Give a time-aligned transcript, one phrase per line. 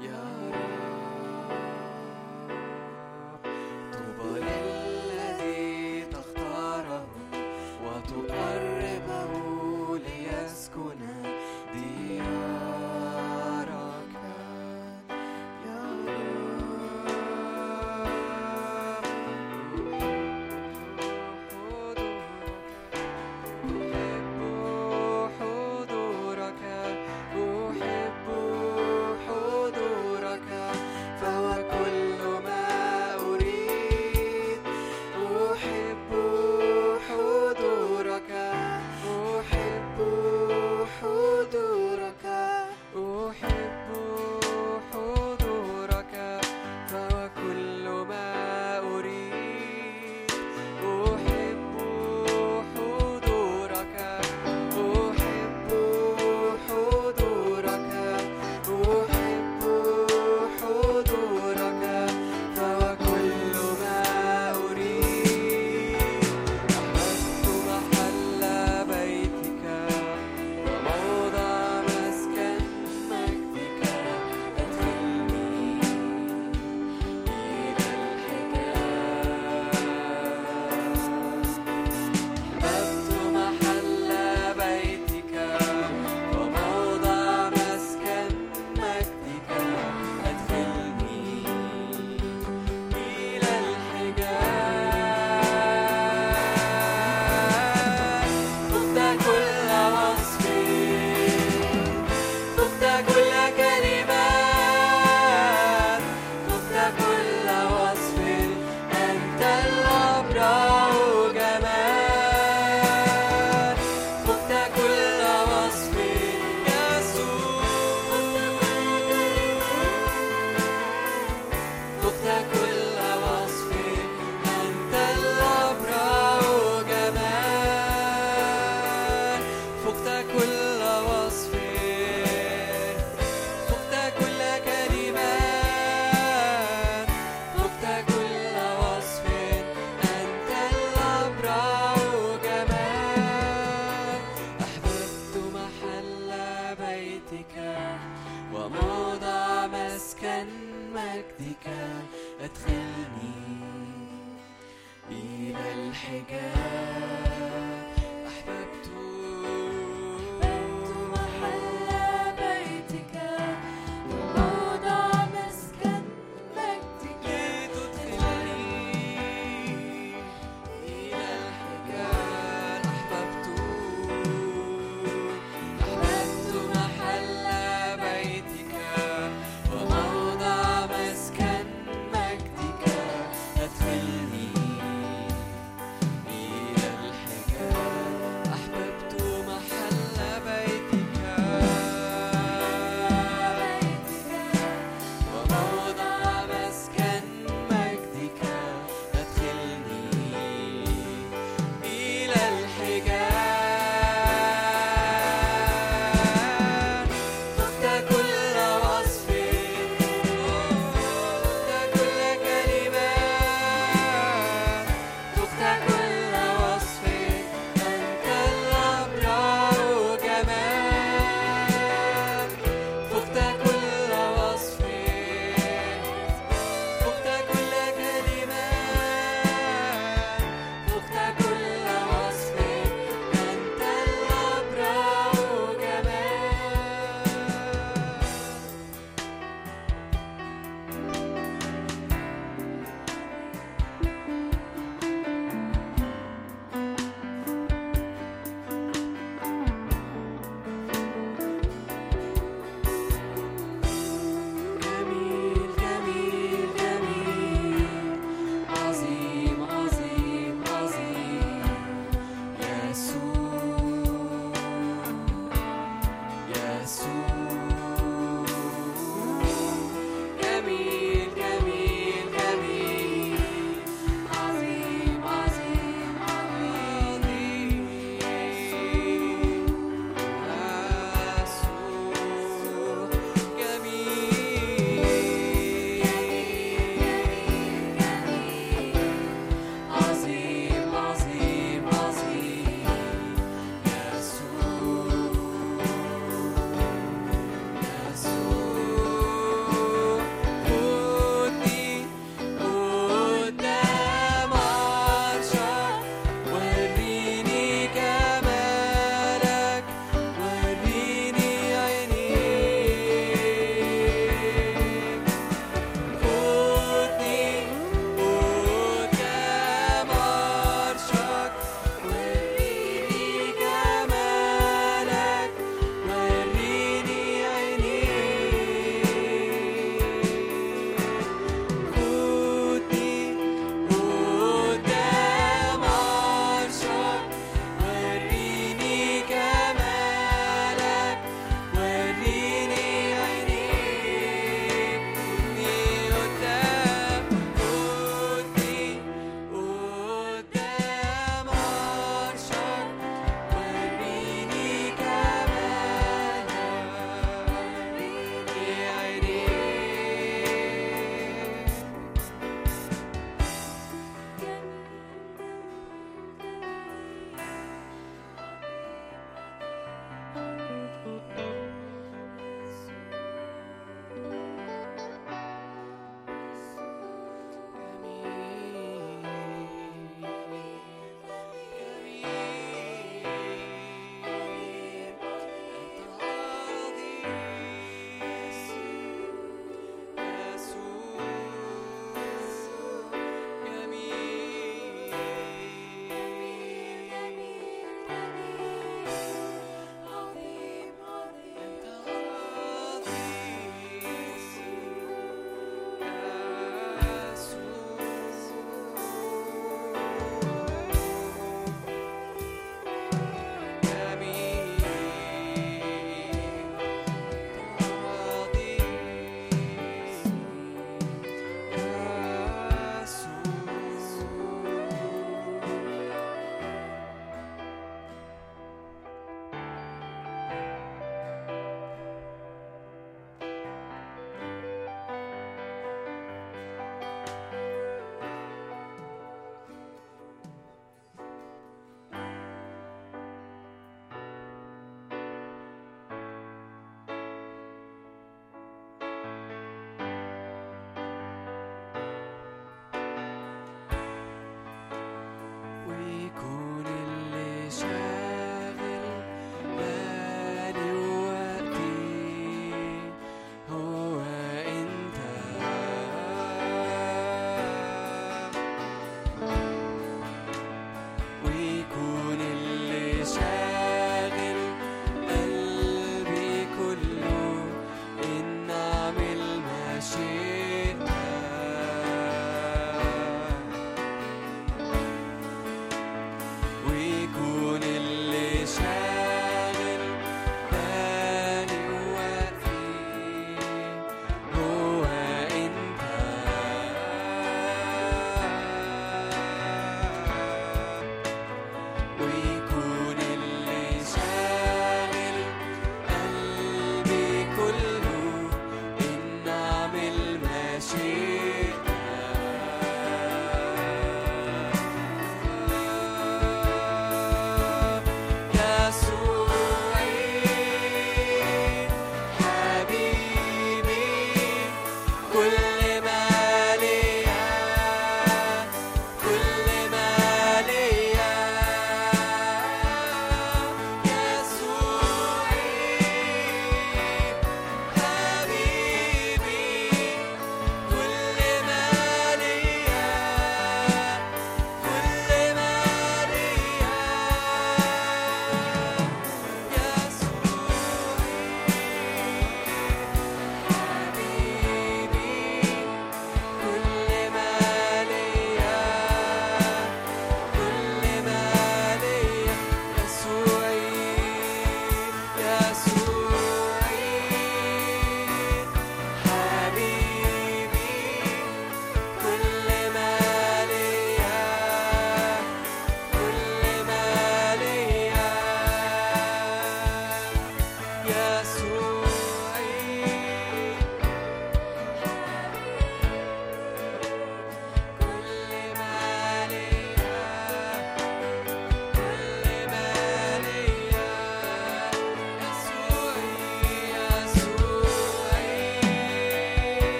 [0.00, 0.29] يا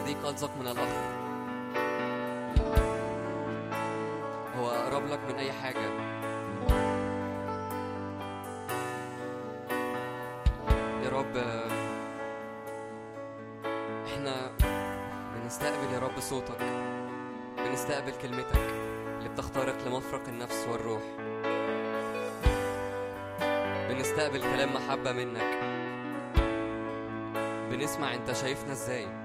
[0.00, 0.88] صديق ألصق من الأخ
[4.56, 5.90] هو أقرب لك من أي حاجة.
[11.04, 11.36] يا رب
[14.06, 14.50] إحنا
[15.34, 16.60] بنستقبل يا رب صوتك
[17.58, 18.70] بنستقبل كلمتك
[19.18, 21.02] اللي بتخترق لمفرق النفس والروح.
[23.88, 25.60] بنستقبل كلام محبة منك.
[27.70, 29.19] بنسمع أنت شايفنا إزاي.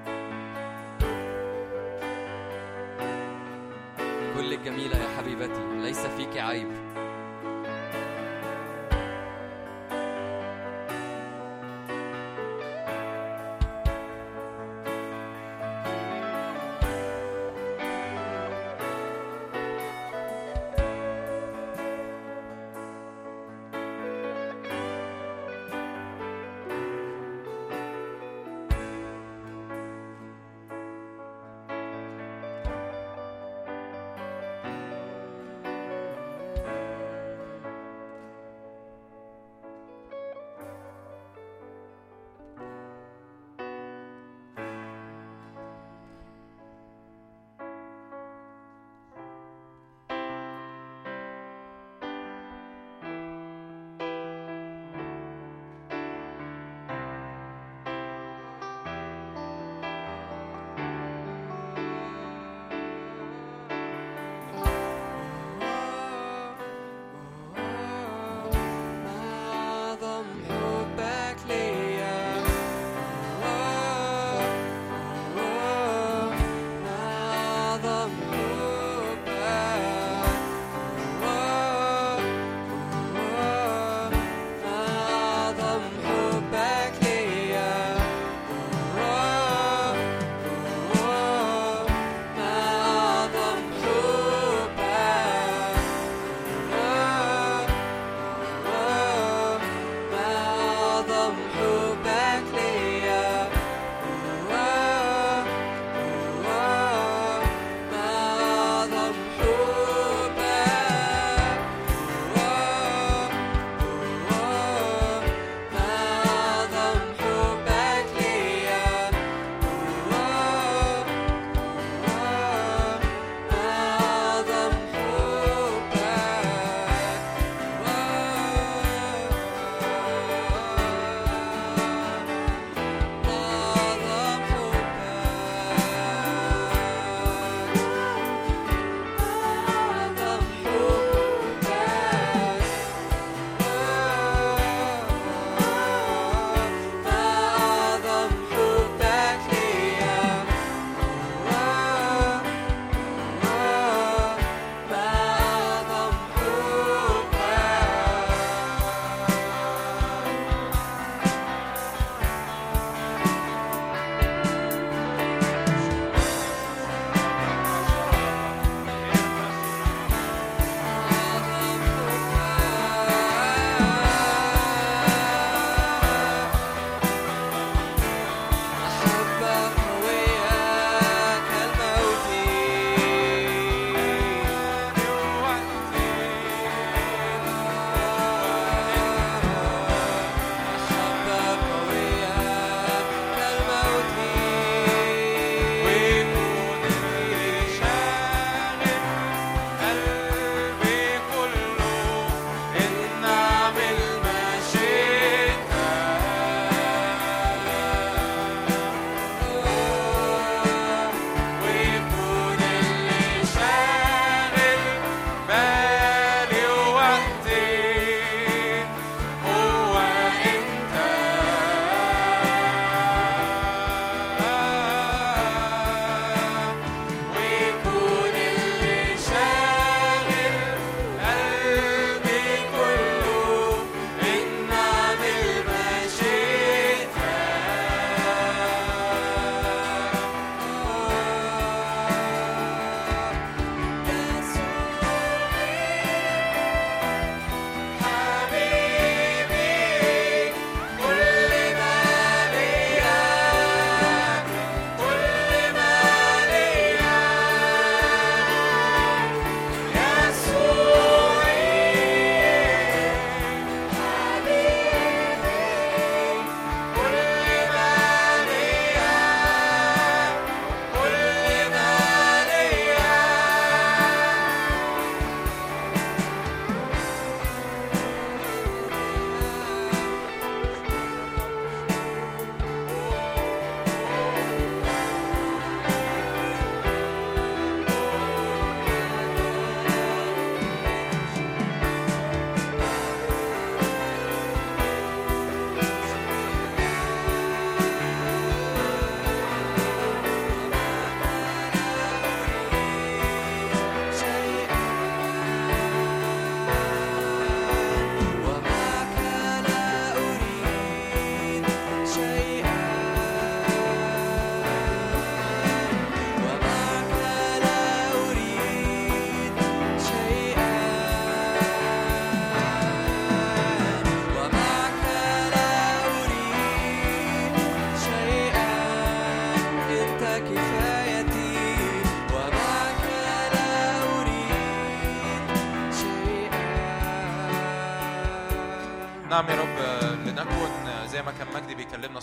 [4.66, 6.68] كل الجميلة يا حبيبتي ليس فيك عيب.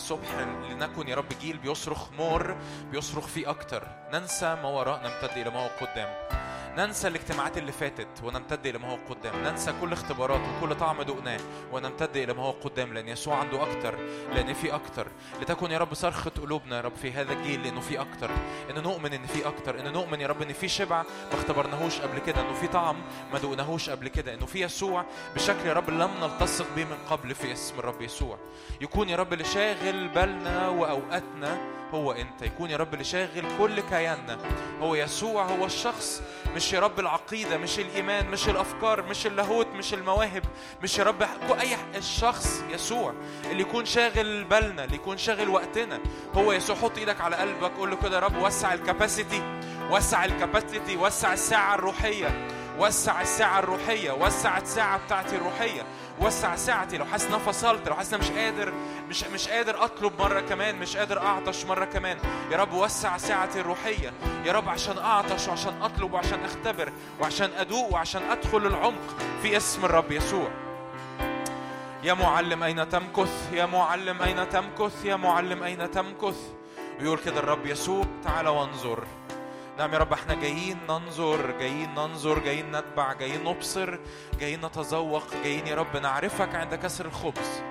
[0.03, 0.29] الصبح
[0.71, 2.57] لنكن يا رب جيل بيصرخ مور
[2.91, 3.83] بيصرخ فيه أكتر.
[4.13, 6.32] ننسى ما وراء نمتد إلى ما هو قدام.
[6.77, 9.45] ننسى الاجتماعات اللي فاتت ونمتد إلى ما هو قدام.
[9.45, 11.41] ننسى كل اختبارات وكل طعم دقناه
[11.73, 12.95] ونمتد إلى ما هو قدام.
[12.95, 13.99] لأن يسوع عنده أكتر
[14.35, 15.07] لأن في أكتر.
[15.41, 18.31] لتكن يا رب صرخة قلوبنا يا رب في هذا الجيل لأنه في أكتر.
[18.71, 19.81] إن نؤمن إن في أكتر.
[19.81, 22.97] إن نؤمن يا رب إن في شبع ما اختبرناهوش قبل كده إنه في طعم
[23.33, 25.05] ما دقناهوش قبل كده إنه في يسوع
[25.35, 28.39] بشكل يا رب لم نلتصق به من قبل في اسم الرب يسوع.
[28.81, 32.43] يكون يا رب اللي شاغل بالنا وأوقاتنا هو أنت.
[32.43, 34.39] يكون يا رب اللي شاغل كل كياننا.
[34.81, 36.23] هو يسوع هو الشخص.
[36.57, 40.43] مش يا رب العقيدة مش الإيمان مش الأفكار مش اللاهوت مش المواهب.
[40.83, 41.23] مش يا رب
[41.61, 43.15] أي الشخص يسوع
[43.51, 46.01] اللي يكون شاغل بالنا اللي يكون شاغل وقتنا.
[46.35, 47.71] هو يسوع حط إيدك على قلبك.
[47.79, 49.43] قول له كده يا رب وسع الكاباسيتي
[49.91, 55.83] وسع الكاباسيتي وسع الساعة الروحية وسع الساعة الروحية وسع الساعة بتاعتي الروحية.
[56.21, 58.73] وسع ساعتي لو حاسس إن فصلت لو حاسس إن مش قادر
[59.09, 62.19] مش مش قادر أطلب مرة كمان مش قادر أعطش مرة كمان.
[62.51, 64.13] يا رب وسع ساعتي الروحية.
[64.45, 69.85] يا رب عشان أعطش وعشان أطلب وعشان أختبر وعشان أدوق وعشان أدخل العمق في اسم
[69.85, 70.49] الرب يسوع.
[72.03, 76.37] يا معلم أين تمكث؟ يا معلم أين تمكث؟ يا معلم أين تمكث؟
[77.01, 79.05] ويقول كده الرب يسوع تعال وانظر.
[79.83, 83.99] نعم يا رب إحنا جايين ننظر جايين ننظر جايين نتبع جايين نبصر
[84.41, 87.63] جايين نتذوق جايين يا رب نعرفك عند كسر الخبز.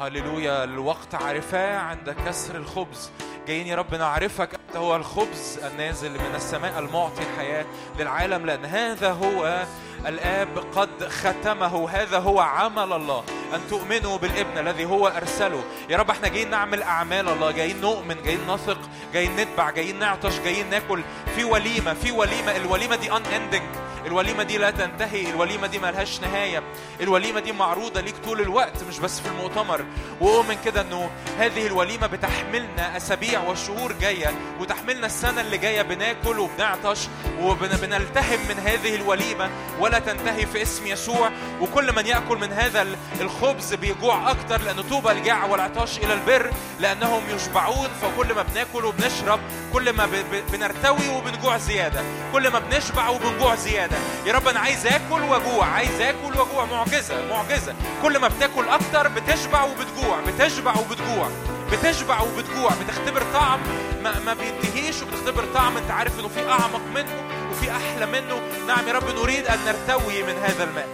[0.00, 3.10] هللويا الوقت عرفاه عند كسر الخبز.
[3.46, 7.64] جايين يا رب نعرفك أنت هو الخبز النازل من السماء المعطي حياة
[7.98, 9.64] للعالم لأن هذا هو
[10.06, 13.24] الآب قد ختمه هذا هو عمل الله.
[13.54, 15.64] أن تؤمنوا بالابن الذي هو أرسله.
[15.90, 18.78] يا رب إحنا جايين نعمل أعمال الله جايين نؤمن جايين نثق
[19.12, 21.02] جايين نتبع جايين نعطش جايين ناكل.
[21.36, 23.83] في وليمة في وليمة الوليمة دي unending.
[24.06, 26.62] الوليمة دي لا تنتهي الوليمة دي ملهاش نهاية.
[27.00, 29.84] الوليمة دي معروضة ليك طول الوقت مش بس في المؤتمر.
[30.20, 37.08] وأؤمن كده أنه هذه الوليمة بتحملنا أسابيع وشهور جاية وتحملنا السنة اللي جاية بناكل وبنعطش
[37.40, 39.50] وبنلتهم من هذه الوليمة.
[39.80, 41.30] ولا تنتهي في اسم يسوع.
[41.60, 42.86] وكل من يأكل من هذا
[43.20, 47.88] الخبز بيجوع أكتر لأن طوبى الجاع والعطاش إلى البر لأنهم يشبعون.
[48.02, 49.40] فكل ما بناكل وبنشرب
[49.72, 50.08] كل ما
[50.52, 52.02] بنرتوي وبنجوع زيادة.
[52.32, 53.93] كل ما بنشبع وبنجوع زيادة.
[54.26, 56.64] يا رب أنا عايز آكل وأجوع عايز آكل وأجوع.
[56.64, 57.74] معجزة معجزة.
[58.02, 61.28] كل ما بتاكل أكتر بتشبع وبتجوع بتشبع وبتجوع
[61.72, 62.70] بتشبع وبتجوع.
[62.84, 63.60] بتختبر طعم
[64.02, 68.40] ما, ما بينتهيش وبتختبر طعم أنت عارف إنه في أعمق منه وفي أحلى منه.
[68.68, 70.88] نعم يا رب نريد أن نرتوي من هذا الماء.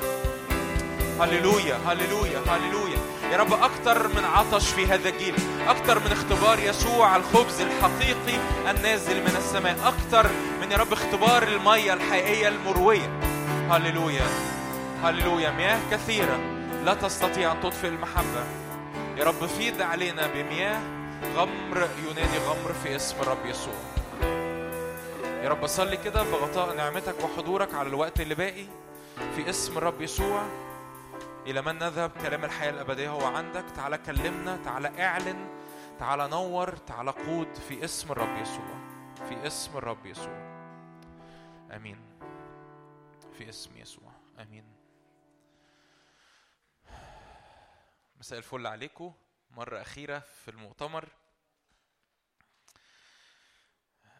[1.20, 2.99] هللويا هللويا هللويا.
[3.30, 5.34] يا رب أكتر من عطش في هذا الجيل
[5.68, 8.38] أكتر من اختبار يسوع الخبز الحقيقي
[8.70, 13.20] النازل من السماء أكتر من يا رب اختبار المية الحقيقية المروية.
[13.70, 14.26] هللويا
[15.02, 16.38] هللويا مياه كثيرة
[16.84, 18.44] لا تستطيع أن تطفئ المحبة.
[19.16, 20.80] يا رب فيض علينا بمياه
[21.36, 23.74] غمر ينادي غمر في اسم الرب يسوع.
[25.42, 28.64] يا رب أصلي كده بغطاء نعمتك وحضورك على الوقت اللي باقي
[29.36, 30.42] في اسم الرب يسوع.
[31.46, 33.64] إلى من نذهب كلام الحياة الأبدية؟ هو عندك.
[33.76, 35.60] تعالى كلمنا تعالى اعلن
[35.98, 38.80] تعالى نور تعالى قود في اسم الرب يسوع.
[39.28, 40.50] في اسم الرب يسوع.
[41.70, 42.18] آمين.
[43.38, 44.12] في اسم يسوع.
[44.38, 44.64] آمين.
[48.20, 49.12] مساء الفل عليكم.
[49.50, 51.08] مرة أخيرة في المؤتمر.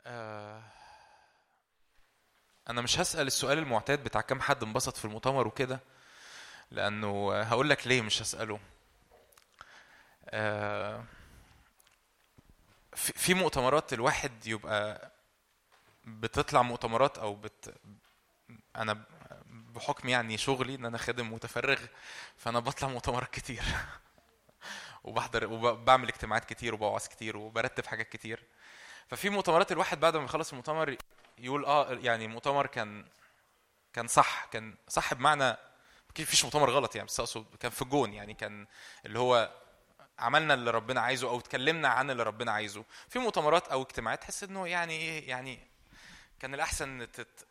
[0.07, 0.63] آه
[2.71, 5.81] أنا مش هسأل السؤال المعتاد بتاع كم حد انبسط في المؤتمر وكده.
[6.71, 8.61] لأنه هقول لك ليه مش هسأله.
[10.29, 11.05] آه،
[12.95, 15.11] في مؤتمرات الواحد يبقى
[16.05, 17.75] بتطلع مؤتمرات أو بت
[18.77, 19.05] أنا ب-
[19.75, 21.79] بحكم يعني شغلي إن أنا خادم متفرغ
[22.37, 23.63] فأنا بطلع مؤتمرات كتير.
[25.05, 28.43] وبحضر وبعمل اجتماعات كتير وبوعظ كتير وبرتب حاجات كتير.
[29.09, 30.97] ففي مؤتمرات الواحد بعد ما يخلص المؤتمر
[31.39, 33.05] يقول آه يعني المؤتمر كان
[33.93, 35.57] كان صح كان صح بمعنى
[36.11, 38.66] أكيد مفيش مؤتمر غلط يعني بس أقصد كان في الجون يعني كان
[39.07, 39.51] اللي هو
[40.18, 42.85] عملنا اللي ربنا عايزه أو اتكلمنا عن اللي ربنا عايزه.
[43.09, 45.59] في مؤتمرات أو اجتماعات تحس إنه يعني إيه يعني
[46.40, 47.46] كان الأحسن تت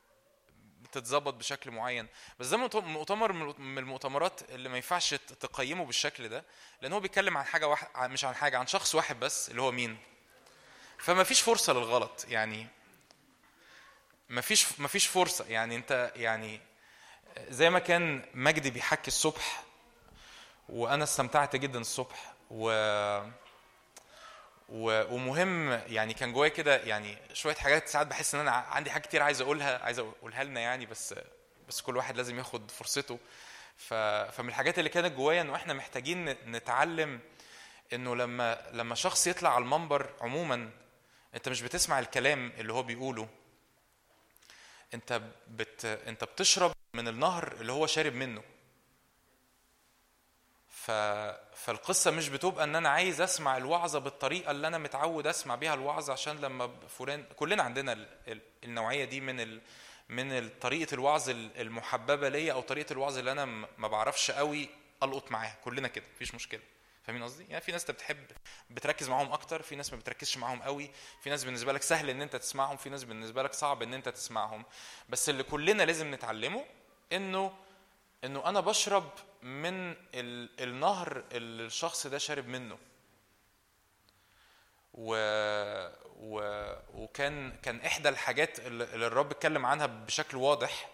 [0.92, 2.08] تتظبط بشكل معين.
[2.40, 6.44] بس ده مؤت- مؤتمر من المؤتمرات اللي ما ينفعش تقيمه بالشكل ده
[6.82, 9.72] لأن هو بيتكلم عن حاجة واحد مش عن حاجة عن شخص واحد بس اللي هو
[9.72, 9.98] مين.
[10.98, 12.68] فما فيش فرصة للغلط يعني.
[14.30, 16.62] ما فيش ما فيش فرصة يعني أنت يعني
[17.50, 19.64] زي ما كان مجدي بيحكي الصبح
[20.70, 22.72] وأنا استمتعت جدا الصبح و
[24.70, 29.24] ومهم يعني كان جوايا كده يعني شوية حاجات ساعات بحس إن أنا عندي حاجات كتير
[29.24, 31.16] عايز أقولها عايز أقولها لنا يعني بس
[31.68, 33.20] بس كل واحد لازم ياخد فرصته.
[33.78, 33.94] ف...
[34.34, 37.20] فمن الحاجات اللي كانت جوايا إنه إحنا محتاجين نتعلم
[37.94, 40.70] إنه لما لما شخص يطلع على المنبر عموما
[41.36, 43.28] أنت مش بتسمع الكلام اللي هو بيقوله.
[44.94, 48.44] انت بت انت بتشرب من النهر اللي هو شارب منه.
[50.70, 50.92] ف...
[51.56, 56.14] فالقصة مش بتبقى إن أنا عايز أسمع الوعظة بالطريقة اللي أنا متعود أسمع بيها الوعظة
[56.14, 58.08] عشان لما فلان كلنا عندنا ال...
[58.28, 59.62] ال- النوعية دي من ال...
[60.10, 63.46] من طريقة الوعظ ال- المحببة ليا أو طريقة الوعظ اللي أنا
[63.78, 64.70] ما بعرفش قوي
[65.04, 65.58] ألقط معاها.
[65.64, 66.62] كلنا كده مفيش مشكلة.
[67.04, 68.26] فاهمين قصدي؟ يعني في ناس انت بتحب
[68.70, 72.22] بتركز معاهم أكتر، في ناس ما بتركزش معاهم قوي، في ناس بالنسبة لك سهل إن
[72.22, 74.66] أنت تسمعهم، في ناس بالنسبة لك صعب إن أنت تسمعهم،
[75.10, 76.66] بس اللي كلنا لازم نتعلمه
[77.14, 77.54] إنه
[78.24, 79.10] إنه أنا بشرب
[79.42, 80.50] من ال...
[80.64, 82.78] النهر اللي الشخص ده شارب منه.
[84.94, 85.16] و...
[86.20, 86.42] و...
[86.94, 90.90] وكان كان إحدى الحاجات اللي الرب اتكلم عنها بشكل واضح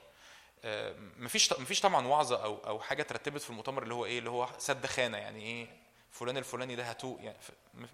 [0.64, 4.30] آه، مفيش مفيش طبعا وعظة أو أو حاجة اترتبت في المؤتمر اللي هو إيه اللي
[4.30, 5.85] هو سد خانة يعني إيه
[6.20, 7.20] فلان الفلاني ده هاتوه.
[7.22, 7.38] يعني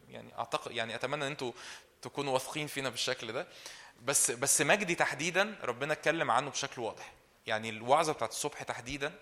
[0.10, 1.51] يعني اعتقد يعني أتمنى إن أنتوا
[2.01, 3.47] تكونوا واثقين فينا بالشكل ده.
[4.05, 7.13] بس بس مجدي تحديدا ربنا اتكلم عنه بشكل واضح.
[7.47, 9.13] يعني الوعظة بتاعت الصبح تحديدا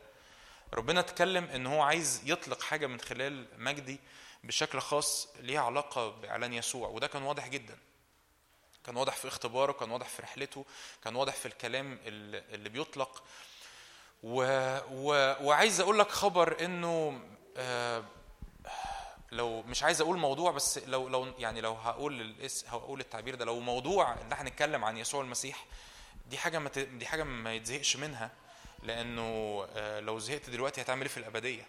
[0.74, 4.00] ربنا اتكلم إن هو عايز يطلق حاجة من خلال مجدي
[4.44, 6.88] بشكل خاص ليها علاقة بأعلان يسوع.
[6.90, 7.78] وده كان واضح جدا.
[8.86, 10.66] كان واضح في اختباره كان واضح في رحلته
[11.04, 13.24] كان واضح في الكلام اللي بيطلق.
[14.24, 14.44] و...
[14.92, 15.36] و...
[15.46, 17.22] وعايز أقول لك خبر إنه
[17.58, 18.04] آه،
[19.32, 23.46] لو مش عايز أقول موضوع بس لو لو يعني لو هقول الاس هقول التعبير ده
[23.46, 25.66] لو موضوع ان إحنا نتكلم عن يسوع المسيح
[26.30, 26.70] دي حاجة ما.
[26.70, 28.32] دي حاجة ما يتزهقش منها
[28.84, 29.22] لأنه
[29.76, 31.66] آه، لو زهقت دلوقتي هتعمل إيه في الأبدية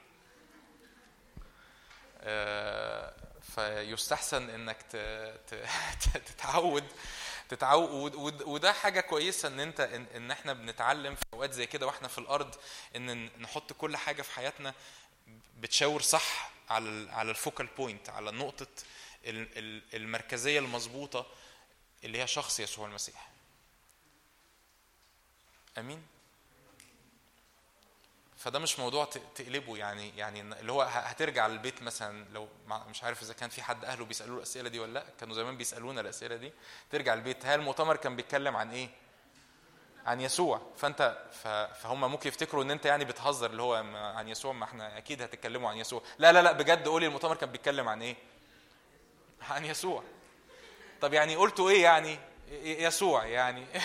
[2.20, 3.12] آه،
[3.54, 4.76] فيستحسن إنك.
[6.26, 6.84] تتعود
[7.48, 11.86] تتعود ود- وده حاجة كويسة إن أنت إن, إن إحنا بنتعلم في أوقات زي كده
[11.86, 12.54] وإحنا في الأرض
[12.96, 14.74] إن نحط كل حاجة في حياتنا
[15.60, 18.66] بتشاور صح على على الفوكال بوينت على نقطة
[19.24, 21.26] ال- ال- المركزية المظبوطة
[22.04, 23.28] اللي هي شخص يسوع المسيح.
[25.78, 26.02] آمين؟
[28.38, 33.34] فده مش موضوع تقلبه يعني يعني اللي هو هترجع للبيت مثلا لو مش عارف إذا
[33.34, 36.52] كان في حد أهله بيسألوه الأسئلة دي ولا لأ كانوا زمان بيسألونا الأسئلة دي
[36.90, 37.46] ترجع البيت.
[37.46, 38.88] هل المؤتمر كان بيتكلم عن إيه؟
[40.06, 40.60] عن يسوع.
[40.76, 41.18] فأنت
[41.82, 43.74] فهم ممكن يفتكروا إن أنت يعني بتهزر اللي هو
[44.16, 46.02] عن يسوع ما إحنا أكيد هتتكلموا عن يسوع.
[46.18, 48.16] لا لا لا بجد قولي المؤتمر كان بيتكلم عن إيه؟
[49.50, 50.02] عن يسوع.
[51.00, 52.18] طب يعني قلتوا إيه يعني؟
[52.62, 53.66] يسوع يعني.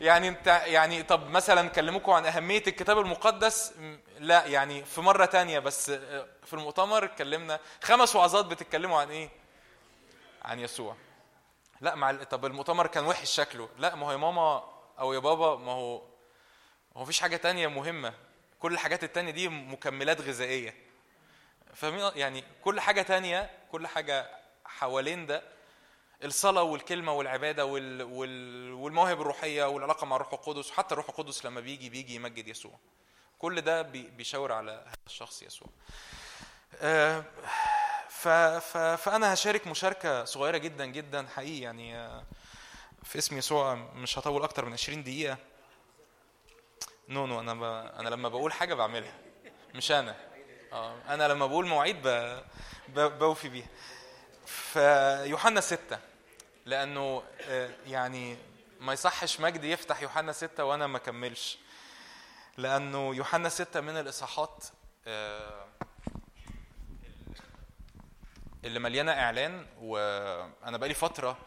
[0.00, 3.72] يعني أنت يعني طب مثلا كلموكم عن أهمية الكتاب المقدس.
[4.18, 5.90] لا يعني في مرة تانية بس
[6.44, 7.60] في المؤتمر اتكلمنا.
[7.82, 9.28] خمس وعظات بتتكلموا عن إيه؟
[10.42, 10.96] عن يسوع.
[11.80, 13.68] لا مع طب المؤتمر كان وحش شكله.
[13.78, 14.64] لا ما هو يا ماما
[14.98, 16.02] أو يا بابا ما هو
[16.96, 18.14] هو فيش حاجة تانية مهمة.
[18.60, 20.74] كل الحاجات التانية دي مكملات غذائية.
[21.74, 24.30] فاهمين؟ يعني كل حاجة تانية كل حاجة
[24.64, 25.42] حوالين ده
[26.24, 28.02] الصلاة والكلمة والعبادة وال...
[28.02, 28.72] وال...
[28.72, 30.70] والمواهب الروحية والعلاقة مع الروح القدس.
[30.70, 32.78] حتى الروح القدس لما بيجي بيجي يمجد يسوع.
[33.38, 34.02] كل ده بي...
[34.02, 35.68] بيشاور على هذا الشخص يسوع.
[36.80, 37.24] آه،
[38.18, 38.28] ف...
[38.28, 38.76] ف...
[38.78, 42.24] فأنا هشارك مشاركة صغيرة جدا جدا حقيقي يعني آه،
[43.02, 45.38] في اسم يسوع مش هطول أكتر من 20 دقيقة.
[47.08, 47.62] No no أنا ب...
[47.98, 49.14] أنا لما بقول حاجة بعملها
[49.74, 50.16] مش أنا.
[50.72, 52.42] آه، أنا لما بقول مواعيد ب...
[52.88, 53.00] ب...
[53.18, 53.68] بوفي بيها.
[54.46, 55.98] فيوحنا ستة
[56.66, 58.36] لأنه آه، يعني
[58.80, 61.58] ما يصحش مجدي يفتح يوحنا ستة وأنا ما كملش.
[62.56, 64.64] لأنه يوحنا ستة من الإصحاحات
[65.06, 65.67] آه،
[68.64, 71.38] اللي مليانة إعلان وأنا بقالي فترة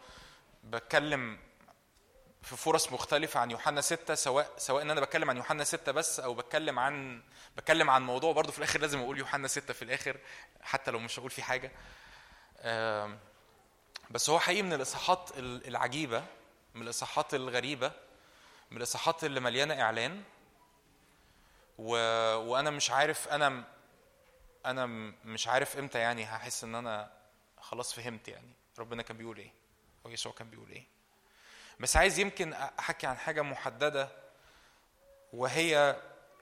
[0.64, 1.38] بتكلم
[2.42, 6.20] في فرص مختلفة عن يوحنا ستة سواء سواء إن أنا بتكلم عن يوحنا ستة بس
[6.20, 7.22] أو بتكلم عن
[7.56, 10.16] بتكلم عن موضوع برضه في الآخر لازم أقول يوحنا ستة في الآخر
[10.62, 11.72] حتى لو مش هقول فيه حاجة.
[14.10, 16.24] بس هو حقيقي من الإصحاحات ال- العجيبة
[16.74, 17.92] من الإصحاحات الغريبة
[18.70, 20.22] من الإصحاحات اللي مليانة إعلان
[21.78, 21.94] و...
[22.36, 23.64] وأنا مش عارف أنا
[24.66, 24.86] أنا
[25.24, 27.12] مش عارف إمتى يعني هحس إن أنا
[27.58, 29.52] خلاص فهمت يعني ربنا كان بيقول إيه
[30.06, 30.84] أو يسوع كان بيقول إيه.
[31.80, 34.08] بس عايز يمكن أحكي عن حاجة محددة
[35.32, 35.96] وهي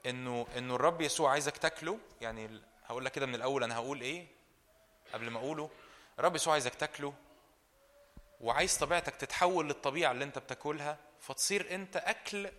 [0.05, 1.99] إنه إنه الرب يسوع عايزك تاكله.
[2.21, 4.27] يعني هقول لك كده من الأول أنا هقول إيه
[5.13, 5.69] قبل ما أقوله.
[6.19, 7.13] الرب يسوع عايزك تاكله
[8.41, 12.51] وعايز طبيعتك تتحول للطبيعة اللي أنت بتاكلها فتصير أنت أكل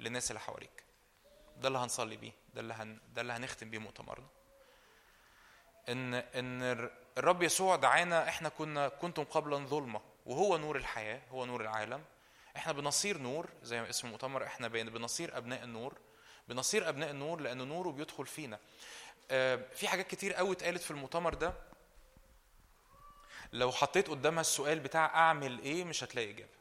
[0.00, 0.84] للناس اللي حواليك.
[1.56, 2.98] ده اللي هنصلي بيه ده اللي هن...
[3.14, 4.26] ده اللي هنختم بيه مؤتمرنا.
[5.88, 11.44] إن إن الر- الرب يسوع دعانا إحنا كنا كنتم قبلا ظلمة وهو نور الحياة هو
[11.46, 12.04] نور العالم.
[12.56, 15.94] إحنا بنصير نور زي ما اسم المؤتمر إحنا بن- بنصير أبناء النور
[16.48, 18.58] بنصير أبناء النور لأن نوره بيدخل فينا.
[19.30, 21.52] آه، في حاجات كتير قوي اتقالت في المؤتمر ده.
[23.52, 26.55] لو حطيت قدامها السؤال بتاع أعمل إيه مش هتلاقي إجابة.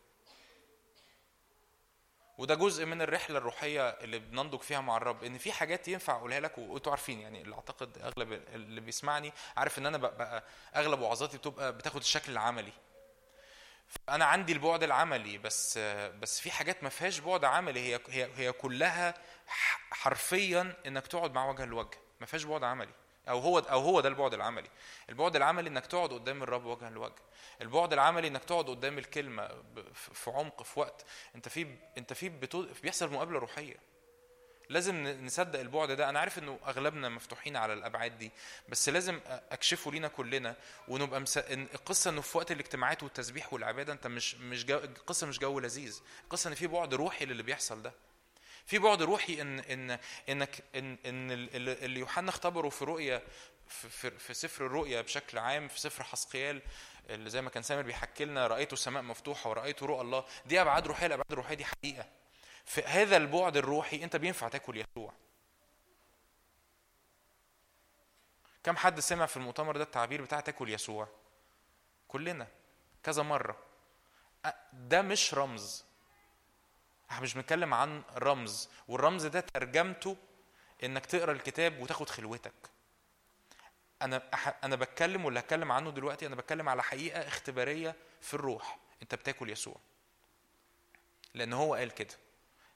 [2.37, 6.39] وده جزء من الرحلة الروحية اللي بننضج فيها مع الرب إن في حاجات ينفع أقولها
[6.39, 10.43] لك وأنتوا عارفين يعني اللي أعتقد أغلب اللي بيسمعني عارف إن أنا بقى
[10.75, 12.73] أغلب وعظاتي بتبقى بتاخد الشكل العملي.
[14.09, 15.77] أنا عندي البعد العملي بس
[16.21, 19.13] بس في حاجات ما فيهاش بعد عملي هي هي هي كلها
[19.91, 22.93] حرفيا إنك تقعد مع وجه لوجه ما فيهاش بعد عملي.
[23.29, 24.69] أو هو أو هو ده البعد العملي.
[25.09, 27.13] البعد العملي إنك تقعد قدام الرب وجها لوجه.
[27.61, 29.47] البعد العملي إنك تقعد قدام الكلمة
[30.13, 31.05] في عمق في وقت.
[31.35, 32.29] أنت في أنت في
[32.83, 33.75] بيحصل مقابلة روحية.
[34.69, 36.09] لازم نصدق البعد ده.
[36.09, 38.31] أنا عارف إنه أغلبنا مفتوحين على الأبعاد دي
[38.69, 40.55] بس لازم أكشفه لينا كلنا
[40.87, 41.37] ونبقى مس...
[41.37, 44.77] القصة إنه في وقت الاجتماعات والتسبيح والعبادة أنت مش مش جو...
[44.77, 46.01] القصة مش جو لذيذ.
[46.23, 47.93] القصة إن في بعد روحي للي بيحصل ده.
[48.65, 49.99] في بعد روحي إن إن
[50.29, 53.23] إنك إن إن اللي يوحنا اختبره في رؤية
[53.67, 56.61] في, في سفر الرؤيا بشكل عام في سفر حسقيال
[57.09, 60.87] اللي زي ما كان سامر بيحكي لنا رايت السماء مفتوحة ورايت رؤى الله دي أبعاد
[60.87, 62.05] روحية الأبعاد الروحية دي حقيقة.
[62.65, 65.13] في هذا البعد الروحي أنت بينفع تاكل يسوع.
[68.63, 71.07] كم حد سمع في المؤتمر ده التعبير بتاع تاكل يسوع؟
[72.07, 72.47] كلنا.
[73.03, 73.57] كذا مرة.
[74.73, 75.85] ده مش رمز.
[77.11, 80.17] إحنا مش بنتكلم عن رمز والرمز ده ترجمته
[80.83, 82.53] انك تقرا الكتاب وتاخد خلوتك.
[84.01, 84.17] أنا
[84.63, 88.79] أنا بتكلم واللي هتكلم عنه دلوقتي أنا بتكلم على حقيقة اختبارية في الروح.
[89.01, 89.75] انت بتاكل يسوع.
[91.33, 92.13] لأن هو قال كده.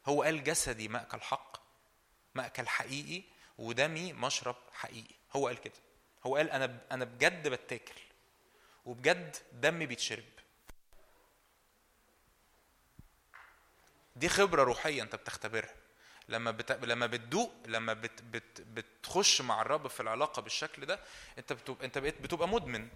[0.06, 1.58] هو قال جسدي ماكل حق
[2.36, 3.24] ماكل حقيقي
[3.58, 5.16] ودمي مشرب حقيقي.
[5.36, 5.74] هو قال كده.
[6.26, 8.02] هو قال أنا أنا بجد بتاكل
[8.86, 10.24] وبجد دمي بيتشرب.
[14.20, 15.76] دي خبرة روحية انت بتختبرها.
[16.30, 16.72] لما بت...
[16.72, 18.22] لما بتدوق لما بت...
[18.22, 18.62] بت...
[18.62, 21.00] بتخش مع الرب في العلاقة بالشكل ده
[21.38, 22.90] انت بتبقى انت بقيت بتبقى مدمن.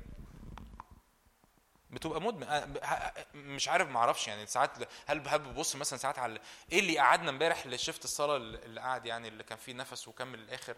[1.89, 2.73] بتبقى مدمن.
[3.33, 4.71] مش عارف ما أعرفش يعني ساعات
[5.05, 6.39] هل هل ببص مثلا ساعات على
[6.71, 10.39] إيه اللي قعدنا امبارح اللي شفت الصلاه اللي قعد يعني اللي كان فيه نفس وكمل
[10.39, 10.75] للآخر.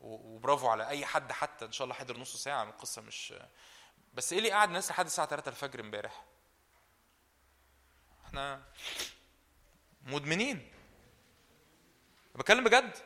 [0.00, 3.34] وبرافو على أي حد حتى إن شاء الله حضر نص ساعة القصة مش
[4.14, 6.24] بس إيه اللي قعد ناس لحد الساعة 3 الفجر امبارح؟
[8.26, 8.62] إحنا
[10.02, 10.70] مدمنين.
[12.34, 12.96] بتكلم بجد.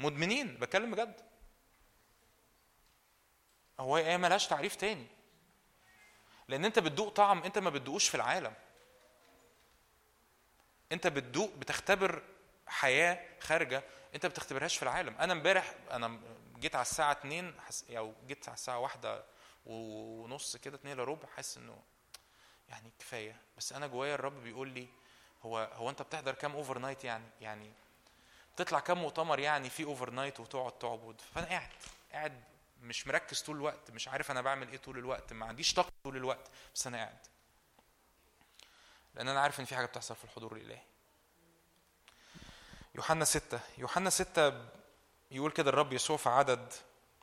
[0.00, 1.20] مدمنين بتكلم بجد.
[3.80, 5.06] هو إيه ملهاش تعريف تاني.
[6.48, 8.54] لأن أنت بتدوق طعم أنت ما بتدوقوش في العالم.
[10.92, 12.22] أنت بتدوق بتختبر
[12.66, 13.82] حياة خارجة
[14.14, 15.16] أنت ما بتختبرهاش في العالم.
[15.16, 16.20] أنا امبارح أنا
[16.58, 17.54] جيت على الساعة 2
[17.90, 19.24] أو جيت على الساعة واحدة
[19.66, 21.82] ونص كده 2 الا ربع حاسس إنه
[22.68, 23.36] يعني كفاية.
[23.56, 24.88] بس أنا جوايا الرب بيقول لي
[25.42, 27.72] هو هو انت بتحضر كام overnight يعني؟ يعني
[28.56, 31.70] تطلع كام مؤتمر يعني في overnight وتقعد تعبد؟ فأنا قاعد
[32.12, 32.44] قاعد
[32.82, 36.16] مش مركز طول الوقت مش عارف أنا بعمل إيه طول الوقت ما عنديش طاقة طول
[36.16, 37.18] الوقت بس أنا قاعد.
[39.14, 40.80] لأن أنا عارف إن في حاجة بتحصل في الحضور الإلهي.
[42.94, 44.52] يوحنا ستة يوحنا ستة
[45.30, 46.72] يقول كده الرب يسوع في عدد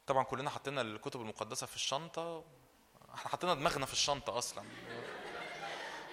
[0.08, 2.44] طبعا كلنا حطينا الكتب المقدسة في الشنطة
[3.16, 4.64] إحنا حطينا دماغنا في الشنطة أصلا.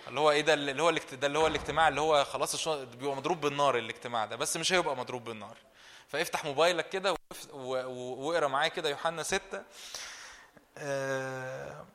[0.09, 3.40] اللي هو إيه ده اللي هو ده اللي هو الاجتماع اللي هو خلاص بيبقى مضروب
[3.40, 5.57] بالنار الاجتماع ده بس مش هيبقى مضروب بالنار.
[6.09, 7.14] فافتح موبايلك كده
[7.53, 9.62] واقرأ معايا كده يوحنا ستة
[10.79, 11.87] آه،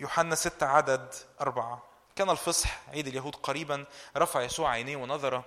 [0.00, 1.82] يوحنا ستة عدد أربعة.
[2.16, 3.84] كان الفصح عيد اليهود قريبا
[4.16, 5.42] رفع يسوع عينيه ونظر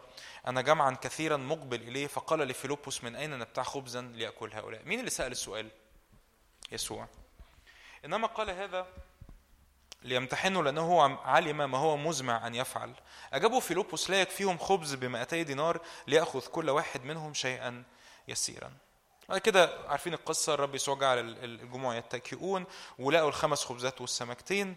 [0.47, 5.09] أنا جمعا كثيرا مقبل إليه فقال لفيلبس من أين نبتاع خبزا ليأكل هؤلاء؟ مين اللي
[5.11, 5.69] سأل السؤال؟
[6.71, 7.07] يسوع.
[8.05, 8.87] إنما قال هذا
[10.05, 12.93] ليمتحنوا لأنه علم ما هو مزمع أن يفعل.
[13.33, 17.83] أجابوا فيلبس لا يكفيهم خبز بمائتي دينار ليأخذ كل واحد منهم شيئا
[18.27, 18.71] يسيرا.
[19.29, 22.65] بعد كده عارفين القصة الرب يسوع جعل الجموع يتكئون
[22.99, 24.75] ولقوا الخمس خبزات والسمكتين.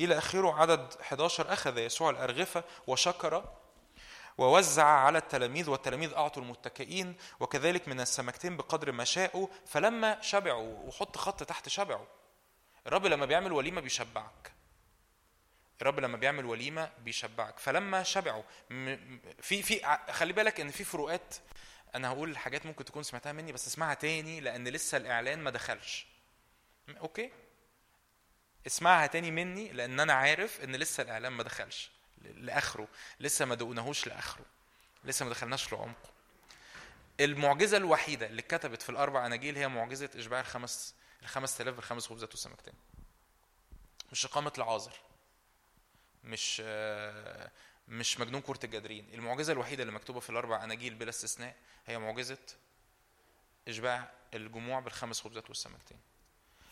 [0.00, 3.44] إلى آخره عدد 11 أخذ يسوع الأرغفة وشكر
[4.38, 9.46] ووزع على التلاميذ والتلاميذ أعطوا المتكئين وكذلك من السمكتين بقدر ما شاءوا.
[9.66, 12.06] فلما شبعوا وحط خط تحت شبعوا
[12.86, 14.59] الرب لما بيعمل وليمة بيشبعك.
[15.82, 17.58] الرب لما بيعمل وليمة بيشبعك.
[17.58, 18.42] فلما شبعوا
[19.42, 21.34] في في خلي بالك إن في فروقات
[21.94, 26.06] أنا هقول حاجات ممكن تكون سمعتها مني بس اسمعها تاني لأن لسه الإعلان ما دخلش.
[27.00, 27.32] أوكي؟
[28.66, 31.90] اسمعها تاني مني لأن أنا عارف إن لسه الإعلان ما دخلش.
[32.22, 32.88] لآخره.
[33.20, 34.44] لسه ما دقناهوش لآخره.
[35.04, 36.10] لسه ما دخلناش لعمقه.
[37.20, 42.30] المعجزة الوحيدة اللي اتكتبت في الأربع أناجيل هي معجزة إشباع الخمس الخمس تلاف بالخمس خبزات
[42.30, 42.74] والسمكتين
[44.12, 44.92] مش إقامة العازر
[46.24, 46.60] مش
[47.88, 52.38] مش مجنون كرة الجدرين المعجزة الوحيدة اللي مكتوبة في الأربع أناجيل بلا استثناء هي معجزة
[53.68, 55.98] إشباع الجموع بالخمس خبزات والسمكتين.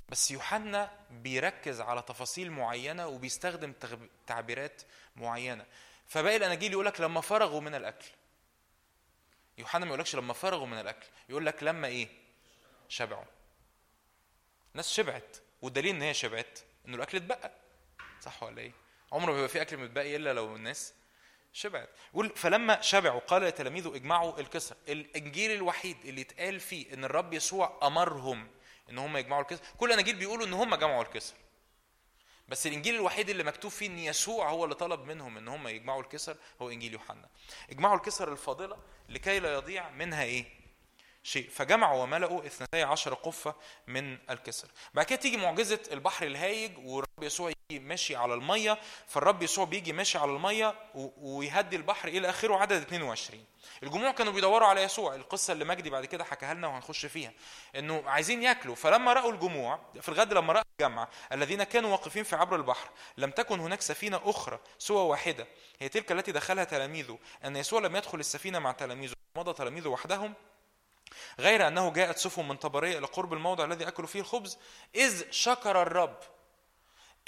[0.08, 3.72] بس يوحنا بيركز على تفاصيل معينة وبيستخدم
[4.26, 4.82] تعبيرات
[5.16, 5.66] معينة.
[6.06, 8.06] فباقي الأناجيل يقولك لما فرغوا من الأكل.
[9.58, 12.08] يوحنا ما يقولكش لما فرغوا من الأكل يقول لك لما إيه؟
[12.88, 13.24] شبعوا.
[14.72, 17.52] الناس شبعت والدليل إن هي شبعت إنه الأكل اتبقى.
[18.20, 18.72] صح ولا إيه؟
[19.12, 20.94] عمره ما بيبقى في أكل متبقي إلا لو الناس
[21.52, 21.88] شبعت.
[22.34, 28.48] فلما شبعوا قال لتلاميذه اجمعوا الكسر الإنجيل الوحيد اللي اتقال فيه إن الرب يسوع أمرهم
[28.90, 31.34] إن هم يجمعوا الكسر كل الاناجيل بيقولوا إن هم جمعوا الكسر
[32.48, 36.02] بس الإنجيل الوحيد اللي مكتوب فيه إن يسوع هو اللي طلب منهم إن هم يجمعوا
[36.02, 37.28] الكسر هو إنجيل يوحنا.
[37.70, 38.76] اجمعوا الكسر الفاضلة
[39.08, 40.44] لكي لا يضيع منها إيه؟
[41.28, 41.48] شيء.
[41.50, 43.54] فجمعوا وملأوا اثنتي عشر قفة
[43.86, 44.68] من الكسر.
[44.94, 48.78] بعد كده تيجي معجزة البحر الهايج والرب يسوع يجي ماشي على المية.
[49.06, 53.44] فالرب يسوع بيجي ماشي على المية ويهدي البحر إلى آخره عدد 22
[53.82, 55.14] الجموع كانوا بيدوروا على يسوع.
[55.14, 57.32] القصة اللي مجدي بعد كده حكاها لنا وهنخش فيها.
[57.76, 58.74] إنه عايزين ياكلوا.
[58.74, 63.30] فلما رأوا الجموع في الغد لما رأوا الجمع الذين كانوا واقفين في عبر البحر لم
[63.30, 65.46] تكن هناك سفينة أخرى سوى واحدة.
[65.80, 67.18] هي تلك التي دخلها تلاميذه.
[67.44, 70.34] أن يسوع لم يدخل السفينة مع تلاميذه مضى تلاميذه وحدهم.
[71.40, 74.58] غير أنه جاءت سفن من طبرية إلى قرب الموضع الذي أكلوا فيه الخبز
[74.94, 76.18] إذ شكر الرب.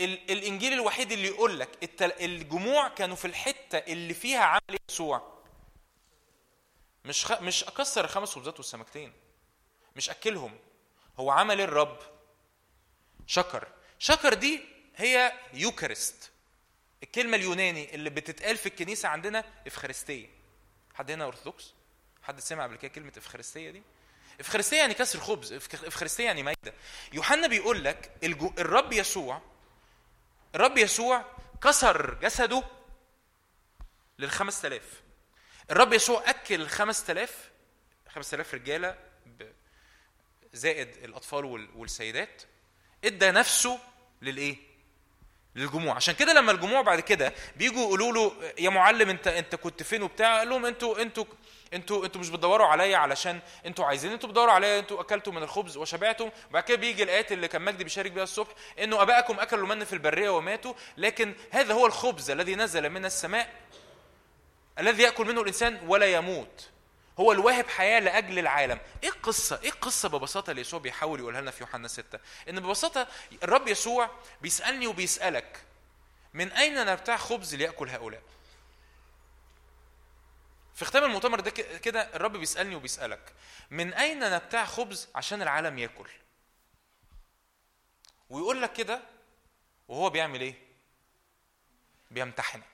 [0.00, 5.40] ال- الإنجيل الوحيد اللي يقول لك الجموع كانوا في الحتة اللي فيها عمل يسوع.
[7.04, 7.40] مش خ...
[7.42, 9.12] مش أكسر الخمس خبزات والسمكتين.
[9.96, 10.58] مش أكلهم.
[11.20, 11.98] هو عمل الرب.
[13.26, 13.68] شكر.
[13.98, 14.60] شكر دي
[14.96, 16.30] هي يوكارست
[17.02, 20.28] الكلمة اليوناني اللي بتتقال في الكنيسة عندنا إفخارستية.
[20.94, 21.74] حد هنا أرثوذكس؟
[22.22, 23.82] حد سمع قبل كده كلمة إفخارستية دي؟
[24.40, 26.74] إفخارستية يعني كسر خبز إفخارستية يعني مايدة
[27.12, 28.52] يوحنا بيقول لك الجو...
[28.58, 29.42] الرب يسوع
[30.54, 31.24] الرب يسوع
[31.62, 32.62] كسر جسده
[34.18, 35.02] للخمس تلاف
[35.70, 37.50] الرب يسوع أكل الخمس تلاف
[38.08, 39.52] خمس تلاف رجالة ب...
[40.52, 41.68] زائد الأطفال وال...
[41.76, 42.42] والسيدات
[43.04, 43.78] إدى نفسه
[44.22, 44.56] للإيه؟
[45.56, 45.94] للجموع.
[45.96, 50.02] عشان كده لما الجموع بعد كده بيجوا يقولوا له يا معلم انت انت كنت فين
[50.02, 51.24] وبتاع؟ قال لهم أنتوا أنتوا
[51.74, 55.76] أنتوا أنتوا مش بتدوروا عليا علشان أنتوا عايزين أنتوا بتدوروا عليا أنتوا أكلتوا من الخبز
[55.76, 59.84] وشبعتم وبعد كده بيجي الآيات اللي كان مجدي بيشارك بيها الصبح إنه ابائكم أكلوا من
[59.84, 63.54] في البرية وماتوا لكن هذا هو الخبز الذي نزل من السماء
[64.78, 66.68] الذي يأكل منه الإنسان ولا يموت.
[67.20, 68.80] هو الواهب حياة لأجل العالم.
[69.02, 72.18] إيه القصة؟ إيه القصة ببساطة اللي يسوع بيحاول يقولها لنا في يوحنا 6
[72.48, 73.06] إن ببساطة
[73.42, 74.10] الرب يسوع
[74.42, 75.60] بيسألني وبيسألك
[76.34, 78.22] من أين نبتاع خبز ليأكل هؤلاء؟
[80.74, 83.32] في ختام المؤتمر ده كده الرب بيسألني وبيسألك
[83.70, 86.08] من أين نبتاع خبز عشان العالم يأكل؟
[88.30, 89.00] ويقول لك كده
[89.88, 90.54] وهو بيعمل إيه؟
[92.10, 92.69] بيمتحنك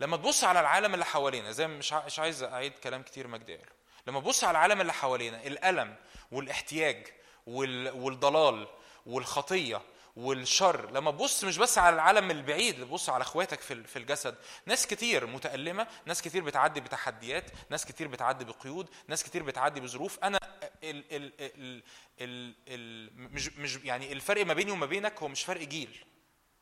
[0.00, 3.72] لما تبص على العالم اللي حوالينا زي مش مش عايز أعيد كلام كتير مجدي قاله.
[4.06, 5.96] لما تبص على العالم اللي حوالينا الألم
[6.32, 7.06] والاحتياج
[7.46, 7.90] وال...
[7.90, 8.68] والضلال
[9.06, 9.82] والخطية
[10.16, 14.34] والشر لما تبص مش بس على العالم البعيد تبص على أخواتك في الجسد.
[14.66, 20.18] ناس كتير متألمة ناس كتير بتعدي بتحديات ناس كتير بتعدي بقيود ناس كتير بتعدي بظروف.
[20.24, 20.38] أنا
[20.84, 21.82] ال ال ال
[22.20, 26.04] ال ال مش مش يعني الفرق ما بيني وما بينك هو مش فرق جيل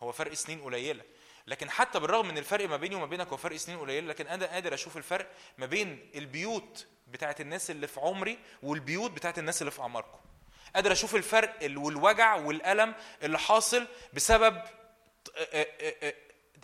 [0.00, 1.02] هو فرق سنين قليلة.
[1.46, 4.46] لكن حتى بالرغم من الفرق ما بيني وما بينك هو فرق سنين قليله لكن أنا
[4.46, 9.70] قادر أشوف الفرق ما بين البيوت بتاعت الناس اللي في عمري والبيوت بتاعت الناس اللي
[9.70, 10.18] في أعماركم.
[10.74, 14.62] قادر أشوف الفرق ال- والوجع والألم اللي حاصل بسبب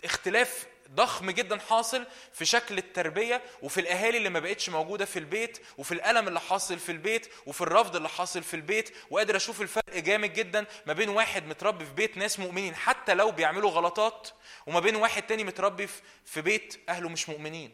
[0.03, 5.59] اختلاف ضخم جدا حاصل في شكل التربية وفي الأهالي اللي ما بقتش موجودة في البيت
[5.77, 8.95] وفي الألم اللي حاصل في البيت وفي الرفض اللي حاصل في البيت.
[9.09, 13.31] وقادر أشوف الفرق جامد جدا ما بين واحد متربي في بيت ناس مؤمنين حتى لو
[13.31, 14.29] بيعملوا غلطات
[14.67, 15.87] وما بين واحد تاني متربي
[16.25, 17.71] في- بيت أهله مش مؤمنين.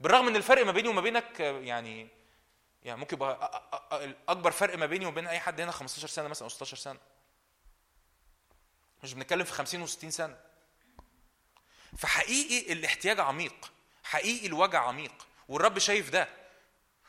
[0.00, 2.08] بالرغم ان الفرق ما بيني وما بينك يعني
[2.82, 3.62] يعني ممكن يبقى
[4.28, 6.98] اكبر فرق ما بيني وبين أي حد هنا 15 سنة مثلا أو 16 سنة.
[9.02, 10.36] مش بنتكلم في 50 و60 سنة.
[11.98, 13.72] فحقيقي الاحتياج عميق.
[14.04, 15.26] حقيقي الوجع عميق.
[15.48, 16.28] والرب شايف ده.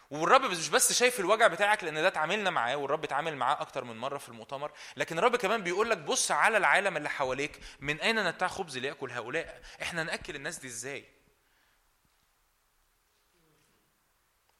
[0.10, 3.98] والرب مش بس شايف الوجع بتاعك لأن ده اتعاملنا معاه والرب اتعامل معاه أكتر من
[3.98, 4.72] مرة في المؤتمر.
[4.98, 7.60] لكن الرب كمان بيقول لك بص على العالم اللي حواليك.
[7.80, 11.06] من أين نتاع خبز ليأكل هؤلاء؟ إحنا نأكل الناس دي إزاي؟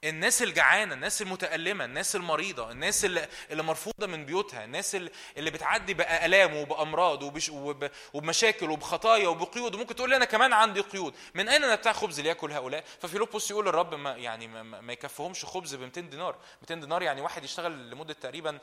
[0.04, 5.94] الناس الجعانة الناس المتألمة الناس المريضة الناس اللي, اللي مرفوضة من بيوتها الناس اللي, بتعدي
[5.94, 9.76] بآلام وبأمراض وبش وب وبمشاكل وبخطايا وبقيود.
[9.76, 11.14] وممكن تقول لي أنا كمان عندي قيود.
[11.34, 15.82] من أين نبتاع خبز ليأكل هؤلاء؟ ففيلبس يقول للرب ما يعني ما, يكفهمش خبز ب
[15.82, 16.36] 200 دينار.
[16.62, 18.60] 200 دينار يعني واحد يشتغل لمدة تقريبا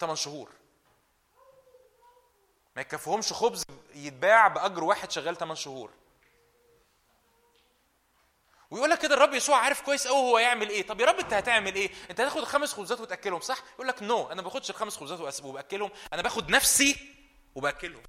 [0.00, 0.50] 8 شهور.
[2.76, 3.64] ما يكفيهمش خبز
[3.94, 5.90] يتباع بأجر واحد شغال 8 شهور.
[8.70, 10.86] ويقول لك كده الرب يسوع عارف كويس قوي هو يعمل إيه.
[10.86, 14.24] طب يا رب أنت هتعمل إيه؟ أنت هتاخد الخمس خبزات وتأكلهم صح؟ يقول لك نو
[14.24, 14.26] no.
[14.26, 17.14] أنا ما باخدش الخمس خبزات وبأكلهم أنا باخد نفسي
[17.54, 18.02] وبأكلهم.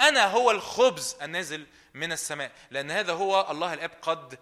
[0.00, 4.38] أنا هو الخبز النازل من السماء لأن هذا هو الله الآب قد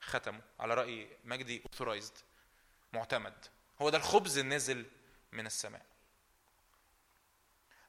[0.00, 2.12] ختمه على رأي مجدي اوثورايزد
[2.92, 3.34] معتمد.
[3.82, 4.86] هو ده الخبز النازل
[5.32, 5.82] من السماء.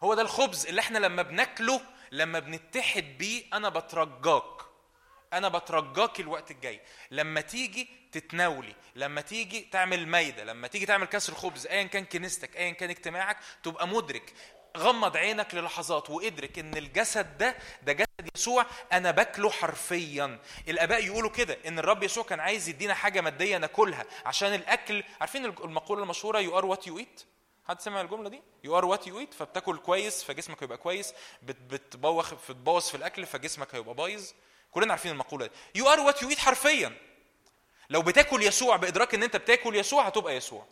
[0.04, 1.82] هو ده الخبز اللي إحنا لما بناكله
[2.12, 4.53] لما بنتحد بيه أنا بترجاك.
[5.34, 6.82] أنا بترجاك الوقت الجاي.
[7.12, 12.58] لما تيجي تتناولي لما تيجي تعمل مايده لما تيجي تعمل كسر خبز ايا كان كنيستك
[12.58, 14.34] ايا كان اجتماعك تبقى مدرك.
[14.78, 20.40] غمض عينك للحظات وادرك إن الجسد ده ده جسد يسوع أنا باكله حرفيا.
[20.68, 25.04] الآباء يقولوا كده إن الرب يسوع كان عايز يدينا حاجة مادية ناكلها عشان الأكل.
[25.22, 27.24] عارفين المقولة المشهورة you are what you eat
[27.68, 31.14] حد سمع الجملة دي؟ you are what you eat فبتاكل كويس فجسمك هيبقى كويس.
[31.44, 34.32] بت- بتبوخ بتبوظ في الأكل فجسمك هيبقى بايظ.
[34.74, 35.52] كلنا عارفين المقولة دي.
[35.76, 36.98] you are what you eat حرفيا.
[37.90, 40.66] لو بتاكل يسوع بإدراك إن أنت بتاكل يسوع هتبقى يسوع.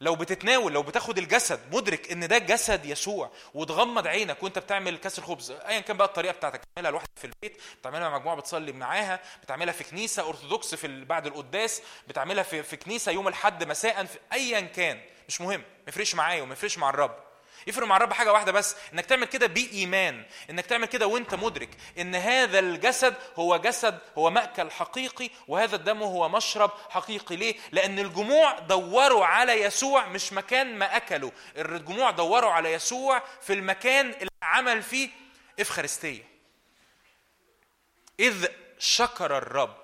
[0.00, 5.22] لو بتتناول لو بتاخد الجسد مدرك إن ده جسد يسوع وتغمض عينك وأنت بتعمل كسر
[5.22, 9.20] خبز ايا كان بقى الطريقة بتاعتك بتعملها لوحدك في البيت بتعملها مع مجموعة بتصلي معاها
[9.42, 14.60] بتعملها في كنيسة أرثوذكس في بعد القداس بتعملها في في كنيسة يوم الأحد مساء ايا
[14.60, 15.00] كان.
[15.28, 17.23] مش مهم ما يفرقش معايا وما يفرقش مع الرب.
[17.66, 21.68] يفرق مع الرب حاجة واحدة بس إنك تعمل كده بإيمان إنك تعمل كده وأنت مدرك
[21.98, 27.36] إن هذا الجسد هو جسد هو مأكل حقيقي وهذا الدم هو مشرب حقيقي.
[27.36, 33.52] ليه؟ لأن الجموع دوروا على يسوع مش مكان ما اكلوا الجموع دوروا على يسوع في
[33.52, 35.08] المكان اللي عمل فيه
[35.60, 36.22] إفخارستية.
[38.20, 38.46] إذ
[38.78, 39.76] شكر الرب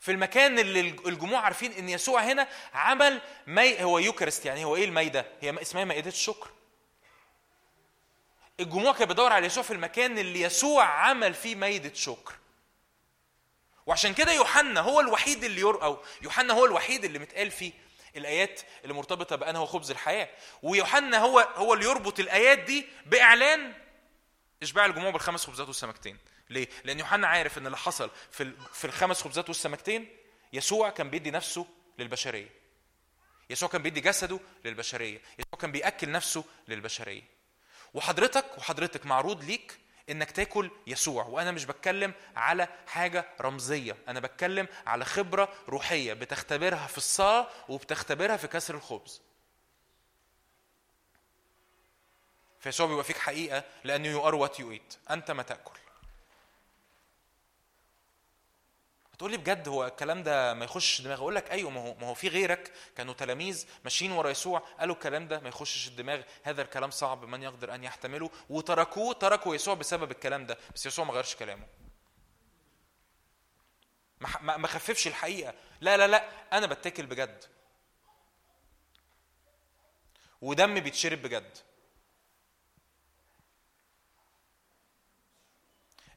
[0.00, 4.84] في المكان اللي الجموع عارفين إن يسوع هنا عمل مي هو يوكارست يعني هو إيه
[4.84, 6.48] المايده هي اسمها مائدة الشكر.
[8.60, 12.34] الجموع كانت بتدور على يسوع في المكان اللي يسوع عمل فيه ميدة شكر.
[13.86, 15.82] وعشان كده يوحنا هو الوحيد اللي ير...
[15.82, 17.72] أو يوحنا هو الوحيد اللي متقال فيه
[18.16, 20.28] الآيات اللي مرتبطة هو خبز الحياة.
[20.62, 23.74] ويوحنا هو هو اللي يربط الآيات دي بإعلان
[24.62, 26.18] إشباع الجموع بالخمس خبزات والسمكتين.
[26.50, 30.16] ليه؟ لأن يوحنا عارف إن اللي حصل في في الخمس خبزات والسمكتين
[30.52, 31.66] يسوع كان بيدي نفسه
[31.98, 32.50] للبشرية.
[33.50, 35.20] يسوع كان بيدي جسده للبشرية.
[35.38, 37.33] يسوع كان بيأكل نفسه للبشرية.
[37.94, 39.78] وحضرتك وحضرتك معروض ليك
[40.10, 41.24] إنك تاكل يسوع.
[41.24, 43.96] وأنا مش بتكلم على حاجة رمزية.
[44.08, 49.22] أنا بتكلم على خبرة روحية بتختبرها في الصلاة وبتختبرها في كسر الخبز.
[52.60, 55.78] فيسوع بيبقى فيك حقيقة لأنه you are what you eat أنت ما تأكل.
[59.14, 62.06] هتقول لي بجد هو الكلام ده ما يخش دماغ أقول لك أيوه ما هو ما
[62.06, 66.62] هو في غيرك كانوا تلاميذ ماشيين ورا يسوع قالوا الكلام ده ما يخشش الدماغ هذا
[66.62, 71.12] الكلام صعب من يقدر أن يحتمله؟ وتركوه تركوا يسوع بسبب الكلام ده بس يسوع ما
[71.12, 71.66] غيرش كلامه.
[74.40, 75.54] ما خففش الحقيقة.
[75.80, 77.44] لا لا لا أنا بتاكل بجد.
[80.40, 81.58] ودم بيتشرب بجد.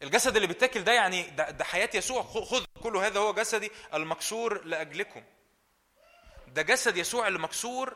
[0.04, 2.24] الجسد اللي بيتاكل ده يعني ده, ده حياة يسوع.
[2.24, 5.24] خذ كل هذا هو جسدي المكسور لأجلكم.
[6.48, 7.96] ده جسد يسوع اللي مكسور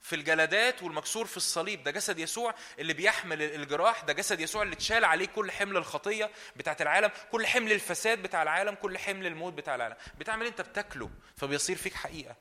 [0.00, 1.82] في الجلدات والمكسور في الصليب.
[1.82, 4.04] ده جسد يسوع اللي بيحمل الجراح.
[4.04, 8.42] ده جسد يسوع اللي اتشال عليه كل حمل الخطية بتاعت العالم كل حمل الفساد بتاع
[8.42, 9.96] العالم كل حمل الموت بتاع العالم.
[10.18, 12.36] بتعمل انت بتاكله فبيصير فيك حقيقة.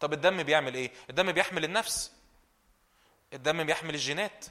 [0.00, 2.12] طب الدم بيعمل إيه؟ الدم بيحمل النفس.
[3.32, 4.44] الدم بيحمل الجينات.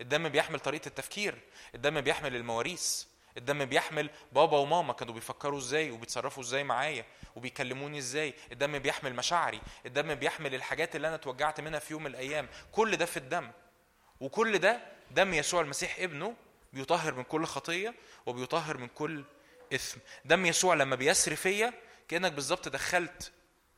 [0.00, 1.38] الدم بيحمل طريقة التفكير
[1.74, 3.04] الدم بيحمل المواريث
[3.36, 7.04] الدم بيحمل بابا وماما كانوا بيفكروا إزاي وبيتصرفوا إزاي معايا
[7.36, 12.10] وبيكلموني إزاي الدم بيحمل مشاعري الدم بيحمل الحاجات اللي أنا اتوجعت منها في يوم من
[12.10, 13.50] الأيام كل ده في الدم.
[14.20, 14.80] وكل ده
[15.10, 16.34] دم يسوع المسيح ابنه
[16.72, 17.94] بيطهر من كل خطية
[18.26, 19.24] وبيطهر من كل
[19.74, 20.00] إثم.
[20.24, 21.72] دم يسوع لما بيسري فيا
[22.08, 23.32] كأنك بالظبط دخلت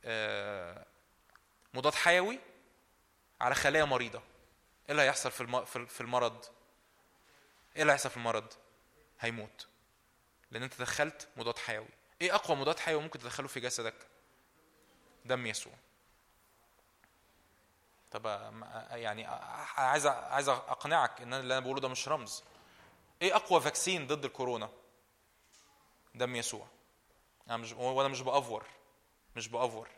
[0.05, 0.85] آه،
[1.73, 2.39] مضاد حيوي
[3.41, 4.21] على خلايا مريضة.
[4.91, 6.45] إيه اللي هيحصل في في المرض؟
[7.75, 8.53] إيه اللي هيحصل في المرض؟
[9.19, 9.67] هيموت.
[10.51, 11.87] لأن أنت دخلت مضاد حيوي.
[12.21, 14.07] إيه أقوى مضاد حيوي ممكن تدخله في جسدك؟
[15.25, 15.73] دم يسوع.
[18.11, 18.25] طب
[18.91, 19.25] يعني
[19.77, 22.43] عايز عايز أقنعك إن اللي أنا بقوله ده مش رمز.
[23.21, 24.69] إيه أقوى فاكسين ضد الكورونا؟
[26.15, 26.67] دم يسوع.
[27.47, 28.65] أنا مش وأنا مش بأفور.
[29.35, 29.89] مش بأفور.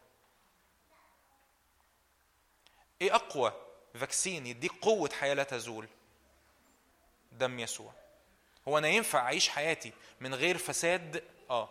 [3.01, 3.62] إيه أقوى
[3.99, 5.87] فاكسين يديك قوة حياة لا تزول.
[7.31, 7.93] دم يسوع.
[8.67, 11.69] هو أنا ينفع أعيش حياتي من غير فساد؟ آه.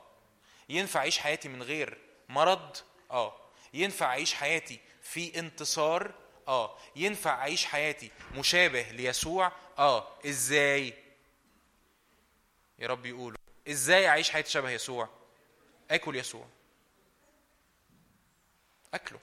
[0.69, 1.99] ينفع أعيش حياتي من غير
[2.29, 2.77] مرض؟
[3.11, 3.37] آه.
[3.75, 6.15] ينفع أعيش حياتي في انتصار؟
[6.49, 6.79] آه.
[6.97, 10.09] ينفع أعيش حياتي مشابه ليسوع؟ آه.
[10.27, 10.95] إزاي؟
[12.79, 13.39] يا رب يقولوا.
[13.69, 15.09] إزاي أعيش حياتي شبه يسوع؟
[15.91, 16.47] آكل يسوع.
[18.95, 19.21] أكله.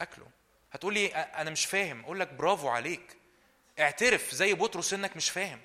[0.00, 0.26] أكله.
[0.72, 2.04] هتقول لي أنا مش فاهم.
[2.04, 3.16] أقول لك برافو عليك.
[3.80, 5.60] اعترف زي بطرس إنك مش فاهم.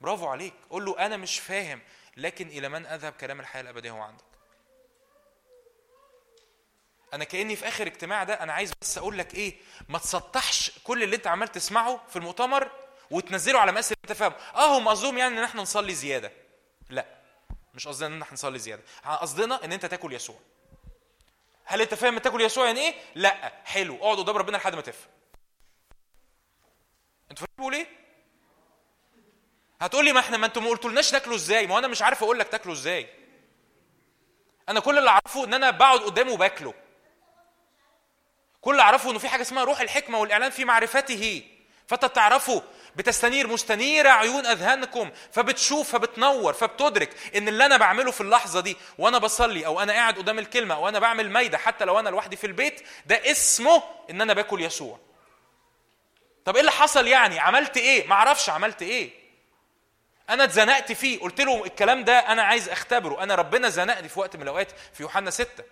[0.00, 0.54] برافو عليك.
[0.70, 1.80] قول له أنا مش فاهم
[2.16, 4.24] لكن إلى من أذهب كلام الحياة الأبدية هو عندك؟
[7.14, 9.56] أنا كأني في آخر اجتماع ده أنا عايز بس أقول لك إيه
[9.88, 12.70] ما تسطحش كل اللي أنت عمال تسمعه في المؤتمر
[13.10, 16.32] وتنزله على مقاس انت فاهمه آه هم قصدهم يعني إن إحنا نصلي زيادة.
[16.90, 17.06] لا
[17.74, 18.82] مش قصدنا إن إحنا نصلي زيادة.
[19.04, 20.36] قصدنا إن أنت تاكل يسوع.
[21.70, 23.52] هل انت فاهم تاكل يسوع يعني إيه؟ لا.
[23.64, 23.96] حلو.
[23.96, 25.10] اقعد قدام ربنا لحد ما تفهم.
[27.30, 27.86] أنتوا فاهمين إيه؟
[29.80, 32.38] هتقول لي ما إحنا ما أنتوا ما قلتولناش تاكلوا إزاي؟ ما أنا مش عارف أقول
[32.38, 33.06] لك تاكلوا إزاي.
[34.68, 36.74] أنا كل اللي اعرفه ان أنا بقعد قدامه وباكله.
[38.60, 41.42] كل اللي اعرفه إنه في حاجة اسمها روح الحكمة والإعلان في معرفته.
[41.86, 42.62] فانت تعرفه
[42.98, 49.18] بتستنير مستنيرة عيون أذهانكم فبتشوف فبتنور فبتدرك إن اللي أنا بعمله في اللحظة دي وأنا
[49.18, 52.46] بصلي أو أنا قاعد قدام الكلمة أو أنا بعمل مايدة حتى لو أنا لوحدي في
[52.46, 54.98] البيت ده اسمه إن أنا باكل يسوع.
[56.44, 59.10] طب إيه اللي حصل يعني؟ عملت إيه؟ معرفش عملت إيه.
[60.30, 64.36] أنا اتزنقت فيه قلت له الكلام ده أنا عايز أختبره أنا ربنا زنقني في وقت
[64.36, 65.64] من الأوقات في يوحنا ستة.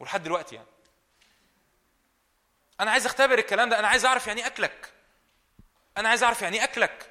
[0.00, 0.68] ولحد دلوقتي يعني.
[2.80, 4.92] أنا عايز أختبر الكلام ده أنا عايز أعرف يعني إيه أكلك؟
[5.96, 7.10] أنا عايز أعرف يعني إيه أكلك؟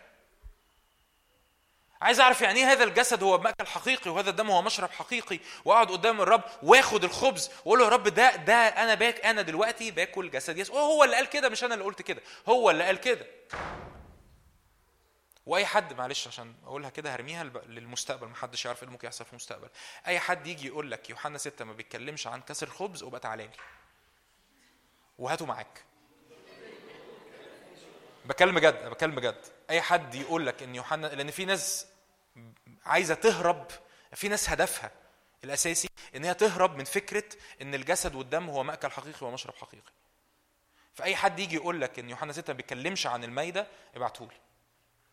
[2.02, 5.92] عايز أعرف يعني إيه هذا الجسد هو مأكل حقيقي وهذا الدم هو مشرب حقيقي وأقعد
[5.92, 10.32] قدام الرب وآخد الخبز وأقول له يا رب ده ده أنا باك أنا دلوقتي باكل
[10.32, 13.26] جسد يسوع هو اللي قال كده مش أنا اللي قلت كده هو اللي قال كده.
[15.46, 19.32] وأي حد معلش عشان أقولها كده هرميها للمستقبل محدش يعرف إيه اللي ممكن يحصل في
[19.32, 19.70] المستقبل.
[20.08, 23.52] أي حد يجي يقول لك يوحنا ستة ما بيتكلمش عن كسر الخبز وبقى تعالى لي
[25.18, 25.84] وهاته معاك.
[28.26, 31.88] بكلم بجد بكلم بجد أي حد يقول لك إن يوحنا لأن في ناس
[32.86, 33.68] عايزة تهرب
[34.14, 34.92] في ناس هدفها
[35.44, 37.24] الأساسي إن هي تهرب من فكرة
[37.62, 39.92] إن الجسد والدم هو مأكل حقيقي ومشرب حقيقي.
[40.94, 44.38] فأي حد يجي يقول لك إن يوحنا 6 ما بيتكلمش عن المايده ابعته لي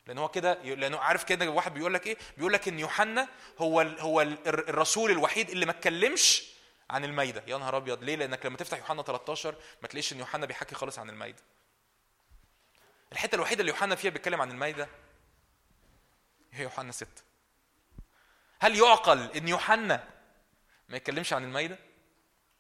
[0.07, 3.29] لأن هو كده لأنه عارف كده واحد بيقول لك إيه؟ بيقول لك إن يوحنا
[3.59, 6.45] هو هو ال الرسول الوحيد اللي ما اتكلمش
[6.91, 8.03] عن المايده يا نهار أبيض.
[8.05, 11.43] ليه؟ لأنك لما تفتح يوحنا 13 ما تلاقيش إن يوحنا بيحكي خالص عن المايده
[13.12, 14.89] الحتة الوحيدة اللي يوحنا فيها بيتكلم عن المايده
[16.53, 17.09] هي يوحنا 6
[18.61, 20.09] هل يعقل إن يوحنا
[20.89, 21.78] ما يتكلمش عن المايده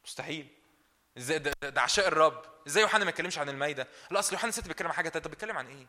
[0.04, 0.48] مستحيل.
[1.18, 2.42] إزاي؟ ده, ده, عشاء الرب.
[2.66, 5.30] إزاي يوحنا ما يتكلمش عن المايده لا أصل يوحنا 6 بيتكلم عن حاجة تانية طب
[5.30, 5.86] بيتكلم عن إيه؟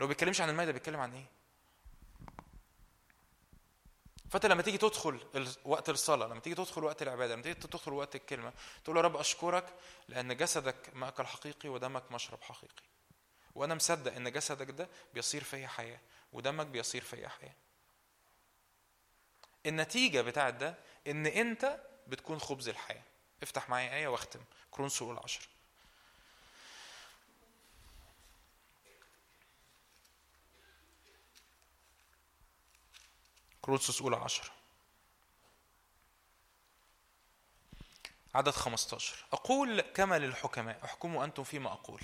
[0.00, 1.24] لو بيتكلمش عن المايده بيتكلم عن إيه؟
[4.32, 5.20] فانت لما تيجي تدخل
[5.64, 8.52] وقت الصلاة لما تيجي تدخل وقت العبادة لما تيجي تدخل وقت الكلمة
[8.84, 9.74] تقول يا رب أشكرك
[10.08, 12.82] لأن جسدك ماكل حقيقي ودمك مشرب حقيقي.
[13.54, 16.00] وأنا مصدق إن جسدك ده بيصير فيا حياة
[16.32, 17.54] ودمك بيصير فيا حياة.
[19.66, 20.74] النتيجة بتاعت ده
[21.06, 23.02] إن أنت بتكون خبز الحياة.
[23.42, 24.40] افتح معايا آية واختم.
[24.70, 25.42] كرونس الاولى 10
[33.62, 34.50] كرونسوس أولى 10
[38.34, 42.00] عدد 15 أقول كما للحكماء احكموا أنتم فيما أقول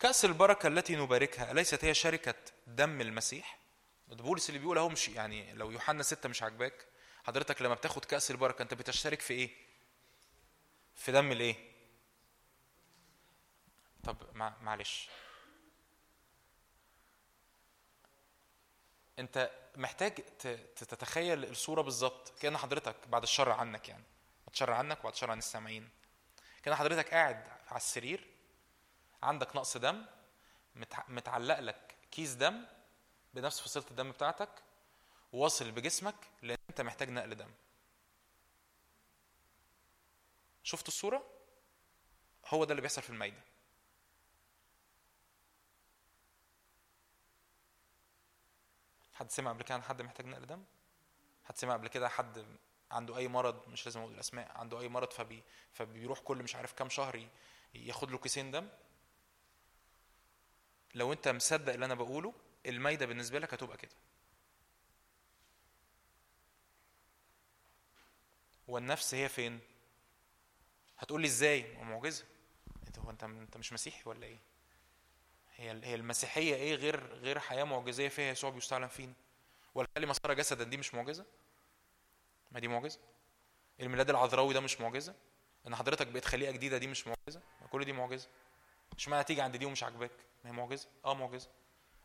[0.00, 2.34] كأس البركة التي نباركها أليست هي شركة
[2.66, 3.58] دم المسيح؟
[4.08, 6.86] ده بولس اللي بيقول أهو مش يعني لو يوحنا ستة مش عاجباك
[7.24, 9.50] حضرتك لما بتاخد كأس البركة أنت بتشترك في إيه؟
[10.96, 11.56] في دم الإيه؟
[14.04, 15.08] طب مع- معلش
[19.18, 20.14] أنت محتاج
[20.76, 22.32] تتخيل الصورة بالظبط.
[22.40, 24.04] كأن حضرتك بعد الشر عنك يعني.
[24.46, 25.90] بعد الشر عنك وبعد الشر عن السامعين.
[26.62, 28.26] كأن حضرتك قاعد على السرير
[29.22, 30.06] عندك نقص دم
[30.76, 32.64] متع- متعلق لك كيس دم
[33.34, 34.50] بنفس فصيلة الدم بتاعتك
[35.32, 37.50] واصل بجسمك لأن أنت محتاج نقل دم.
[40.62, 41.26] شفت الصورة؟
[42.46, 43.40] هو ده اللي بيحصل في المايده
[49.18, 50.64] حد سمع قبل كده عن حد محتاج نقل دم؟
[51.44, 52.46] حد سمع قبل كده حد
[52.90, 55.42] عنده أي مرض مش لازم أقول الأسماء عنده أي مرض فبي
[55.72, 57.28] فبيروح كل مش عارف كام شهر
[57.74, 58.68] ياخد له كيسين دم؟
[60.94, 62.34] لو أنت مصدق اللي أنا بقوله
[62.66, 63.94] المايده بالنسبة لك هتبقى كده.
[68.68, 69.60] والنفس هي فين؟
[70.98, 72.24] هتقول لي إزاي؟ معجزة.
[72.86, 74.38] انت هو أنت أنت مش مسيحي ولا إيه؟
[75.58, 79.12] هي هي المسيحية إيه غير غير حياة معجزية فيها يسوع بيستعلن فينا؟
[79.74, 81.24] والكلمة صار جسدا دي مش معجزة؟
[82.52, 82.98] ما دي معجزة.
[83.80, 85.14] الميلاد العذراوي ده مش معجزة.
[85.66, 88.28] إن حضرتك بقيت خليقة جديدة دي مش معجزة؟ ما كل دي معجزة.
[88.96, 90.10] اشمعنى تيجي عند دي ومش عاجباك.
[90.44, 90.88] ما هي معجزة.
[91.04, 91.48] آه معجزة.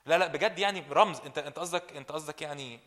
[0.06, 1.20] لا لا بجد يعني رمز.
[1.20, 2.80] أنت أنت قصدك أنت قصدك يعني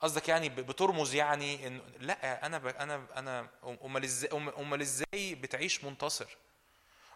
[0.00, 2.66] قصدك يعني بترمز يعني إن لا أنا ب...
[2.66, 3.48] أنا أنا
[3.84, 6.36] أمال إزاي أمال إزاي بتعيش منتصر؟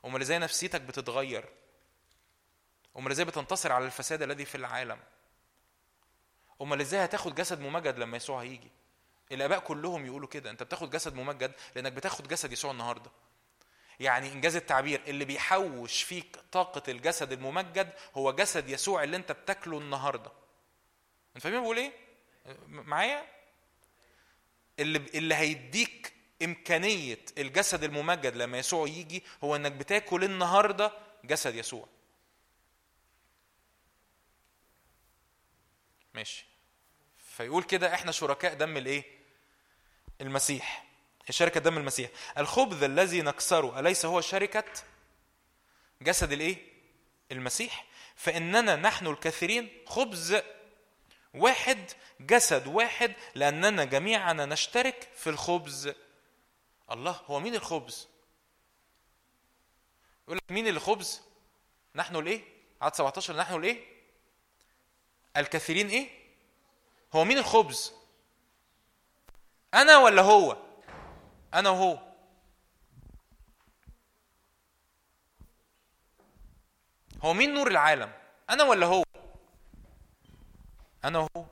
[0.05, 1.49] أمال إزاي نفسيتك بتتغير؟
[2.99, 4.99] أمال إزاي بتنتصر على الفساد الذي في العالم؟
[6.63, 8.71] أمال إزاي هتاخد جسد ممجد لما يسوع هيجي؟
[9.33, 13.11] الآباء كلهم يقولوا كده أنت بتاخد جسد ممجد لأنك بتاخد جسد يسوع النهارده.
[14.01, 19.79] يعني إنجاز التعبير اللي بيحوش فيك طاقة الجسد الممجد هو جسد يسوع اللي أنت بتاكله
[19.79, 20.33] النهارده.
[21.37, 21.93] أنت فاهمين بقول إيه؟
[22.69, 23.25] معايا؟
[24.79, 30.93] اللي اللي هيديك إمكانية الجسد الممجد لما يسوع يجي هو إنك بتاكل النهارده
[31.25, 31.89] جسد يسوع.
[36.15, 36.47] ماشي.
[37.37, 39.05] فيقول كده إحنا شركاء دم الإيه؟
[40.21, 40.85] المسيح.
[41.31, 42.11] شركة دم المسيح.
[42.39, 44.65] الخبز الذي نكسره أليس هو شركة
[46.03, 46.57] جسد الإيه؟
[47.33, 47.87] المسيح.
[48.17, 50.37] فإننا نحن الكثيرين خبز
[51.35, 51.91] واحد
[52.21, 55.93] جسد واحد لأننا جميعنا نشترك في الخبز.
[56.91, 58.09] الله هو مين الخبز؟
[60.25, 61.23] يقول لك مين الخبز؟
[61.95, 62.45] نحن الإيه؟
[62.83, 63.94] عدد 17 نحن الإيه؟
[65.37, 66.09] الكثيرين إيه؟
[67.15, 67.93] هو مين الخبز؟
[69.75, 70.57] أنا ولا هو؟
[71.55, 71.99] أنا وهو.
[77.23, 78.13] هو مين نور العالم؟
[78.51, 79.05] أنا ولا هو؟
[81.05, 81.47] أنا وهو.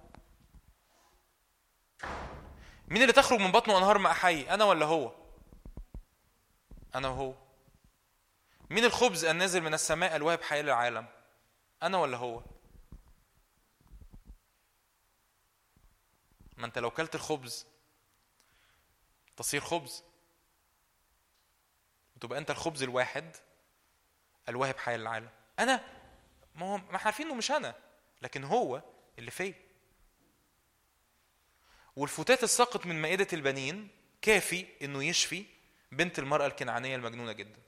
[2.89, 5.13] مين اللي تخرج من بطنه أنهار ماء حي؟ أنا ولا هو؟
[6.95, 7.35] أنا وهو.
[8.71, 11.07] مين الخبز النازل من السماء الواهب حياه للعالم؟
[11.83, 12.43] أنا ولا هو؟
[16.63, 17.67] ما انت لو كلت الخبز
[19.37, 20.05] تصير خبز.
[22.17, 23.37] وتبقى انت الخبز الواحد
[24.49, 25.31] الواهب حياه للعالم.
[25.59, 25.85] أنا
[26.55, 27.75] ما هو ما إحنا عارفين انه مش أنا
[28.23, 28.83] لكن هو
[29.19, 29.55] اللي فيا.
[31.97, 33.89] والفتات الساقط من مائدة البنين
[34.21, 35.47] كافي انه يشفي
[35.93, 37.63] بنت المرأة الكنعانية المجنونة جدا.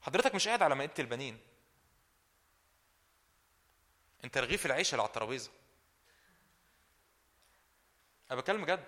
[0.00, 1.38] حضرتك مش قاعد على مائدة البنين.
[4.24, 5.50] انت رغيف العيش اللي على الترابيزة.
[8.30, 8.84] أنا بتكلم بجد.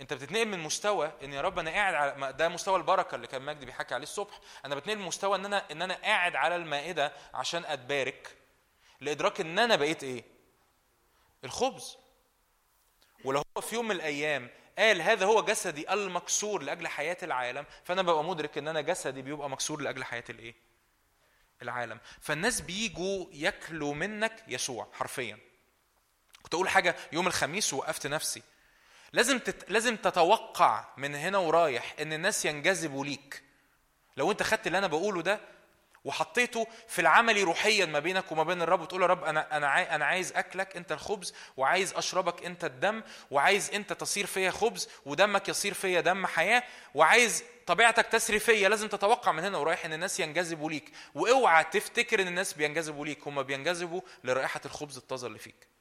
[0.00, 3.42] انت بتتنقل من مستوى إن يا رب أنا قاعد على ده مستوى البركة اللي كان
[3.42, 4.40] مجدي بيحكي عليه الصبح.
[4.64, 8.36] أنا بتنقل من مستوى إن أنا إن أنا قاعد على المائدة عشان أتبارك
[9.00, 10.24] لإدراك إن أنا بقيت إيه؟
[11.44, 11.96] الخبز.
[13.24, 18.02] ولو هو في يوم من الأيام قال هذا هو جسدي المكسور لأجل حياة العالم فأنا
[18.02, 20.54] ببقى مدرك إن أنا جسدي بيبقى مكسور لأجل حياة الإيه؟
[21.62, 22.00] العالم.
[22.20, 25.38] فالناس بيجوا ياكلوا منك يسوع حرفيا.
[26.42, 28.42] كنت أقول حاجة يوم الخميس ووقفت نفسي.
[29.12, 29.70] لازم تت...
[29.70, 33.42] لازم تتوقع من هنا ورايح إن الناس ينجذبوا ليك.
[34.16, 35.40] لو أنت خدت اللي أنا بقوله ده
[36.06, 39.94] وحطيته في العملي روحيا ما بينك وما بين الرب وتقول يا رب أنا أنا.
[39.94, 45.48] أنا عايز أكلك أنت الخبز وعايز أشربك أنت الدم وعايز أنت تصير فيا خبز ودمك
[45.48, 46.62] يصير فيا دم حياة
[46.94, 52.22] وعايز طبيعتك تسري فيا لازم تتوقع من هنا ورايح إن الناس ينجذبوا ليك وأوعى تفتكر
[52.22, 55.75] إن الناس بينجذبوا ليك هم بينجذبوا لرائحة الخبز الطازة اللي فيك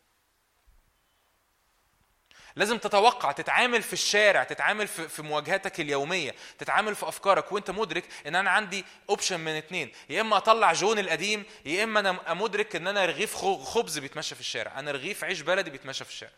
[2.56, 8.06] لازم تتوقع تتعامل في الشارع تتعامل في في مواجهاتك اليومية تتعامل في أفكارك وأنت مدرك
[8.28, 9.92] إن أنا عندي option من اتنين.
[10.10, 14.42] يا إما أطلع جون القديم يا إما أنا مدرك إن أنا رغيف خبز بيتمشى في
[14.42, 14.80] الشارع.
[14.80, 16.34] أنا رغيف عيش بلدي بيتمشى في الشارع.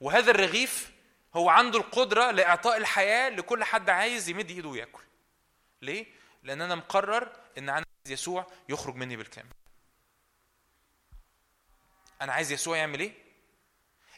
[0.00, 0.90] وهذا الرغيف
[1.34, 5.02] هو عنده القدرة لإعطاء الحياة لكل حد عايز يمد إيده وياكل.
[5.82, 6.06] ليه؟
[6.42, 9.57] لأن أنا مقرر إن عايز يسوع يخرج مني بالكامل.
[12.22, 13.12] أنا عايز يسوع يعمل إيه؟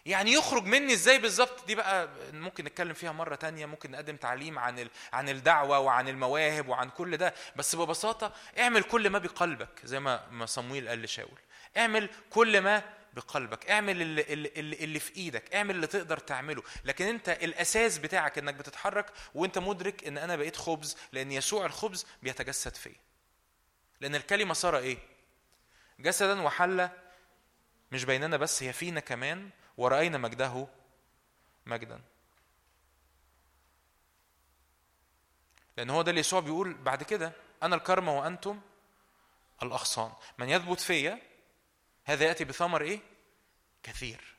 [0.07, 4.59] يعني يخرج مني إزاي بالظبط؟ دي بقى ممكن نتكلم فيها مرة تانية ممكن نقدم تعليم
[4.59, 4.89] عن.
[5.13, 10.27] عن الدعوة وعن المواهب وعن كل ده بس ببساطة اعمل كل ما بقلبك زي ما
[10.31, 11.39] ما صمويل قال لشاول.
[11.77, 12.83] اعمل كل ما
[13.15, 16.63] بقلبك اعمل اللي, اللي, اللي اللي في إيدك اعمل اللي تقدر تعمله.
[16.85, 22.07] لكن انت الأساس بتاعك إنك بتتحرك وانت مدرك إن أنا بقيت خبز لأن يسوع الخبز
[22.23, 22.95] بيتجسد فيا.
[24.01, 24.99] لأن الكلمة صار إيه؟
[26.01, 26.89] جسدا وحل
[27.93, 30.69] مش بيننا بس هي فينا كمان ورأينا مجده
[31.67, 32.01] مجدا.
[35.77, 37.33] لأن هو ده اللي يسوع بيقول بعد كده
[37.63, 38.61] أنا الكرمة وأنتم
[39.63, 40.13] الأغصان.
[40.39, 41.23] من يثبت فيا
[42.05, 43.01] هذا يأتي بثمر إيه؟
[43.83, 44.35] كثير.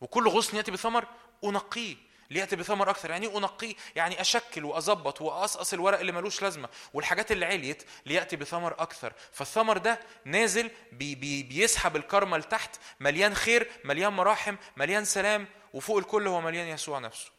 [0.00, 1.08] وكل غصن يأتي بثمر
[1.44, 1.96] أنقيه.
[2.30, 3.10] لياتي بثمر أكثر.
[3.10, 8.72] يعني انقيه يعني أشكل وأظبط وأقصقص الورق اللي ملوش لازمة والحاجات اللي عليت ليأتي بثمر
[8.82, 9.12] أكثر.
[9.32, 15.98] فالثمر ده نازل بي بي بيسحب الكرمة لتحت مليان خير مليان مراحم مليان سلام وفوق
[15.98, 17.30] الكل هو مليان يسوع نفسه.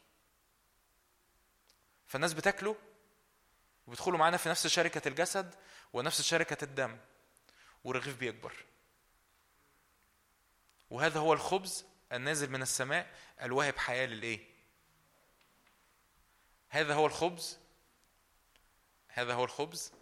[2.06, 2.76] فالناس بتاكله
[3.86, 5.54] وبيدخلوا معانا في نفس شركة الجسد
[5.92, 6.98] ونفس شركة الدم
[7.84, 8.52] والرغيف بيكبر.
[10.90, 13.06] وهذا هو الخبز النازل من السماء
[13.42, 14.51] الواهب حياة للإيه؟
[16.72, 17.58] هذا هو الخبز.
[19.08, 19.92] هذا هو الخبز.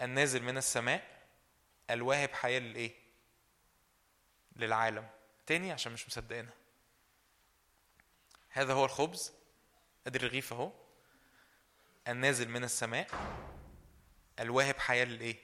[0.00, 1.26] النازل من السماء.
[1.90, 2.94] الواهب حياة للإيه؟
[4.56, 5.08] للعالم.
[5.46, 6.52] تاني عشان مش مصدقينها.
[8.48, 9.32] هذا هو الخبز.
[10.06, 10.72] أدي الرغيف أهو.
[12.08, 13.08] النازل من السماء.
[14.40, 15.36] الواهب حياة للإيه؟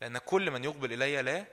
[0.00, 1.46] لأن كل من يقبل إلي لا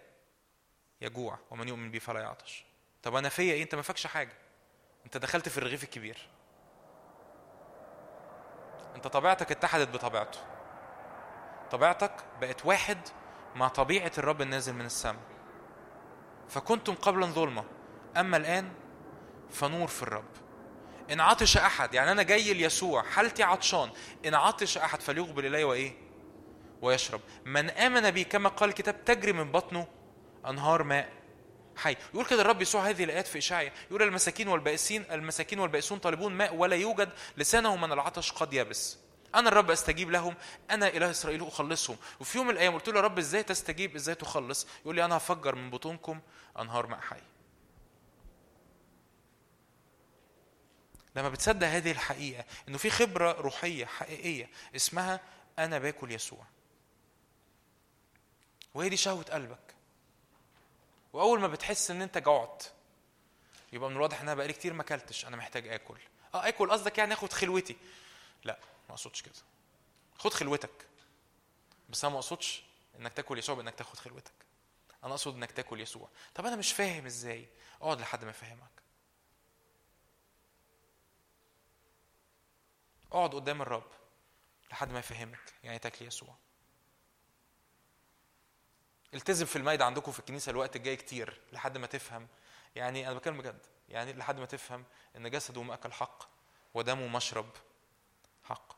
[1.02, 2.64] يجوع ومن يؤمن بي فلا يعطش.
[3.04, 4.38] طب أنا فيا إيه؟ أنت ما فاكش حاجة.
[5.06, 6.37] أنت دخلت في الرغيف الكبير.
[8.98, 10.40] انت طبيعتك اتحدت بطبيعته.
[11.72, 12.98] طبيعتك بقت واحد
[13.56, 15.22] مع طبيعة الرب النازل من السماء.
[16.50, 17.64] فكنتم قبلا ظلمة
[18.18, 18.72] أما الآن
[19.50, 20.26] فنور في الرب.
[21.12, 23.90] إن عطش أحد يعني أنا جاي ليسوع حالتي عطشان
[24.26, 25.94] إن عطش أحد فليقبل إلي وإيه؟
[26.82, 27.22] ويشرب.
[27.46, 29.88] من آمن بي كما قال الكتاب تجري من بطنه
[30.48, 31.10] أنهار ماء.
[31.78, 31.96] حي.
[32.14, 36.56] يقول كده الرب يسوع هذه الآيات في إشعيا يقول المساكين والبائسين المساكين والبائسون طالبون ماء
[36.56, 38.98] ولا يوجد لسانهم من العطش قد يبس
[39.36, 40.36] أنا الرب أستجيب لهم.
[40.72, 41.98] أنا إله إسرائيل أخلصهم.
[42.20, 45.18] وفي يوم من الأيام قلت له يا رب إزاي تستجيب؟ إزاي تخلص؟ يقول لي أنا
[45.18, 46.20] هفجر من بطونكم
[46.60, 47.22] أنهار ماء حي.
[51.16, 55.20] لما بتصدق هذه الحقيقة إنه في خبرة روحية حقيقية اسمها
[55.60, 56.46] أنا باكل يسوع.
[58.74, 59.67] وهي دي شهوة قلبك.
[61.18, 62.64] وأول ما بتحس إن أنت جوعت
[63.74, 65.98] يبقى من الواضح إن أنا بقالي كتير ما أكلتش أنا محتاج آكل.
[66.36, 67.78] آه آكل قصدك يعني آخد خلوتي.
[68.44, 68.60] لا
[68.90, 69.34] ما أقصدش كده.
[70.18, 70.88] خد خلوتك.
[71.90, 72.64] بس أنا ما أقصدش
[73.00, 74.34] إنك تاكل يسوع بإنك تاخد خلوتك.
[75.04, 76.10] أنا أقصد إنك تاكل يسوع.
[76.36, 77.48] طب أنا مش فاهم إزاي؟
[77.82, 78.82] أقعد لحد ما أفهمك.
[83.12, 83.92] أقعد قدام الرب
[84.72, 86.36] لحد ما يفهمك يعني تاكل يسوع.
[89.14, 92.28] التزم في المايدة عندكم في الكنيسة الوقت الجاي كتير لحد ما تفهم.
[92.76, 93.66] يعني أنا بتكلم بجد.
[93.90, 94.86] يعني لحد ما تفهم
[95.16, 96.24] إن جسده مأكل حق
[96.74, 97.50] ودمه مشرب
[98.44, 98.74] حق.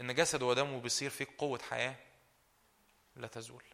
[0.00, 1.96] إن جسده ودمه بيصير فيك قوة حياة
[3.16, 3.64] لا تزول.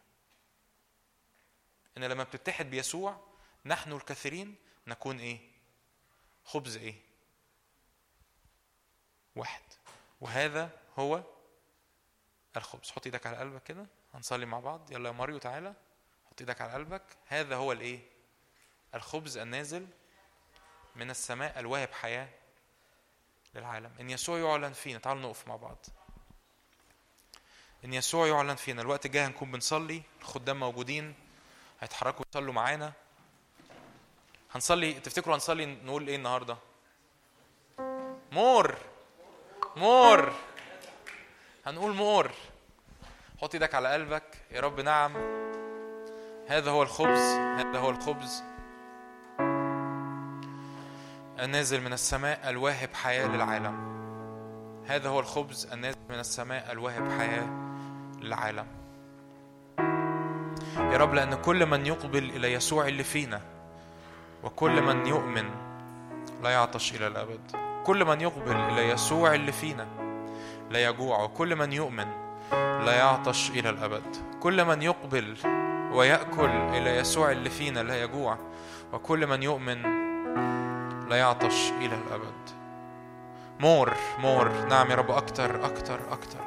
[1.96, 3.20] إن لما بتتحد بيسوع
[3.64, 4.56] نحن الكثيرين
[4.86, 5.40] نكون إيه؟
[6.44, 6.94] خبز إيه؟
[9.36, 9.62] واحد.
[10.20, 11.22] وهذا هو
[12.56, 12.90] الخبز.
[12.90, 13.86] حط إيدك على قلبك كده.
[14.16, 14.92] هنصلي مع بعض.
[14.92, 15.74] يلا يا ماريو تعالى.
[16.30, 17.02] حط إيدك على قلبك.
[17.26, 18.00] هذا هو الايه؟
[18.94, 19.86] الخبز النازل
[20.96, 22.28] من السماء الواهب حياة
[23.54, 23.90] للعالم.
[24.00, 25.86] إن يسوع يعلن فينا تعالوا نقف مع بعض.
[27.84, 30.02] إن يسوع يعلن فينا الوقت الجاي هنكون بنصلي.
[30.20, 31.14] الخدام موجودين
[31.80, 32.92] هيتحركوا يصلوا معانا.
[34.54, 36.56] هنصلي تفتكروا هنصلي نقول إيه النهارده؟
[38.32, 38.76] More!
[39.76, 40.32] More!
[41.66, 42.30] هنقول more!
[43.42, 44.22] حط إيدك على قلبك.
[44.52, 45.12] يا رب نعم.
[46.48, 47.20] هذا هو الخبز.
[47.58, 48.42] هذا هو الخبز.
[51.40, 53.96] النازل من السماء الواهب حياة للعالم.
[54.86, 57.46] هذا هو الخبز النازل من السماء الواهب حياة
[58.20, 58.66] للعالم.
[60.76, 63.40] يا رب لأن كل من يقبل إلى يسوع اللي فينا
[64.44, 65.50] وكل من يؤمن
[66.42, 67.40] لا يعطش إلى الأبد.
[67.84, 69.86] كل من يقبل إلى يسوع اللي فينا
[70.70, 74.16] لا يجوع وكل من يؤمن لا يعطش إلى الأبد.
[74.40, 75.36] كل من يقبل
[75.92, 78.38] ويأكل إلى يسوع اللي فينا لا يجوع
[78.92, 79.82] وكل من يؤمن
[81.08, 82.50] لا يعطش إلى الأبد.
[83.60, 84.50] More more.
[84.70, 86.38] نعم يا رب أكتر أكتر أكتر.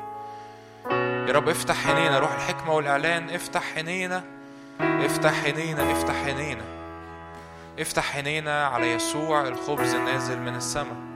[1.27, 3.29] يا رب افتح عينينا روح الحكمة والإعلان.
[3.29, 4.23] افتح عينينا
[4.79, 6.63] افتح عينينا افتح عينينا.
[7.79, 11.08] افتح عينينا على يسوع الخبز النازل من السماء.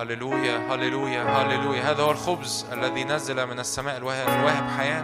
[0.00, 1.90] هللويا هللويا هللويا.
[1.90, 5.02] هذا هو الخبز الذي نزل من السماء الواهب حياة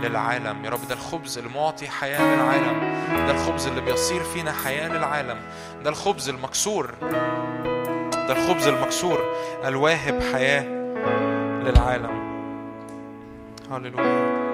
[0.00, 0.64] للعالم.
[0.64, 2.80] يا رب ده الخبز المعطي حياة للعالم.
[3.26, 5.38] ده الخبز اللي بيصير فينا حياة للعالم.
[5.84, 6.90] ده الخبز المكسور.
[8.12, 9.34] ده الخبز المكسور.
[9.64, 10.64] الواهب حياة
[11.62, 12.24] للعالم.
[13.70, 14.44] هللويا.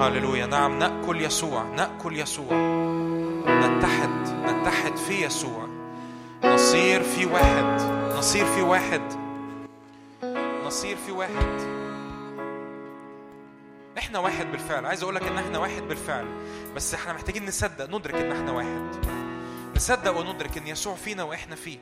[0.00, 0.46] هللويا.
[0.46, 2.52] نعم نأكل يسوع نأكل يسوع.
[3.48, 4.13] نتحد
[5.08, 5.68] في يسوع.
[6.44, 7.80] نصير في واحد.
[8.18, 9.02] نصير في واحد.
[10.64, 11.60] نصير في واحد.
[13.98, 14.86] إحنا واحد بالفعل.
[14.86, 16.26] عايز أقول لك إن إحنا واحد بالفعل.
[16.76, 19.06] بس إحنا محتاجين نصدق ندرك إن إحنا واحد.
[19.76, 21.78] نصدق وندرك إن يسوع فينا وإحنا فيه.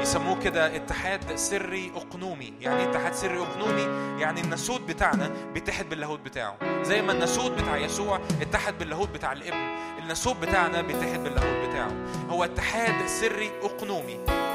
[0.00, 2.54] يسموه كده اتحاد سري أقنومي.
[2.60, 3.82] يعني إيه اتحاد سري أقنومي؟
[4.20, 6.82] يعني الناسوت بتاعنا بيتحد باللاهوت بتاعه.
[6.82, 9.76] زي ما الناسوت بتاع يسوع اتحد باللاهوت بتاع الابن.
[10.06, 11.92] الناسوت بتاعنا بيتحد باللاهوت بتاعه.
[12.30, 14.45] هو اتحاد سري أقنومي.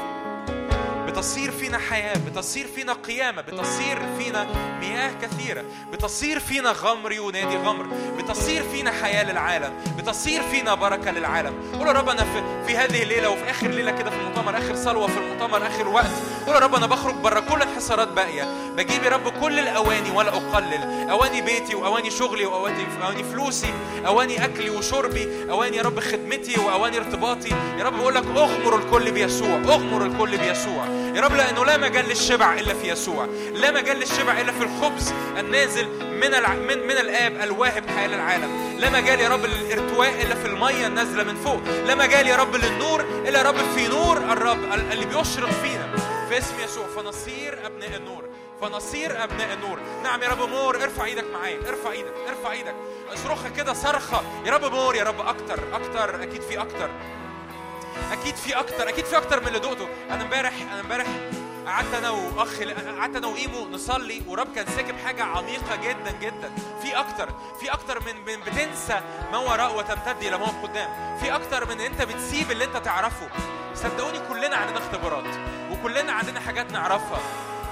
[1.12, 4.46] بتصير فينا حياة بتصير فينا قيامة بتصير فينا
[4.80, 7.86] مياه كثيرة بتصير فينا غمر ينادي غمر
[8.18, 11.54] بتصير فينا حياة للعالم بتصير فينا بركة للعالم.
[11.78, 14.76] قول يا رب أنا في, في هذه الليلة وفي آخر ليلة كده في المؤتمر آخر
[14.76, 16.10] صلوة في المؤتمر آخر وقت
[16.46, 18.72] قول يا رب أنا بخرج بره كل انحسارات باقية.
[18.76, 21.10] بجيب يا رب كل الأواني ولا أقلل.
[21.10, 23.74] أواني بيتي وأواني شغلي وأواني أواني فلوسي
[24.06, 27.50] أواني أكلي وشربي أواني يا رب خدمتي وأواني ارتباطي.
[27.78, 31.01] يا رب بقول لك أغمر الكل بيسوع أغمر الكل بيسوع.
[31.14, 35.12] يا رب لأنه لا مجال للشبع إلا في يسوع لا مجال للشبع إلا في الخبز
[35.38, 36.54] النازل من الع...
[36.54, 41.22] من من الآب الواهب حياة للعالم لا مجال يا رب للإرتواء إلا في المية النازلة
[41.24, 41.60] من فوق.
[41.86, 45.96] لا مجال يا رب للنور إلا يا رب في نور الرب ال- اللي بيشرق فينا.
[46.28, 48.24] في اسم يسوع فنصير أبناء النور.
[48.60, 49.78] فنصير أبناء النور.
[50.04, 52.74] نعم يا رب more ارفع إيدك معايا ارفع إيدك ارفع إيدك.
[53.14, 54.22] اصرخها كده صرخة.
[54.46, 56.90] يا رب more يا رب أكتر أكتر أكيد في أكتر.
[58.12, 59.88] أكيد في أكتر أكيد في أكتر من اللي دقته.
[60.10, 61.06] أنا امبارح أنا امبارح
[61.66, 62.60] قعدت أنا وأخ
[62.98, 66.52] قعدت أنا وإيمو نصلي ورب كان ساكب حاجة عميقة جدا جدا.
[66.82, 67.28] في أكتر
[67.60, 69.00] في أكتر من من بتنسى
[69.32, 71.18] ما وراء وتمتد إلى ما قدام.
[71.20, 73.28] في أكتر من أنت بتسيب اللي أنت تعرفه.
[73.74, 75.34] صدقوني كلنا عندنا اختبارات
[75.70, 77.20] وكلنا عندنا حاجات نعرفها.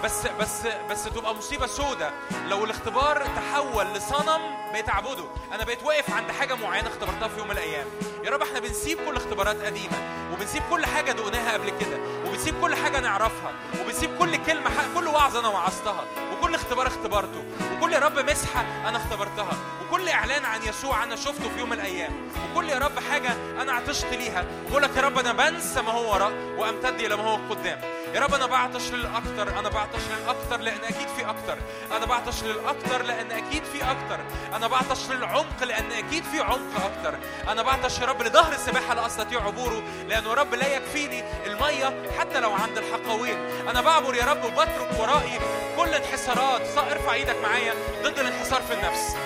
[0.05, 2.11] بس بس بس تبقى مصيبة سودة.
[2.48, 4.40] لو الاختبار تحول لصنم
[4.72, 7.86] بقيت اعبده أنا بقيت واقف عند حاجة معينة اختبرتها في يوم من الأيام.
[8.24, 12.74] يا رب إحنا بنسيب كل اختبارات قديمة وبنسيب كل حاجة دقناها قبل كده وبنسيب كل
[12.74, 17.44] حاجة نعرفها وبنسيب كل كلمة كل وعظة أنا وعظتها وكل اختبار اختبرته
[17.76, 21.76] وكل يا رب مسحة أنا اختبرتها وكل إعلان عن يسوع أنا شفته في يوم من
[21.76, 22.12] الأيام
[22.53, 23.32] وكل يا رب حاجة
[23.62, 24.44] أنا عطشت ليها.
[24.66, 27.80] وبقول لك يا رب أنا بنسى ما هو وراء وأمتد إلى ما هو قدام.
[28.15, 31.59] يا رب أنا بعطش للأكتر أنا بعطش للأكتر لأن أكيد في أكتر.
[31.97, 34.21] أنا بعطش للأكتر لأن أكيد في أكتر.
[34.57, 37.19] أنا بعطش للعمق لأن أكيد في عمق أكتر.
[37.49, 42.03] أنا بعطش يا رب لظهر السباحة لا أستطيع عبوره لأنه يا رب لا يكفيني المية
[42.19, 43.39] حتى لو عند الحقاوين.
[43.69, 45.39] أنا بعبر يا رب وبترك ورائي
[45.77, 46.79] كل انحسارات.
[46.79, 49.17] ارفع إيدك معايا ضد الانحسار في النفس.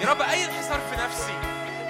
[0.00, 1.34] يا رب أي انحسار في نفسي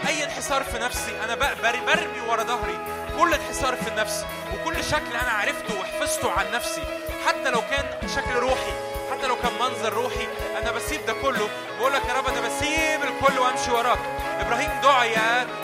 [0.08, 3.01] أي انحسار في نفسي بر- برمي ورا ظهري.
[3.18, 6.82] كل انحسار في النفس وكل شكل أنا عرفته وحفظته عن نفسي
[7.26, 8.72] حتى لو كان شكل روحي
[9.12, 10.26] حتى لو كان منظر روحي
[10.62, 11.48] أنا بسيب ده كله
[11.78, 13.98] بقول لك يا رب أنا بسيب الكل وأمشي وراك.
[14.40, 15.14] إبراهيم دعي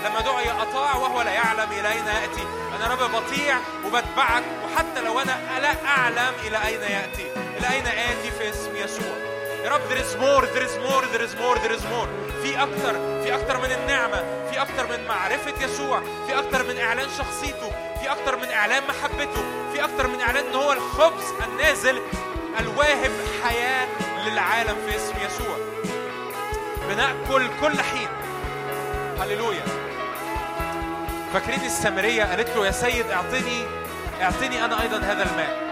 [0.05, 2.43] لما دعي أطاع وهو لا يعلم إلى أين يأتي.
[2.77, 7.27] أنا رب بطيع وبتبعك وحتى لو أنا لا أعلم إلى أين يأتي.
[7.59, 9.28] إلى أين آتي في اسم يسوع؟
[9.65, 12.09] يا رب there is more there is more there is more there is more.
[12.43, 12.93] في أكتر
[13.23, 17.71] في أكتر من النعمة في أكتر من معرفة يسوع في أكتر من إعلان شخصيته
[18.03, 19.43] في أكتر من إعلان محبته
[19.73, 22.01] في أكتر من إعلان إن هو الخبز النازل
[22.61, 23.11] الواهب
[23.45, 23.89] حياة
[24.27, 25.57] للعالم في اسم يسوع.
[26.89, 28.09] بنأكل كل حين.
[29.21, 29.63] هللويا.
[31.35, 33.65] فاكرين السامرية قالت له يا سيد أعطني
[34.23, 35.69] أعطني أنا أيضا هذا الماء.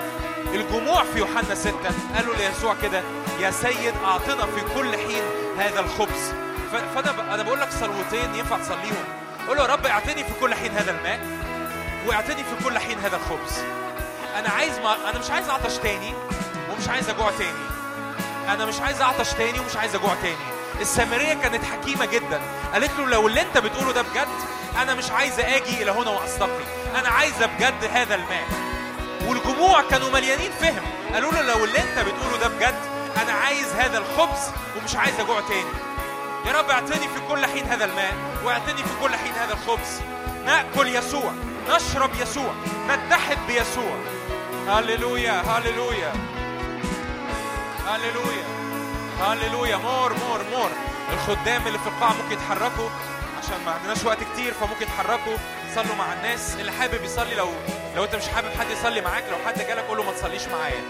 [0.55, 3.03] الجموع في يوحنا ستة قالوا ليسوع كده
[3.41, 5.23] يا سيد أعطنا في كل حين
[5.59, 6.33] هذا الخبز.
[6.73, 7.35] فأنا.
[7.35, 9.05] أنا بقول لك صلوتين ينفع تصليهم.
[9.49, 11.21] قول له يا رب اعطني في كل حين هذا الماء
[12.07, 13.59] واعطني في كل حين هذا الخبز.
[14.37, 15.11] أنا عايز ما...
[15.11, 16.15] أنا مش عايز أعطش تاني
[16.71, 17.67] ومش عايز أجوع تاني.
[18.49, 20.37] أنا مش عايز أعطش تاني ومش عايز أجوع تاني.
[20.81, 22.41] السامرية كانت حكيمة جدا.
[22.73, 24.29] قالت له لو اللي أنت بتقوله ده بجد
[24.83, 26.65] أنا مش عايزة أجي إلى هنا وأستقي
[27.01, 28.45] أنا عايزة بجد هذا الماء.
[29.27, 30.83] والجموع كانوا مليانين فهم.
[31.15, 35.41] قالوا له لو اللي أنت بتقوله ده بجد أنا عايز هذا الخبز ومش عايز اجوع
[35.41, 35.71] تاني.
[36.47, 38.15] يا رب أعطني في كل حين هذا الماء
[38.45, 40.01] وأعطني في كل حين هذا الخبز.
[40.45, 41.33] نأكل يسوع
[41.71, 42.55] نشرب يسوع
[42.89, 43.97] نتحد بيسوع.
[44.69, 46.13] هللويا هللويا.
[47.87, 48.45] هللويا
[49.21, 49.77] هللويا.
[49.77, 50.71] more more more.
[51.13, 52.89] الخدام اللي في القاعة ممكن يتحركوا
[53.39, 55.37] عشان ما عندناش وقت كتير فممكن يتحركوا.
[55.75, 56.57] صلوا مع الناس.
[56.61, 57.49] اللي حابب يصلي لو
[57.97, 60.83] لو أنت مش حابب حد يصلي معاك لو حد جالك قول له ما تصليش معايا.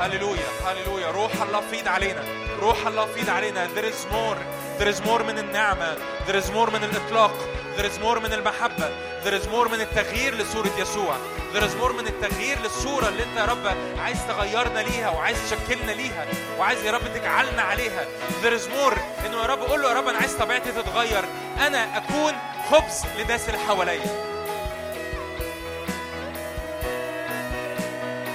[0.00, 1.10] هللويا هللويا.
[1.10, 2.22] روح الله فيض علينا.
[2.60, 3.68] روح الله فيض علينا.
[3.68, 4.38] There is more.
[4.78, 5.96] There is more من النعمة.
[6.26, 7.34] There is more من الإطلاق.
[7.76, 8.90] There is more من المحبة.
[9.24, 11.16] There is more من التغيير لصورة يسوع.
[11.54, 15.92] There is more من التغيير للصورة اللي انت يا رب عايز تغيرنا ليها وعايز تشكلنا
[15.92, 16.26] ليها
[16.58, 18.04] وعايز يا رب تجعلنا عليها.
[18.42, 18.98] There is more.
[19.26, 21.24] انه يا رب قول له يا رب أنا عايز طبيعتي تتغير.
[21.66, 22.32] أنا أكون
[22.70, 24.28] خبز للناس اللي حواليا.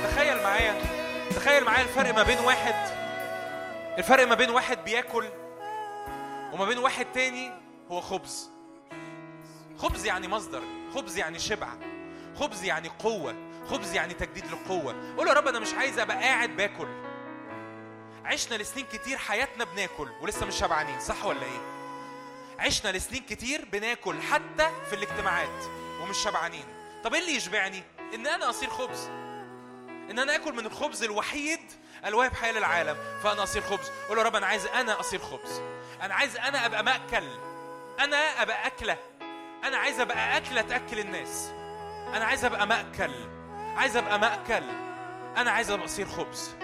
[0.03, 0.92] تخيل معايا.
[1.43, 2.75] تخيل معايا الفرق ما بين واحد
[3.97, 5.25] الفرق ما بين واحد بياكل
[6.53, 7.51] وما بين واحد تاني
[7.91, 8.49] هو خبز.
[9.77, 10.61] خبز يعني مصدر
[10.95, 11.67] خبز يعني شبع
[12.39, 13.35] خبز يعني قوة
[13.69, 15.15] خبز يعني تجديد للقوة.
[15.17, 16.87] قول يا رب أنا مش عايز أبقى قاعد باكل.
[18.25, 21.61] عشنا لسنين كتير حياتنا بناكل ولسه مش شبعانين صح ولا إيه؟
[22.59, 25.63] عشنا لسنين كتير بناكل حتى في الاجتماعات
[26.01, 26.65] ومش شبعانين.
[27.03, 27.83] طب إيه اللي يشبعني؟
[28.13, 29.09] إن أنا أصير خبز.
[30.11, 31.59] إن أنا آكل من الخبز الوحيد
[32.05, 33.91] الواهب حياة للعالم فأنا أصير خبز.
[34.09, 35.61] قول يا رب أنا عايز أنا أصير خبز.
[36.01, 37.23] أنا عايز أنا أبقى مأكل.
[37.99, 38.97] أنا أبقى أكلة.
[39.63, 41.51] أنا عايز أبقى أكلة تأكل الناس.
[42.13, 43.11] أنا عايز أبقى مأكل.
[43.75, 44.63] عايز أبقى مأكل.
[45.37, 46.55] أنا عايز أبقى أصير خبز.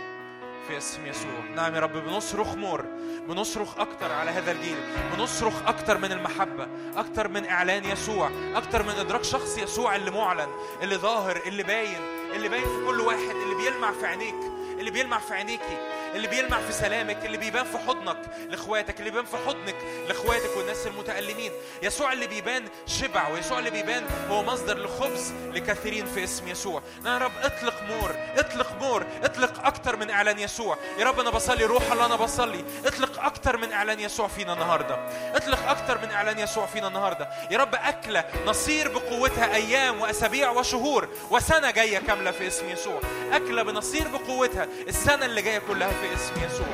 [0.67, 1.39] في اسم يسوع.
[1.55, 2.85] نعم يا رب بنصرخ مر
[3.27, 4.77] بنصرخ أكتر على هذا الجيل.
[5.13, 6.67] بنصرخ أكتر من المحبة.
[6.95, 8.31] أكتر من إعلان يسوع.
[8.55, 10.49] أكتر من إدراك شخص يسوع اللي معلن
[10.81, 12.18] اللي ظاهر اللي باين.
[12.35, 14.35] اللي باين في كل واحد اللي بيلمع في عينيك
[14.79, 15.98] اللي بيلمع في عينيكي.
[16.15, 18.17] اللي بيلمع في سلامك اللي بيبان في حضنك
[18.49, 19.75] لإخواتك اللي بيبان في حضنك
[20.07, 21.51] لإخواتك والناس المتألمين.
[21.83, 26.81] يسوع اللي بيبان شبع ويسوع اللي بيبان هو مصدر لخبز لكثيرين في اسم يسوع.
[27.05, 30.77] يا رب اطلق more اطلق more اطلق أكتر من إعلان يسوع.
[30.97, 32.63] يا رب أنا بصلي روح الله أنا بصلي.
[32.85, 34.95] اطلق أكتر من إعلان يسوع فينا النهارده.
[35.35, 37.29] اطلق أكتر من إعلان يسوع فينا النهارده.
[37.51, 43.01] يا رب أكلة نصير بقوتها أيام وأسابيع وشهور وسنة جاية كاملة في اسم يسوع.
[43.31, 46.67] أكلة بنصير بقوتها السنة اللي جاية كلها في اسم يسوع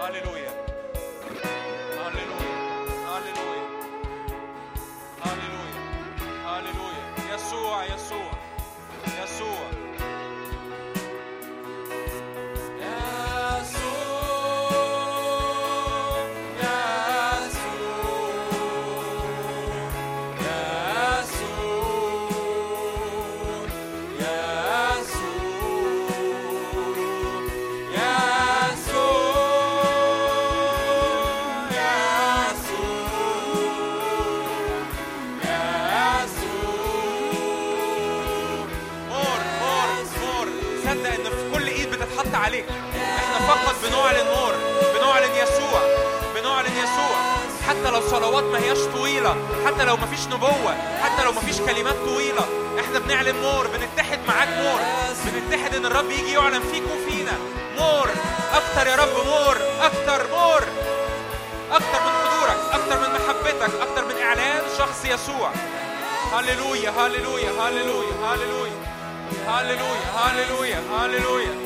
[0.00, 0.50] هللويا
[43.38, 44.54] فقط بنعلن نور
[44.94, 45.80] بنعلن يسوع
[46.34, 47.16] بنعلن يسوع
[47.68, 51.56] حتى لو صلوات ما هياش طويلة حتى لو ما فيش نبوة حتى لو ما فيش
[51.60, 52.46] كلمات طويلة
[52.80, 54.80] إحنا بنعلن نور بنتحد معاك نور
[55.34, 57.32] بنتحد إن الرب يجي يعلن فيك وفينا.
[57.78, 58.08] نور
[58.54, 60.62] أكتر يا رب نور أكتر نور
[61.72, 65.50] أكتر من حضورك أكتر من محبتك أكتر من إعلان شخص يسوع.
[66.32, 68.76] هللويا هللويا هللويا هللويا
[69.48, 71.65] هللويا هللويا هللويا.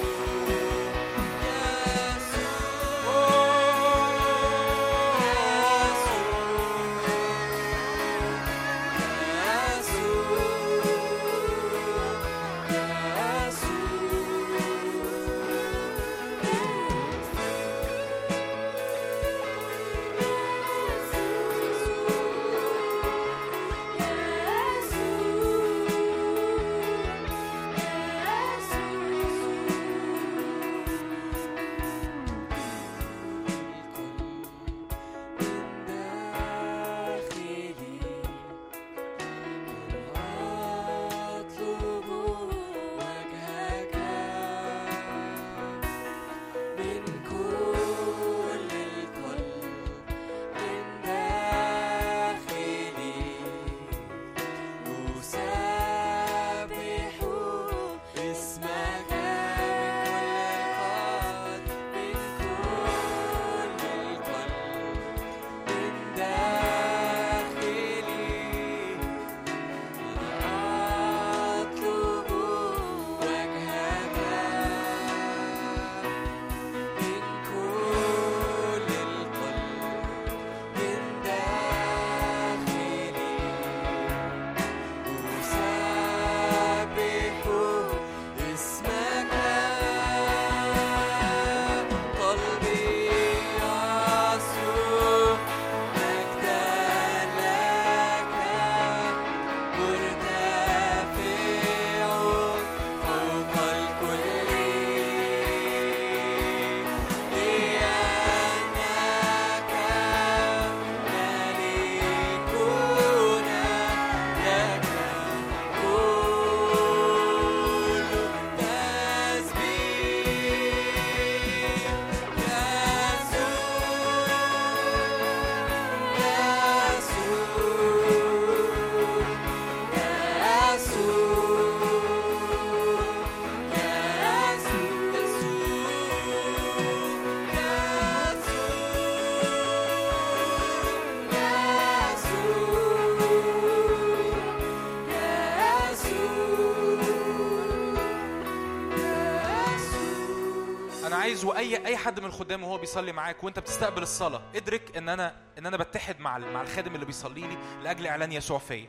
[152.00, 156.20] حد من الخدام وهو بيصلي معاك وانت بتستقبل الصلاة ادرك ان أنا ان أنا بتحد
[156.20, 158.88] مع مع الخادم اللي بيصلي لي لأجل إعلان يسوع فيا.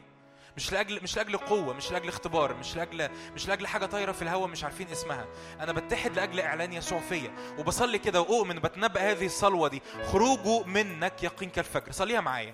[0.58, 4.22] مش لاجل مش لأجل قوة مش لأجل اختبار مش لاجل مش لأجل حاجة طايرة في
[4.22, 5.26] الهواء مش عارفين اسمها.
[5.60, 9.82] أنا بتحد لأجل اعلان يسوع فيا وبصلي كده وأؤمن بتنبأ هذه الصلوة دي.
[10.12, 11.92] خروجه منك يقين كالفجر.
[11.92, 12.54] صليها معايا.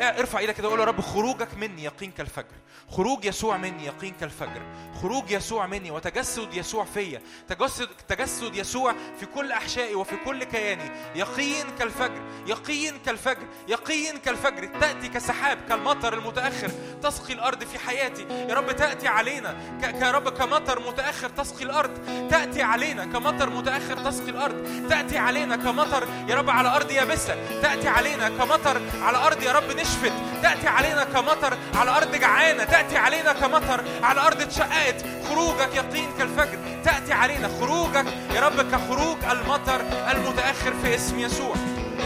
[0.00, 2.54] ارفع إيدك كده وقول يا رب خروجك مني يقين كالفجر.
[2.90, 4.62] خروج يسوع مني يقين كالفجر.
[5.02, 7.22] خروج يسوع مني وتجسد يسوع فيا.
[7.48, 10.90] تجسد تجسد يسوع في كل أحشائي وفي كل كياني.
[11.14, 12.22] يقين كالفجر.
[12.46, 13.46] يقين كالفجر.
[13.68, 14.80] يقين كالفجر.
[14.80, 16.70] تأتي كسحاب كالمطر المتأخر.
[17.02, 18.26] تسقي الأرض في حياتي.
[18.48, 21.90] يا رب تأتي علينا يا رب كمطر متأخر تسقي الأرض.
[22.30, 24.86] تأتي علينا كمطر متأخر تسقي الأرض.
[24.90, 27.36] تأتي علينا كمطر يا رب على أرض يابسة.
[27.62, 30.12] تأتي علينا كمطر على أرض يا رب نشفت.
[30.42, 32.64] تأتي علينا كمطر على أرض جعانة.
[32.64, 35.04] تأتي علينا كمطر على أرض اتشققت.
[35.28, 36.58] خروجك يقين كالفجر.
[36.84, 41.54] تأتي علينا خروجك يا رب كخروج المطر المتأخر في اسم يسوع.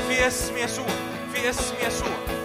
[0.09, 0.87] في اسم يسوع.
[1.35, 2.42] في اسم يسوع.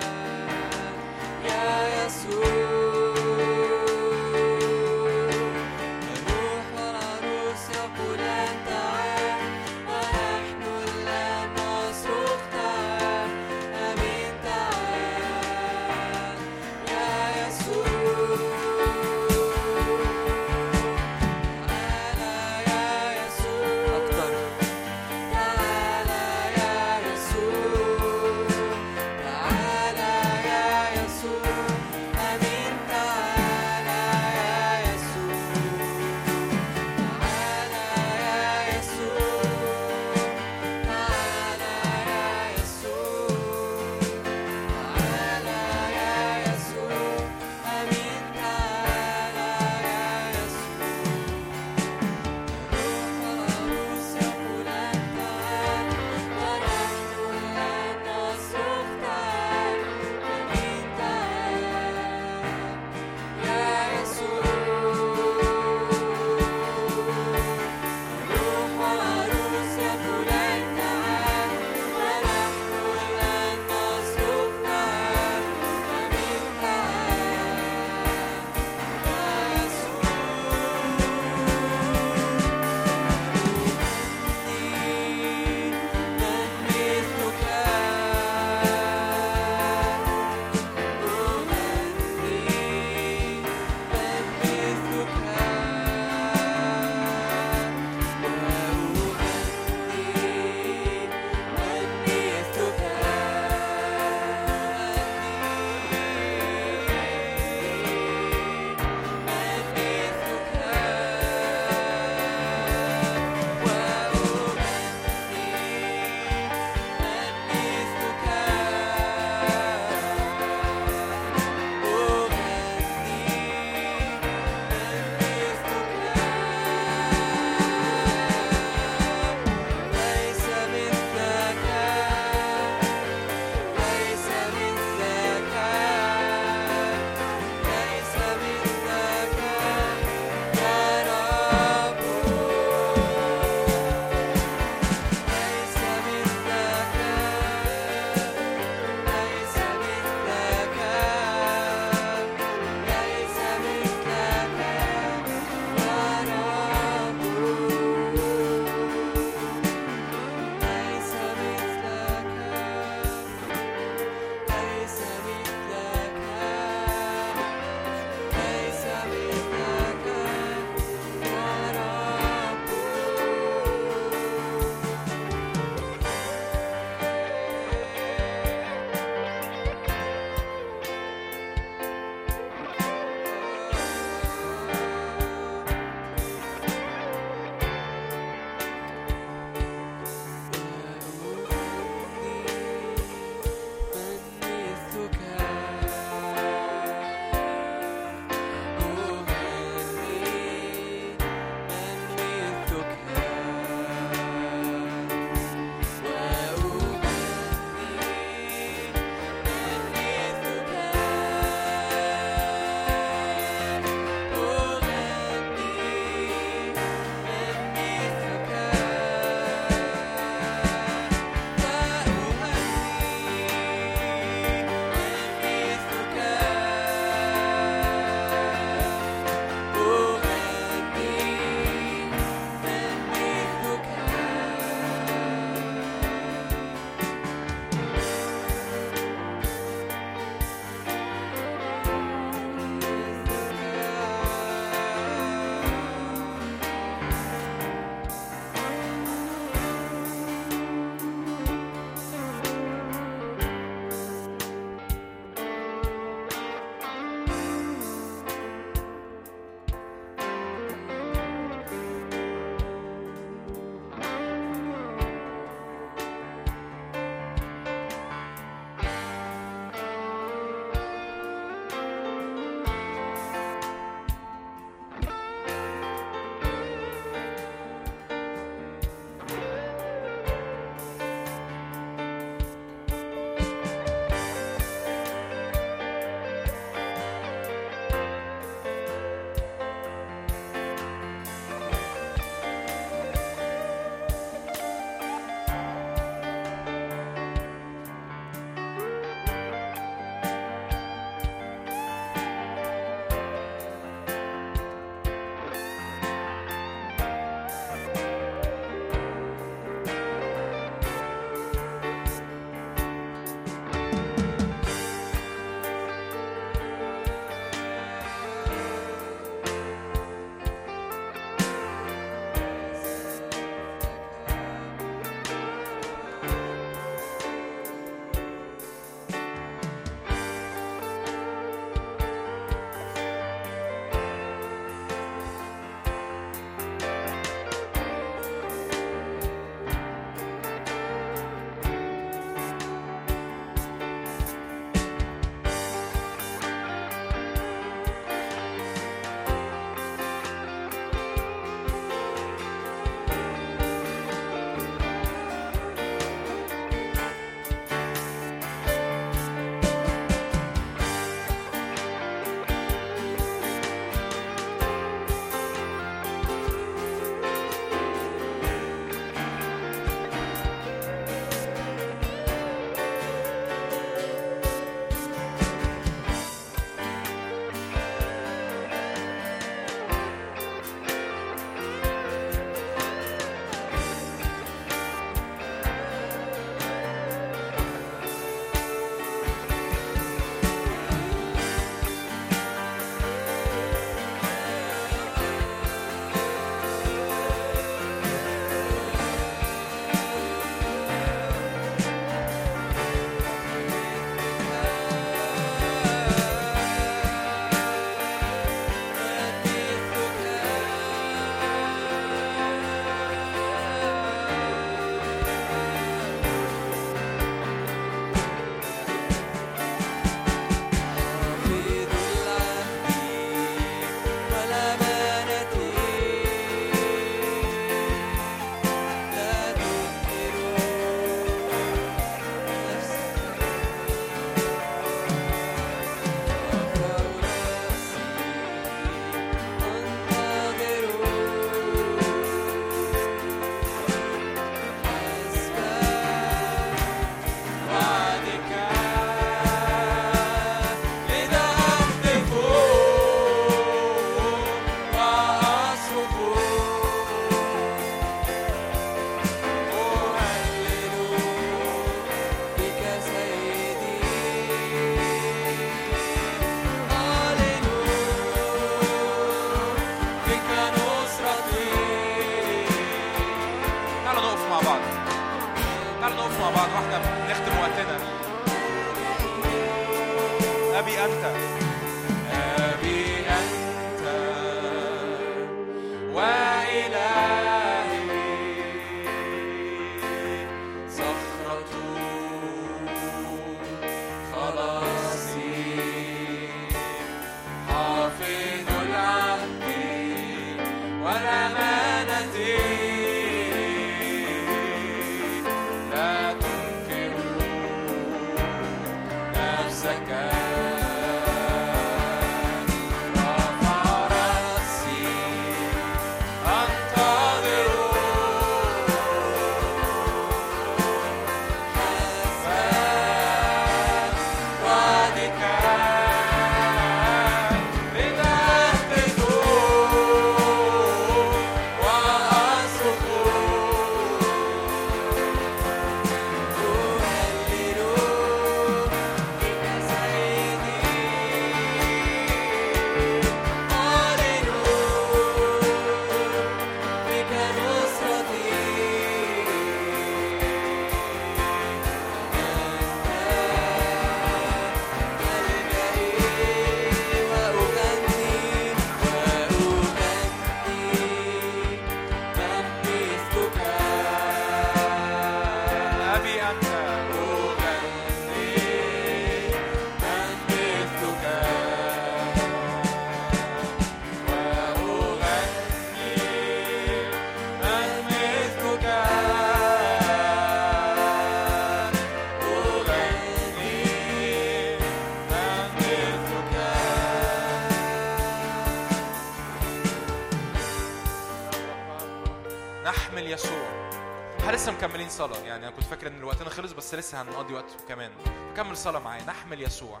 [595.06, 595.46] لسه مكملين صلاة.
[595.46, 598.10] يعني أنا كنت فاكر إن وقتنا خلص بس لسه هنقضي وقت كمان.
[598.52, 599.22] نكمل صلاة معايا.
[599.24, 600.00] نحمل يسوع.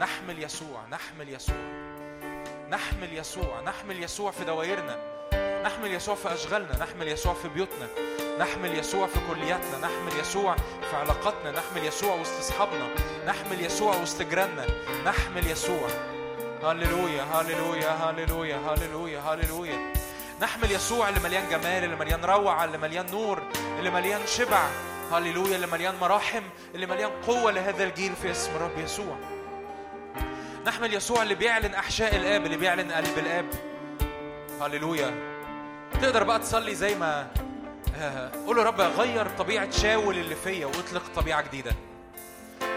[0.00, 0.86] نحمل يسوع.
[0.90, 1.56] نحمل يسوع.
[2.70, 3.60] نحمل يسوع.
[3.60, 4.96] نحمل يسوع في دوائرنا.
[5.64, 6.78] نحمل يسوع في أشغالنا.
[6.78, 7.88] نحمل يسوع في بيوتنا.
[8.38, 9.78] نحمل يسوع في كلياتنا.
[9.78, 10.56] نحمل يسوع
[10.90, 11.50] في علاقاتنا.
[11.50, 12.88] نحمل يسوع وسط أصحابنا.
[13.26, 14.66] نحمل يسوع وسط جيراننا.
[15.04, 15.88] نحمل يسوع.
[16.62, 19.92] هللويا هللويا هللويا هللويا هللويا.
[20.40, 23.42] نحمل يسوع اللي مليان جمال اللي مليان روعة اللي مليان نور.
[23.78, 24.68] اللي مليان شبع
[25.12, 26.42] هللويا اللي مليان مراحم
[26.74, 29.16] اللي مليان قوة لهذا الجيل في اسم الرب يسوع.
[30.66, 33.46] نحمل يسوع اللي بيعلن أحشاء الآب اللي بيعلن قلب الآب.
[34.60, 35.14] هللويا.
[36.02, 37.26] تقدر بقى تصلي زي ما
[38.00, 41.72] آه، قول يا رب غير طبيعة شاول اللي فيا وأطلق طبيعة جديدة.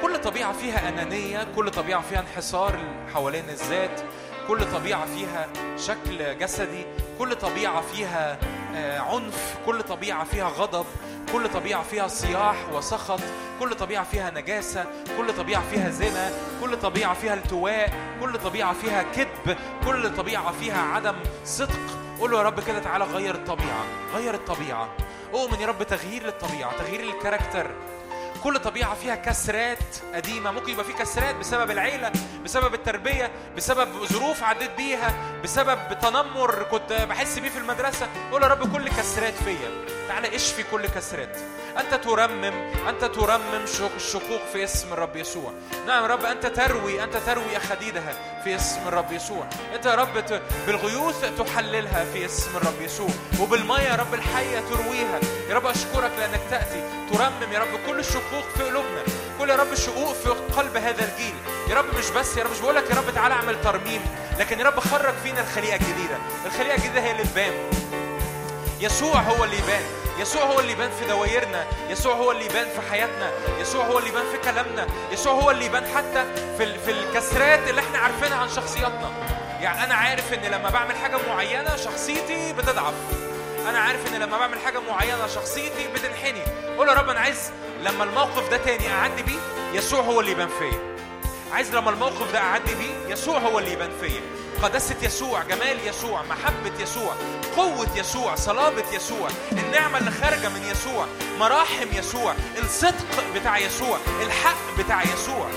[0.01, 2.79] كل طبيعة فيها أنانية كل طبيعة فيها انحصار
[3.13, 4.01] حوالين الذات
[4.47, 5.47] كل طبيعة فيها
[5.77, 6.85] شكل جسدي
[7.19, 8.39] كل طبيعة فيها
[8.75, 10.85] عنف كل طبيعة فيها غضب
[11.33, 13.19] كل طبيعة فيها صياح وسخط
[13.59, 14.85] كل طبيعة فيها نجاسة
[15.17, 16.31] كل طبيعة فيها زنا
[16.61, 21.15] كل طبيعة فيها التواء كل طبيعة فيها كذب كل طبيعة فيها عدم
[21.45, 21.79] صدق.
[22.19, 23.85] قول له يا رب كده تعالى غير الطبيعة
[24.15, 24.89] غير الطبيعة.
[25.33, 27.71] أؤمن يا رب تغيير للطبيعة تغيير للكاركتر.
[28.43, 29.77] كل طبيعة فيها كسرات
[30.13, 30.51] قديمة.
[30.51, 32.11] ممكن يبقى في كسرات بسبب العيلة
[32.43, 35.13] بسبب التربية بسبب ظروف عديت بيها
[35.43, 38.07] بسبب تنمر كنت بحس بيه في المدرسة.
[38.31, 39.90] قول يا رب كل كسرات فيا.
[40.11, 41.37] تعالى اشفي كل كسرات
[41.79, 42.53] أنت ترمم
[42.89, 43.65] أنت ترمم
[43.95, 45.53] الشقوق في اسم الرب يسوع.
[45.87, 49.47] نعم رب أنت تروي أنت تروي أخديدها في اسم الرب يسوع.
[49.75, 53.09] أنت يا رب بالغيوث تحللها في اسم الرب يسوع.
[53.39, 55.19] وبالمية يا رب الحية ترويها.
[55.49, 56.83] يا رب أشكرك لأنك تأتي.
[57.13, 59.03] ترمم يا رب كل الشقوق في قلوبنا.
[59.39, 61.35] كل يا رب شقوق في قلب هذا الجيل.
[61.69, 64.01] يا رب مش بس يا رب مش بقول لك يا رب تعالى اعمل ترميم.
[64.39, 66.17] لكن يا رب خرج فينا الخليقة الجديدة.
[66.45, 67.53] الخليقة الجديدة هي اللي تبان.
[68.79, 70.00] يسوع هو اللي يبان.
[70.21, 73.31] يسوع هو اللي يبان في دوايرنا يسوع هو اللي يبان في حياتنا
[73.61, 76.25] يسوع هو اللي يبان في كلامنا يسوع هو اللي يبان حتى
[76.57, 79.11] في في الكسرات اللي إحنا عارفينها عن شخصياتنا.
[79.61, 82.93] يعني أنا عارف إن لما بعمل حاجة معينة شخصيتي بتضعف.
[83.69, 86.41] أنا عارف إن لما بعمل حاجة معينة شخصيتي بتنحني.
[86.77, 87.51] قول يا رب أنا عايز
[87.83, 89.39] لما الموقف ده تاني أعدي بيه
[89.73, 90.79] يسوع هو اللي يبان فيا.
[91.53, 94.21] عايز لما الموقف ده أعدي بيه يسوع هو اللي يبان فيا.
[94.63, 97.15] قداسة يسوع جمال يسوع محبة يسوع
[97.57, 101.05] قوة يسوع صلابة يسوع النعمة اللي خارجة من يسوع
[101.39, 105.47] مراحم يسوع الصدق بتاع يسوع الحق بتاع يسوع.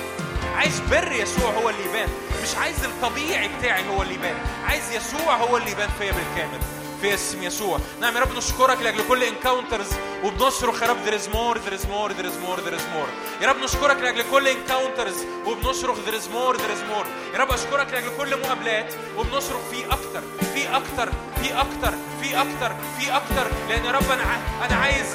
[0.56, 2.08] عايز بر يسوع هو اللي يبان
[2.42, 4.36] مش عايز الطبيعي بتاعي هو اللي يبان
[4.68, 6.58] عايز يسوع هو اللي يبان فيا بالكامل.
[7.04, 7.78] في اسم يسوع.
[8.00, 9.88] نعم يا رب نشكرك لأجل كل encounters
[10.24, 13.42] وبنصرخ يا رب there is more there is more there is more there is more.
[13.42, 15.14] يا رب نشكرك لأجل كل encounters
[15.46, 17.06] وبنصرخ there is more there is more.
[17.34, 18.94] يا رب أشكرك لأجل كل مقابلات.
[19.16, 20.22] وبنصرخ في أكتر
[20.54, 21.12] في أكتر
[21.42, 23.46] في أكتر في أكتر في أكتر.
[23.68, 24.22] لأن يا رب أنا
[24.66, 25.06] أنا عايز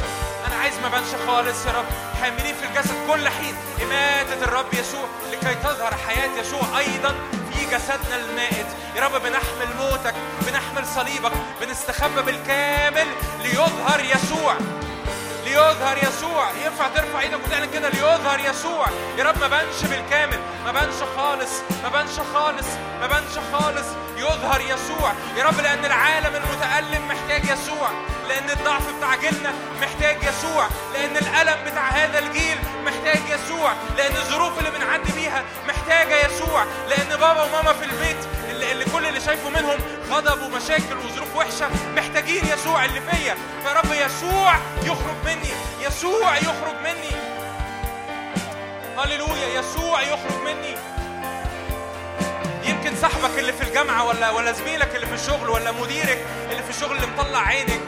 [0.47, 1.85] أنا عايز ما بانش خالص يا رب.
[2.21, 3.55] حاملين في الجسد كل حين.
[3.83, 7.15] إماتة الرب يسوع لكي تظهر حياة يسوع أيضا.
[7.59, 8.65] في جسدنا المائت.
[8.95, 10.13] يا رب بنحمل موتك
[10.47, 11.31] بنحمل صليبك
[11.61, 13.07] بنستخبى بالكامل
[13.43, 14.53] ليظهر يسوع.
[15.49, 16.51] ليظهر يسوع.
[16.65, 18.87] ينفع ترفع إيدك وتعلن كده؟ ليظهر يسوع.
[19.17, 20.39] يا رب ما بانش بالكامل.
[20.65, 21.51] ما بانش خالص.
[21.83, 22.67] ما بانش خالص.
[23.01, 23.87] ما بانش خالص.
[24.17, 25.13] يظهر يسوع.
[25.37, 27.89] يا رب لأن العالم المتألم محتاج يسوع.
[28.29, 30.67] لأن الضعف بتاع جيلنا محتاج يسوع.
[30.93, 33.73] لأن الألم بتاع هذا الجيل محتاج يسوع.
[33.97, 36.63] لأن الظروف اللي بنعدي بيها محتاجة يسوع.
[36.89, 38.17] لأن بابا وماما في البيت
[38.71, 39.77] اللي, كل اللي شايفه منهم
[40.09, 41.69] غضب ومشاكل وظروف وحشة.
[41.95, 43.35] محتاجين يسوع اللي فيا.
[43.63, 45.51] فيا رب يسوع يخرج مني.
[45.81, 47.15] يسوع يخرج مني.
[48.97, 49.59] هللويا.
[49.59, 50.75] يسوع يخرج مني.
[52.63, 56.69] يمكن صاحبك اللي في الجامعة ولا ولا زميلك اللي في الشغل ولا مديرك اللي في
[56.69, 57.81] الشغل اللي مطلع عينك.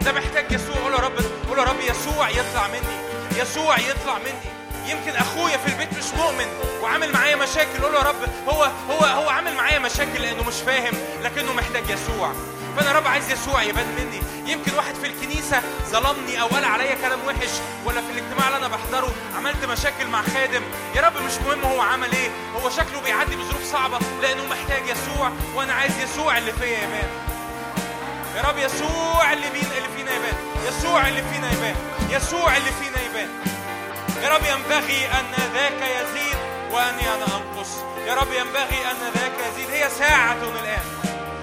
[0.00, 0.76] ده محتاج يسوع.
[0.76, 1.12] قول يا رب
[1.48, 2.96] قول يا رب يسوع يطلع مني.
[3.40, 4.55] يسوع يطلع مني.
[4.86, 6.46] يمكن أخويا في البيت مش مؤمن
[6.82, 10.54] وعامل معايا مشاكل قول له يا رب هو هو هو عامل معايا مشاكل لأنه مش
[10.54, 12.32] فاهم لكنه محتاج يسوع.
[12.76, 14.50] فأنا رب عايز يسوع يبان مني.
[14.52, 17.50] يمكن واحد في الكنيسة ظلمني أو قال عليا كلام وحش
[17.84, 20.62] ولا في الاجتماع اللي أنا بحضره عملت مشاكل مع خادم.
[20.94, 22.30] يا رب مش مهم هو عمل إيه
[22.62, 27.08] هو شكله بيعدي بظروف صعبة لأنه محتاج يسوع وأنا عايز يسوع اللي فيا يبان.
[28.36, 30.34] يا رب يسوع اللي بين اللي فينا يبان.
[30.68, 31.76] يسوع اللي فينا يبان.
[32.10, 33.28] يسوع اللي فينا يبان.
[34.22, 36.36] يا رب ينبغي أن ذاك يزيد
[36.72, 37.70] وأني أنا أنقص
[38.06, 39.70] يا رب ينبغي أن ذاك يزيد.
[39.70, 40.84] هي ساعة الآن.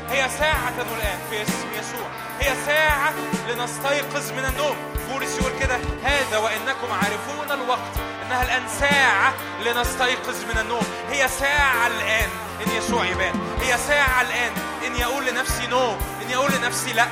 [0.10, 2.08] هي ساعة الآن في اسم يسوع.
[2.40, 3.14] هي ساعة
[3.50, 4.76] لنستيقظ من النوم.
[5.10, 5.80] بولس يقول كده.
[6.04, 7.94] هذا وإنكم عارفون الوقت.
[8.26, 9.34] إنها الآن ساعة
[9.66, 10.88] لنستيقظ من النوم.
[11.12, 12.30] هي ساعة الآن
[12.66, 13.58] إن يسوع يبان.
[13.62, 14.52] هي ساعة الآن
[14.88, 17.08] إني أقول لنفسي نو إني أقول لنفسي لأ.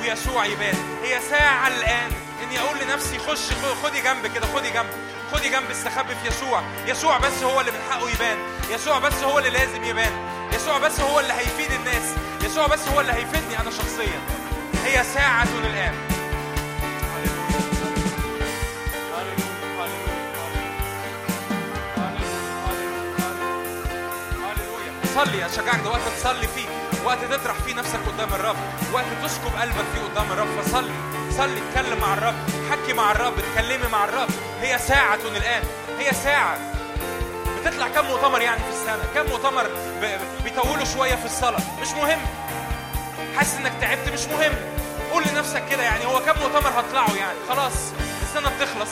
[0.00, 0.98] ويسوع يبان.
[1.04, 3.52] هي ساعة الآن اني أقول لنفسي خش
[3.82, 4.90] خدي جنب كده خدي جنب
[5.32, 6.62] خدي جنب استخبي في يسوع.
[6.86, 8.38] يسوع بس هو اللي من حقه يبان.
[8.70, 10.12] يسوع بس هو اللي لازم يبان.
[10.52, 12.14] يسوع بس هو اللي هيفيد الناس.
[12.44, 14.20] يسوع بس هو اللي هيفيدني أنا شخصيا.
[14.84, 15.94] هي ساعة الآن.
[25.14, 26.77] صلي اشجعك ده وقت تصلي فيه.
[27.08, 28.56] وقت تطرح فيه نفسك قدام الرب.
[28.92, 30.60] وقت تسكب قلبك فيه قدام الرب.
[30.60, 30.94] فصلي
[31.36, 32.34] صلي اتكلم مع الرب.
[32.70, 34.28] حكي مع الرب اتكلمي مع الرب.
[34.60, 35.62] هي ساعة الآن.
[35.98, 36.58] هي ساعة.
[37.60, 39.66] بتطلع كم مؤتمر يعني في السنة؟ كم مؤتمر
[40.44, 42.18] بيطولوا شوية في الصلاة؟ مش مهم.
[43.36, 44.54] حاسس إنك تعبت؟ مش مهم.
[45.12, 47.72] قول لنفسك كده يعني هو كم مؤتمر هطلعه يعني؟ خلاص
[48.22, 48.90] السنة بتخلص.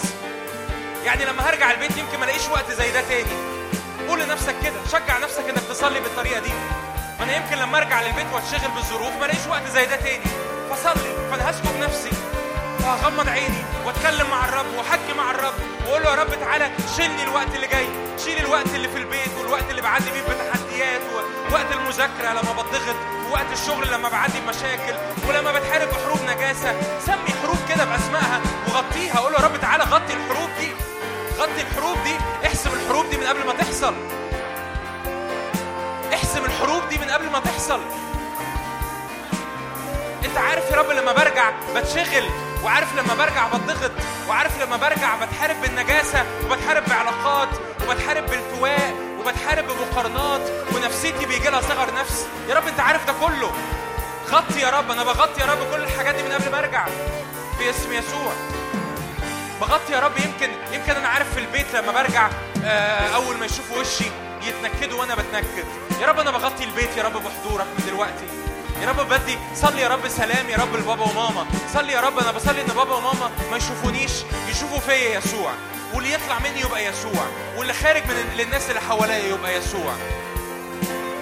[1.04, 3.56] يعني لما هرجع البيت يمكن ما الاقيش وقت زي ده تاني.
[4.08, 4.86] قول لنفسك كده.
[4.92, 6.50] شجع نفسك إنك تصلي بالطريقة دي.
[7.20, 10.24] أنا يمكن لما أرجع للبيت وأتشغل بالظروف ما الاقيش وقت زي ده تاني.
[10.70, 12.10] فصلي فأنا هسكب نفسي.
[12.80, 15.54] وهغمض عيني وأتكلم مع الرب وأحكي مع الرب
[15.86, 17.86] وأقول له يا رب تعالى شيلني الوقت اللي جاي.
[18.24, 21.00] شيل الوقت اللي في البيت والوقت اللي بعدي بيه بتحديات
[21.50, 22.96] ووقت المذاكرة لما بضغط
[23.28, 24.94] ووقت الشغل لما بعدي بمشاكل
[25.28, 26.80] ولما بتحارب بحروب نجاسة.
[27.06, 29.18] سمي حروب كده بأسمائها وغطيها.
[29.18, 30.68] قول له يا رب تعالى غطي الحروب دي.
[31.38, 32.16] غطي الحروب دي.
[32.46, 33.94] احسم الحروب دي من قبل ما تحصل.
[36.56, 37.80] الحروب دي من قبل ما تحصل.
[40.24, 42.30] انت عارف يا رب لما برجع بتشغل
[42.64, 43.90] وعارف لما برجع بتضغط
[44.28, 47.48] وعارف لما برجع بتحارب بالنجاسة وبتحارب بعلاقات
[47.88, 50.40] وبتحارب بالتواء وبتحارب بمقارنات
[50.74, 52.26] ونفسيتي بيجي لها صغر نفس.
[52.48, 53.52] يا رب انت عارف ده كله.
[54.30, 56.86] غطي يا رب أنا بغطي يا رب كل الحاجات دي من قبل ما ارجع
[57.58, 58.32] في اسم يسوع.
[59.60, 62.28] بغطي يا رب يمكن يمكن أنا عارف في البيت لما برجع
[62.64, 64.04] آه، اول ما يشوفوا وشي
[64.42, 65.64] يتنكدوا وأنا بتنكد.
[66.00, 68.26] يا رب أنا بغطي البيت يا رب بحضورك من دلوقتي.
[68.82, 71.46] يا رب بدي صلي يا رب سلام يا رب لبابا وماما.
[71.74, 74.12] صلي يا رب أنا بصلي إن بابا وماما ما يشوفونيش
[74.48, 75.52] يشوفوا فيا يسوع.
[75.94, 79.94] واللي يطلع مني يبقى يسوع واللي خارج من للناس اللي حواليا يبقى يسوع.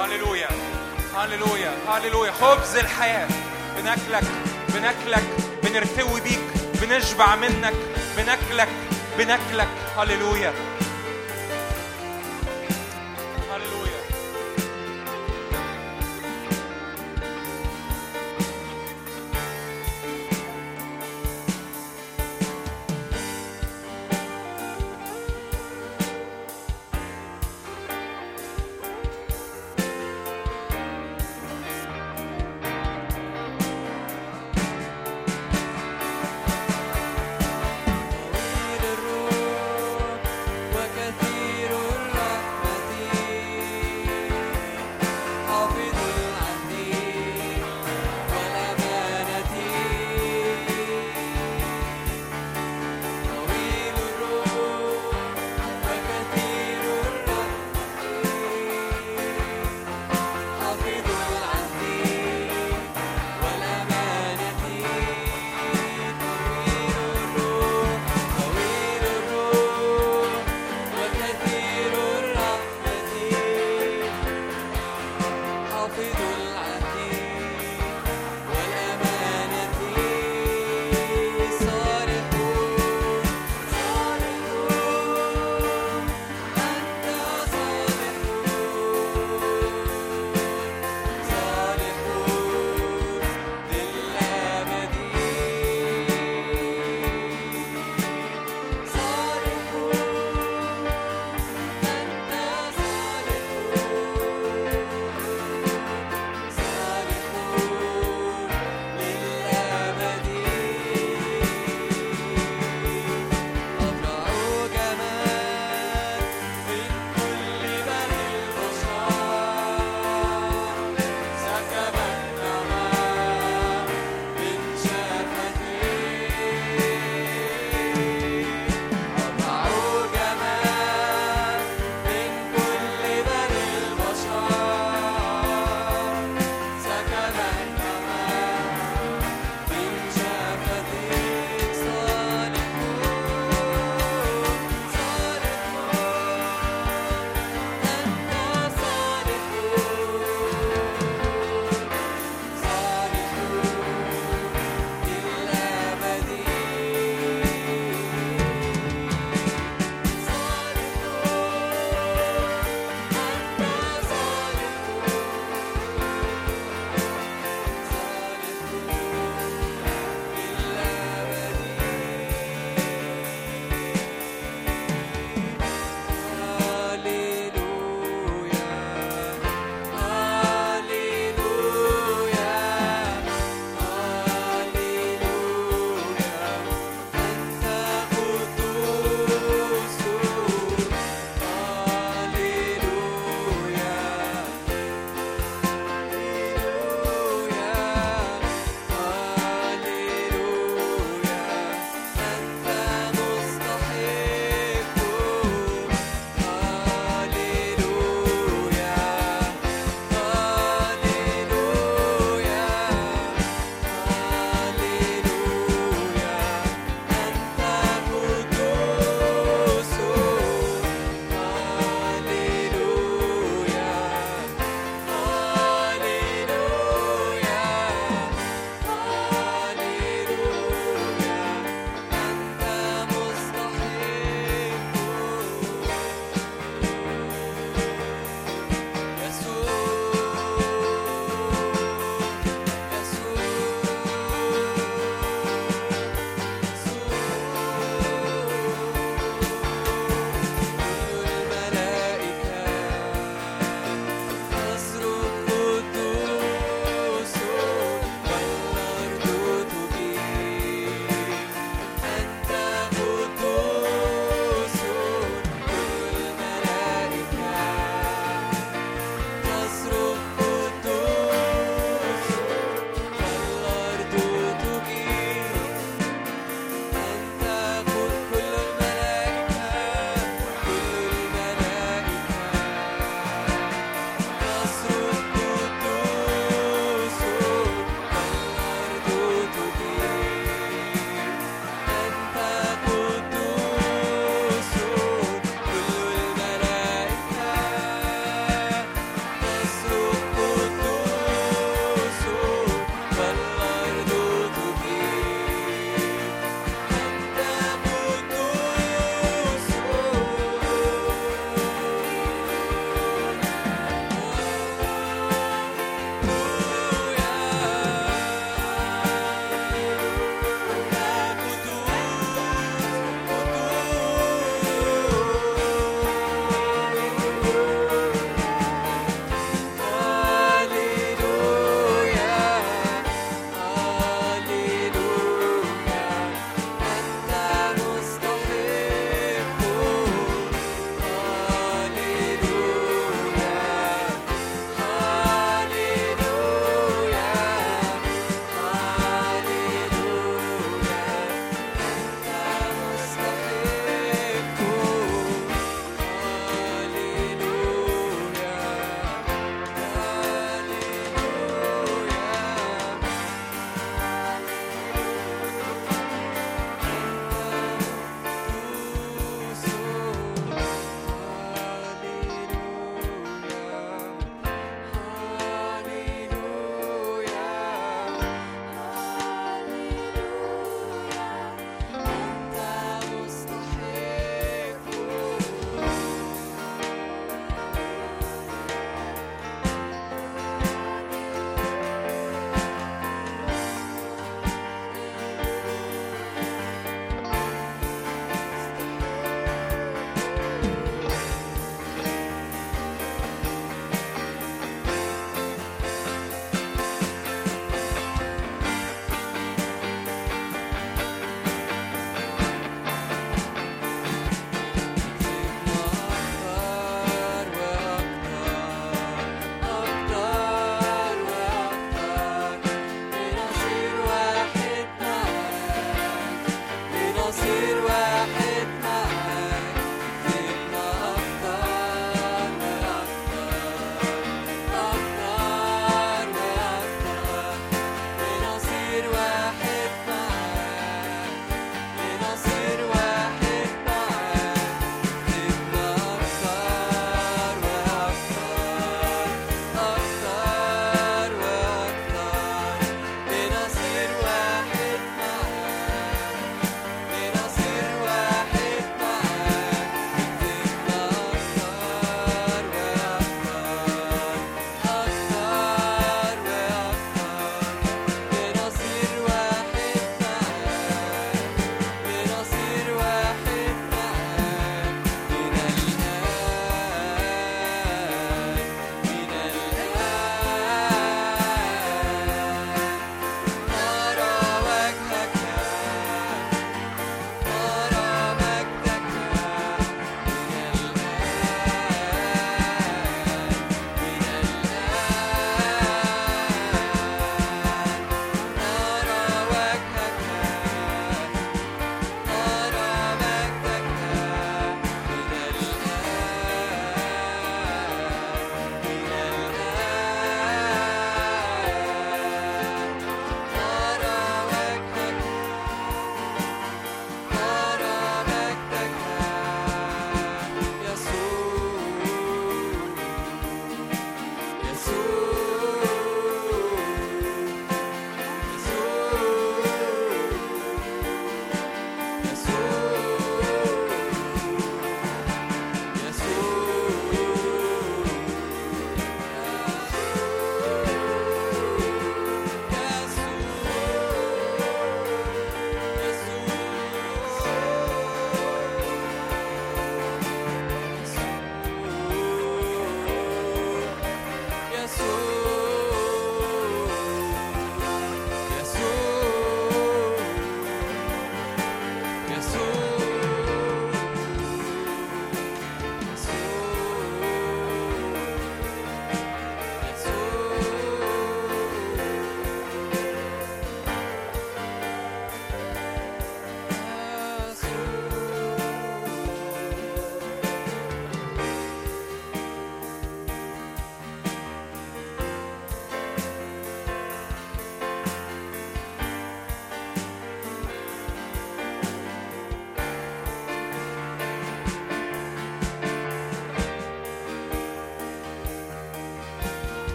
[0.00, 0.48] هللويا
[1.16, 2.32] هللويا هللويا.
[2.32, 3.28] خبز الحياة
[3.76, 4.24] بناكلك
[4.68, 5.24] بناكلك
[5.62, 6.40] بنرتوي بيك
[6.82, 7.74] بنشبع منك
[8.16, 8.68] بناكلك
[9.18, 9.68] بناكلك.
[9.96, 10.52] هللويا.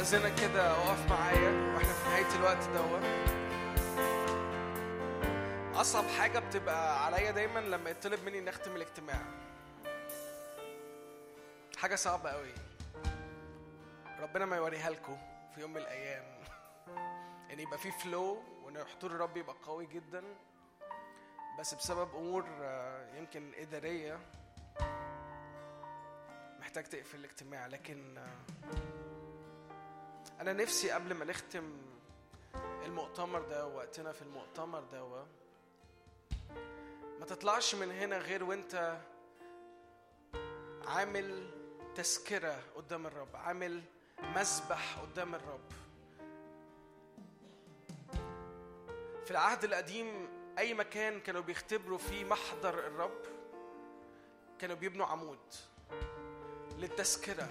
[0.00, 1.74] استأذنك كده اقف معايا.
[1.74, 3.02] وإحنا في نهاية الوقت دوت
[5.80, 9.20] أصعب حاجة بتبقى عليا دايما لما يطلب مني إني أختم الاجتماع.
[11.76, 12.52] حاجة صعبة قوي
[14.20, 15.16] ربنا ما يوريها لكم
[15.54, 16.24] في يوم من الأيام.
[17.52, 20.22] إن يبقى في فلو وإن حضور الرب يبقى قوي جدا.
[21.58, 24.18] بس بسبب أمور آه، يمكن إدارية
[26.60, 27.66] محتاج تقفل الاجتماع.
[27.66, 29.17] لكن آه،
[30.40, 31.76] أنا نفسي قبل ما نختم
[32.84, 35.24] المؤتمر ده وقتنا في المؤتمر ده
[37.20, 38.98] ما تطلعش من هنا غير وانت
[40.86, 41.50] عامل
[41.94, 43.82] تذكرة قدام الرب عامل
[44.22, 45.60] مسبح قدام الرب.
[49.24, 50.28] في العهد القديم
[50.58, 53.20] أي مكان كانوا بيختبروا فيه محضر الرب
[54.58, 55.38] كانوا بيبنوا عمود
[56.78, 57.48] للتذكرة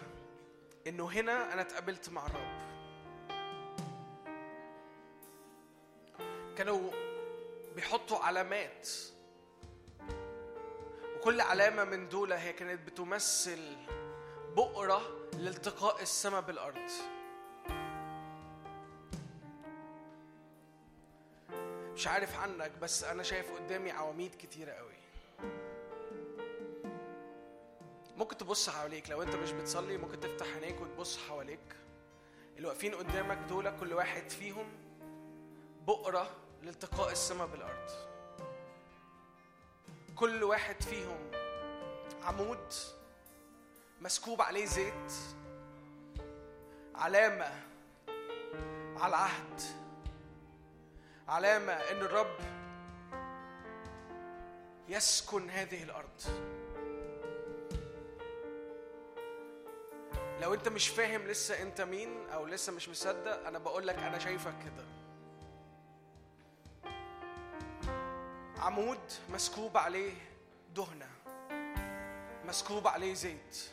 [0.88, 2.77] إنه هنا أنا اتقابلت مع الرب.
[6.58, 6.92] كانوا
[7.76, 8.90] بيحطوا علامات.
[11.16, 13.76] وكل علامة من دول هي كانت بتمثل
[14.56, 15.02] بؤرة
[15.34, 16.90] لالتقاء السماء بالأرض.
[21.94, 24.98] مش عارف عنك بس أنا شايف قدامي عواميد كتيرة قوي.
[28.16, 29.10] ممكن تبص حواليك.
[29.10, 31.76] لو أنت مش بتصلي ممكن تفتح عينيك وتبص حواليك.
[32.58, 34.68] اللي واقفين قدامك دول كل واحد فيهم
[35.88, 37.90] بؤرة لالتقاء السماء بالأرض.
[40.16, 41.32] كل واحد فيهم
[42.24, 42.74] عمود
[44.02, 45.12] مسكوب عليه زيت
[46.96, 47.52] علامة
[48.98, 49.62] على العهد
[51.28, 52.38] علامة إن الرب
[54.90, 56.22] يسكن هذه الأرض.
[60.42, 64.20] لو أنت مش فاهم لسه أنت مين أو لسه مش مصدق أنا بقول لك أنا
[64.20, 64.86] شايفك كده.
[68.68, 69.00] عمود
[69.30, 70.14] مسكوب عليه
[70.76, 71.08] دهنة
[72.46, 73.72] مسكوب عليه زيت.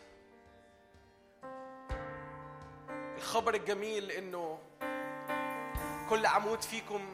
[3.16, 4.58] الخبر الجميل إنه
[6.10, 7.06] كل عمود فيكم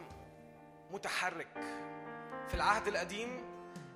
[0.91, 1.53] متحرك.
[2.49, 3.43] في العهد القديم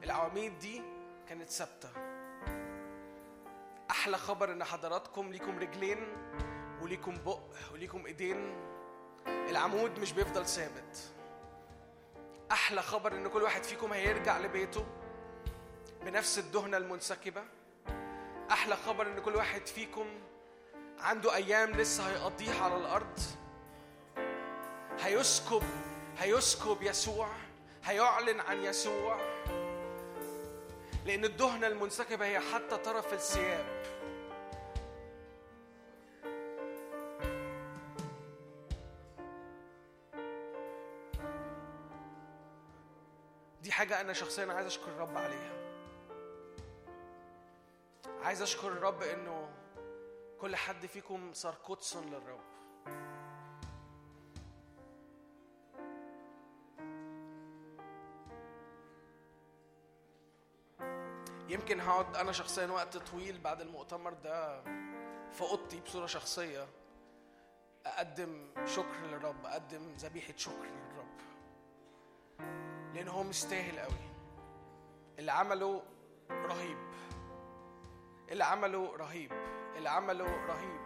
[0.04, 0.82] العواميد دي
[1.28, 1.90] كانت ثابتة.
[3.90, 6.06] أحلى خبر إن حضراتكم ليكم رجلين
[6.82, 7.40] وليكم بق
[7.72, 8.54] وليكم إيدين.
[9.26, 11.13] العمود مش بيفضل ثابت.
[12.54, 14.86] أحلى خبر إن كل واحد فيكم هيرجع لبيته
[16.04, 17.42] بنفس الدهنة المنسكبة.
[18.50, 20.06] أحلى خبر إن كل واحد فيكم
[20.98, 23.20] عنده أيام لسه هيقضيها على الأرض.
[25.00, 25.62] هيسكب
[26.18, 27.28] هيسكب يسوع
[27.84, 29.20] هيعلن عن يسوع.
[31.06, 33.84] لأن الدهنة المنسكبة هي حتى طرف الثياب.
[43.84, 45.52] حاجة أنا شخصيا عايز أشكر الرب عليها.
[48.22, 49.48] عايز أشكر الرب إنه
[50.40, 52.40] كل حد فيكم صار قدس للرب.
[61.48, 64.62] يمكن هقعد أنا شخصيا وقت طويل بعد المؤتمر ده
[65.32, 66.66] في أوضتي بصورة شخصية
[67.86, 71.33] أقدم شكر للرب، أقدم ذبيحة شكر للرب.
[72.94, 74.10] لأن هو مستاهل قوي.
[75.18, 75.82] اللي عمله
[76.30, 76.78] رهيب.
[78.30, 79.32] اللي عمله رهيب.
[79.76, 80.80] اللي عمله رهيب.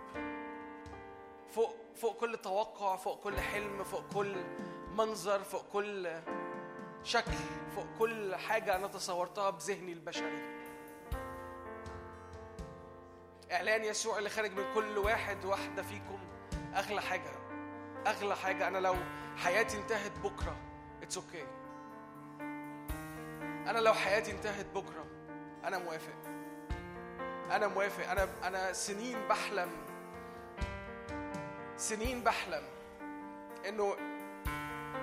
[1.51, 4.37] فوق فوق كل توقع فوق كل حلم فوق كل
[4.93, 6.21] منظر فوق كل
[7.03, 7.33] شكل
[7.75, 10.59] فوق كل حاجة أنا تصورتها بذهني البشري.
[13.53, 16.19] إعلان يسوع اللي خارج من كل واحد واحدة فيكم
[16.75, 17.33] أغلى حاجة.
[18.07, 18.69] أغلى حاجة.
[18.69, 18.95] أنا لو
[19.37, 20.57] حياتي انتهت بكرة
[21.03, 21.58] it's okay okay.
[23.69, 25.07] أنا لو حياتي انتهت بكرة
[25.65, 26.15] أنا موافق.
[27.51, 28.11] أنا موافق.
[28.11, 29.71] أنا أنا سنين بحلم
[31.77, 32.63] سنين بحلم
[33.69, 33.97] إنه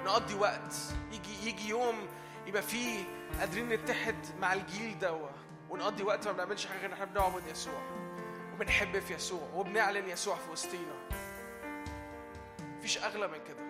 [0.06, 0.76] نقضي وقت.
[1.12, 2.08] يجي يجي يوم
[2.48, 3.04] يبقى فيه
[3.40, 5.30] قادرين نتحد مع الجيل دوا
[5.70, 7.82] ونقضي وقت ما بنعملش حاجة غير إن إحنا بنعبد يسوع.
[8.54, 10.96] وبنحب في يسوع وبنعلن يسوع في وسطينا.
[12.78, 13.65] مفيش أغلى من كده.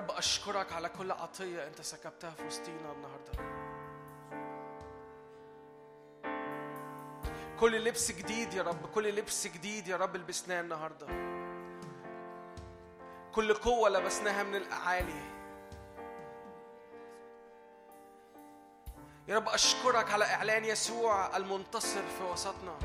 [0.00, 3.32] رب أشكرك على كل عطية أنت سكبتها في وسطينا النهاردة.
[7.60, 11.06] كل لبس جديد يا رب كل لبس جديد يا رب لبسناه النهاردة.
[13.32, 15.22] كل قوة لبسناها من الأعالي.
[19.28, 22.78] يا رب أشكرك على إعلان يسوع المنتصر في وسطنا.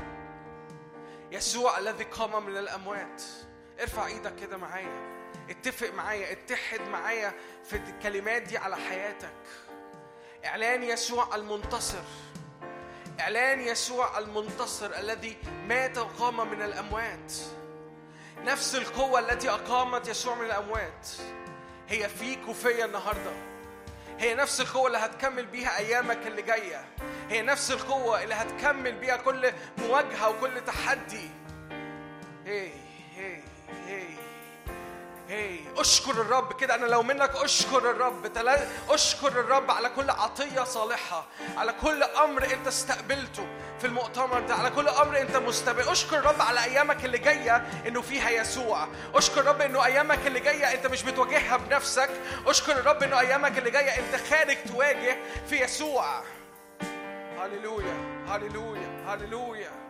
[1.32, 3.22] يسوع الذي قام من الأموات.
[3.80, 5.15] ارفع إيدك كده معايا.
[5.50, 7.32] اتفق معايا اتحد معايا
[7.64, 9.34] في الكلمات دي على حياتك.
[10.44, 12.02] إعلان يسوع المنتصر.
[13.20, 15.36] إعلان يسوع المنتصر الذي
[15.68, 17.32] مات وقام من الأموات.
[18.44, 21.08] نفس القوة التي أقامت يسوع من الأموات.
[21.88, 23.32] هي فيك وفيا النهارده.
[24.18, 26.84] هي نفس القوة اللي هتكمل بيها أيامك اللي جاية.
[27.28, 31.30] هي نفس القوة اللي هتكمل بيها كل مواجهة وكل تحدي.
[32.46, 32.70] هي
[35.28, 36.74] هي أشكر الرب كده.
[36.74, 38.26] أنا لو منك أشكر الرب.
[38.90, 41.26] أشكر الرب على كل عطية صالحة.
[41.56, 43.46] على كل أمر أنت استقبلته
[43.78, 44.54] في المؤتمر ده.
[44.54, 45.88] على كل أمر أنت مستقبل.
[45.88, 48.88] أشكر الرب على أيامك اللي جاية إنه فيها يسوع.
[49.14, 52.10] أشكر الرب إنه أيامك اللي جاية أنت مش بتواجهها بنفسك.
[52.46, 55.16] أشكر الرب إنه أيامك اللي جاية أنت خارج تواجه
[55.48, 56.22] في يسوع.
[57.40, 58.24] هللويا.
[58.28, 59.04] هللويا.
[59.06, 59.85] هللويا.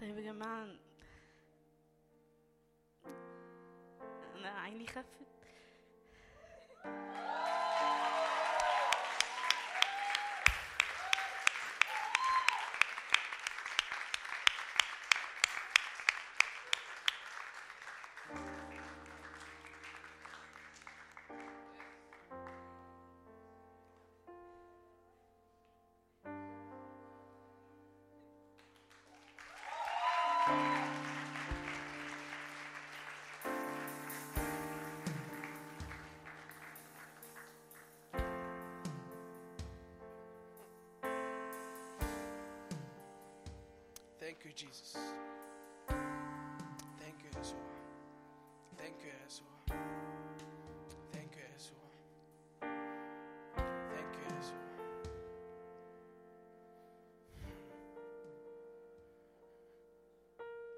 [0.00, 0.66] طيب يا جماعة
[4.34, 5.04] أنا عيني خفت
[44.29, 44.95] Thank you, Jesus.
[46.99, 47.65] Thank you, يسوع.
[48.77, 49.47] Thank you, يسوع.
[51.13, 51.85] Thank you, يسوع.
[53.93, 54.65] Thank you, يسوع.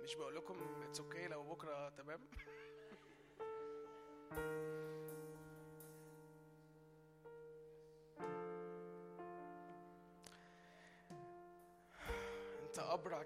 [0.04, 2.20] مش بقول لكم اتس اوكي لو بكره تمام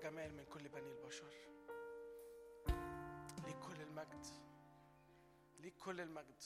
[0.06, 1.32] جمال من كل بني البشر.
[3.46, 4.26] ليك كل المجد.
[5.60, 6.42] ليك كل المجد.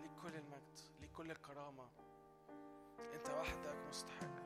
[0.00, 0.78] ليك كل المجد.
[1.00, 1.88] ليك كل الكرامة.
[3.14, 4.42] انت وحدك مستحق.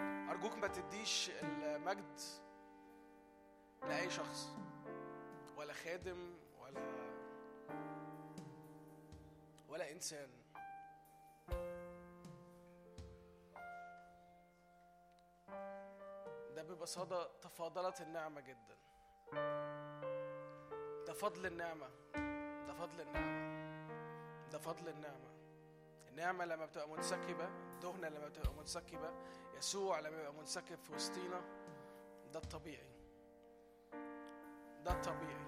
[0.00, 2.20] أرجوك ما تديش المجد
[3.82, 4.56] لأي شخص
[5.56, 7.10] ولا خادم ولا
[9.68, 10.37] ولا إنسان.
[16.58, 18.76] ده ببساطة تفاضلت النعمة جدا.
[21.06, 21.88] ده فضل النعمة.
[22.66, 23.48] ده فضل النعمة.
[24.52, 25.30] ده فضل النعمة.
[26.08, 29.10] النعمة لما بتبقى منسكبة الدهنة لما بتبقى منسكبة
[29.56, 31.40] يسوع لما يبقى منسكب في وسطينا
[32.32, 32.90] ده الطبيعي.
[34.84, 35.46] ده الطبيعي.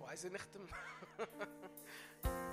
[0.00, 0.66] وعايزين نختم.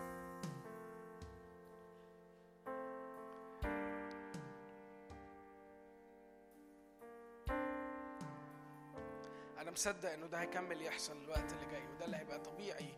[9.80, 12.94] مصدق إنه ده هيكمل يحصل الوقت اللي جاي وده اللي هيبقى طبيعي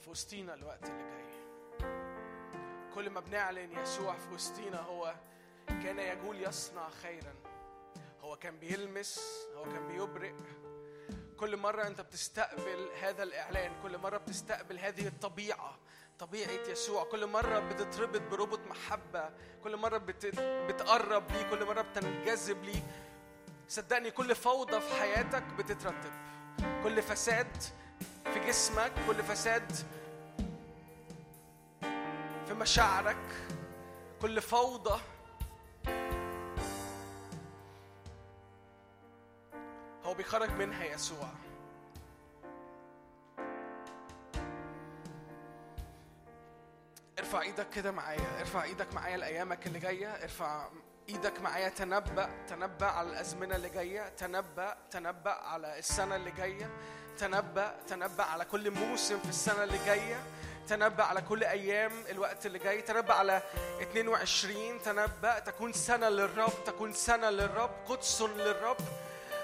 [0.00, 1.26] في وسطينا الوقت اللي جاي.
[2.94, 5.14] كل ما بنعلن يسوع في وسطينا هو
[5.68, 7.34] كان يجول يصنع خيرا.
[8.20, 9.20] هو كان بيلمس
[9.54, 10.32] هو كان بيبرئ.
[11.36, 15.78] كل مرة أنت بتستقبل هذا الإعلان كل مرة بتستقبل هذه الطبيعة
[16.18, 17.04] طبيعة يسوع.
[17.04, 19.30] كل مرة بتتربط بربط محبة
[19.64, 20.26] كل مرة بت...
[20.40, 22.82] بتقرب ليه كل مرة بتنجذب ليه.
[23.68, 26.12] صدقني كل فوضى في حياتك بتترتب.
[26.84, 27.62] كل فساد
[28.32, 29.72] في جسمك كل فساد
[32.46, 33.16] في مشاعرك
[34.22, 35.00] كل فوضى
[40.04, 41.28] هو بيخرج منها يسوع.
[47.18, 50.68] ارفع إيدك كده معايا ارفع إيدك معايا لأيامك اللي جاية ارفع
[51.08, 56.70] إيدك معايا تنبأ تنبأ على الأزمنة اللي جاية تنبأ تنبأ على السنة اللي جاية
[57.18, 60.22] تنبأ تنبأ على كل موسم في السنة اللي جاية
[60.68, 63.42] تنبأ على كل أيام الوقت اللي جاي تنبأ على
[63.82, 68.76] 22 تنبأ تكون سنة للرب تكون سنة للرب قدس للرب.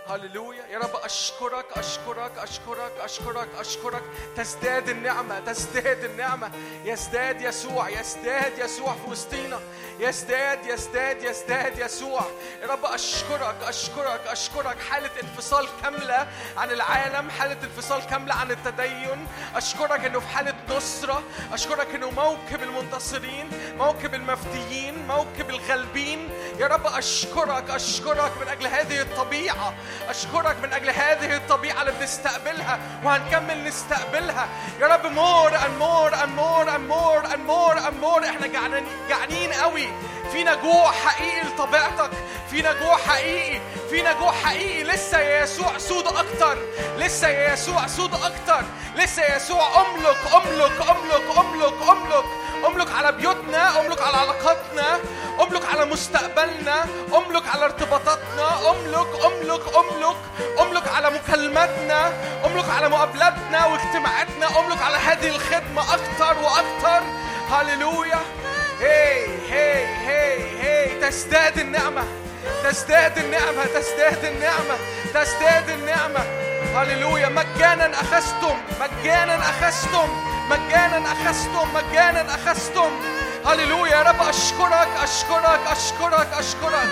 [0.09, 0.67] هللويا.
[0.71, 4.03] يا رب أشكرك أشكرك أشكرك أشكرك أشكرك.
[4.37, 6.51] تزداد النعمة تزداد النعمة.
[6.85, 9.61] يزداد يسوع يزداد يسوع في وسطينا.
[9.99, 12.23] يزداد يزداد يزداد يسوع.
[12.63, 14.77] يا رب أشكرك أشكرك أشكرك.
[14.91, 19.27] حالة انفصال كاملة عن العالم حالة انفصال كاملة عن التدين.
[19.55, 21.23] أشكرك إنه في حالة نصرة.
[21.53, 26.29] أشكرك إنه موكب المنتصرين موكب المفديين موكب الغالبين.
[26.59, 29.75] يا رب أشكرك أشكرك من أجل هذه الطبيعة.
[30.09, 34.49] أشكرك من أجل هذه الطبيعة اللي بنستقبلها وهنكمل نستقبلها.
[34.81, 38.25] يا رب more more and more and more and more and more.
[38.25, 39.89] إحنا جعانين جعانين قوي.
[40.33, 42.11] فينا جوع حقيقي لطبيعتك.
[42.53, 43.61] فينا جوع حقيقي
[43.91, 44.83] فينا جوع حقيقي.
[44.85, 46.59] لسه يا يسوع سود أكتر
[46.99, 48.65] لسه يا يسوع سود أكتر
[48.97, 52.25] لسه يا يسوع أملك أملك أملك أملك أملك.
[52.67, 54.99] أملك على بيوتنا أملك على علاقاتنا
[55.41, 56.85] أملك على مستقبلنا
[57.15, 58.71] أملك على ارتباطاتنا.
[58.71, 60.17] أملك أملك أملك.
[60.61, 62.13] أملك على مكالماتنا
[62.45, 64.59] أملك على مقابلاتنا واجتماعاتنا.
[64.59, 67.03] أملك على هذه الخدمة أكتر وأكتر.
[67.51, 68.21] هللويا.
[68.81, 72.05] هي هي هي هي تزداد النعمة.
[72.65, 74.77] تزداد النعمة تزداد النعمة
[75.15, 76.21] تزداد النعمة.
[76.77, 77.29] هللويا.
[77.29, 80.09] مجانا أخذتم مجانا أخذتم
[80.51, 82.91] مجانا أخذتم مجانا أخذتم.
[83.47, 83.93] هللويا.
[83.93, 86.89] يا رب أشكرك أشكرك أشكرك أشكرك.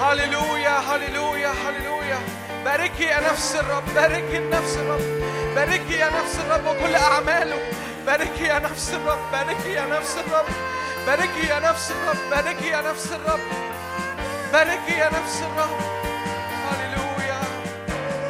[0.00, 2.18] هللويا هللويا هللويا.
[2.64, 5.22] باركي يا نفس الرب باركي نفس الرب
[5.54, 7.58] باركي يا نفس الرب وكل أعماله.
[8.06, 10.46] باركي يا نفس الرب باركي يا نفس الرب
[11.06, 13.40] باركي يا نفس الرب باركي يا نفس الرب باركي يا نفس الرب.
[16.70, 17.40] هللويا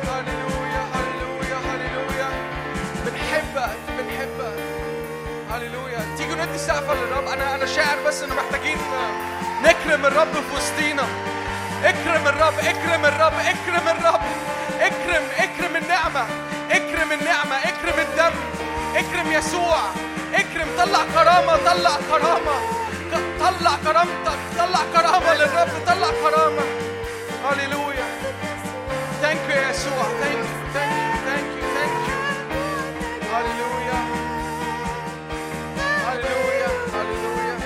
[0.09, 2.29] هللويا هللويا هللويا.
[3.07, 4.59] بنحبك بنحبك.
[5.51, 6.01] هللويا.
[6.19, 7.27] تيجوا ندي سقفه للرب.
[7.29, 8.79] أنا أنا شاعر بس إنه محتاجين
[9.65, 11.03] نكرم الرب في وسطينا.
[11.85, 14.21] اكرم الرب اكرم الرب اكرم الرب.
[14.81, 16.27] اكرم اكرم النعمة.
[16.71, 18.35] اكرم النعمة اكرم الدم.
[18.97, 19.79] اكرم يسوع.
[20.35, 22.57] اكرم طلع كرامة طلع كرامة.
[22.61, 22.84] ك-
[23.41, 26.63] طلع كرامتك طلع كرامة للرب طلع كرامة.
[27.45, 28.07] هللويا.
[29.23, 30.45] thank you يا يسوع thank you
[30.75, 32.19] thank you thank you
[33.35, 34.01] هللويا.
[36.07, 37.57] هللويا هللويا.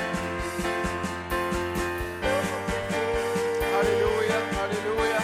[3.75, 5.21] هللويا هللويا.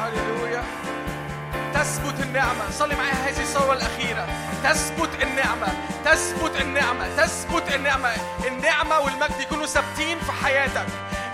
[0.00, 0.62] هللويا.
[1.74, 2.70] تثبت النعمة.
[2.70, 3.25] صلي معايا.
[3.56, 4.26] الصلوة الأخيرة
[4.64, 5.66] تثبت النعمة
[6.04, 8.10] تثبت النعمة تثبت النعمة.
[8.46, 10.86] النعمة والمجد يكونوا ثابتين في حياتك.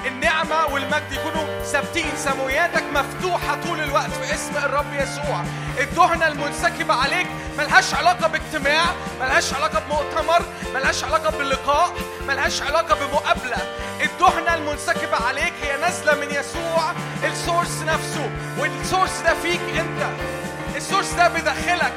[0.07, 2.16] النعمة والمجد يكونوا ثابتين.
[2.16, 5.44] سموياتك مفتوحة طول الوقت في اسم الرب يسوع.
[5.81, 7.27] الدهنة المنسكبة عليك
[7.59, 8.85] ملهاش علاقة باجتماع
[9.20, 10.43] ملهاش علاقة بمؤتمر
[10.74, 11.93] ملهاش علاقة بلقاء
[12.28, 13.57] ملهاش علاقة بمقابلة.
[14.03, 16.93] الدهنة المنسكبة عليك هي نازلة من يسوع.
[17.24, 20.07] ال source نفسه وال source ده فيك انت.
[20.82, 21.92] ال source ده بداخلك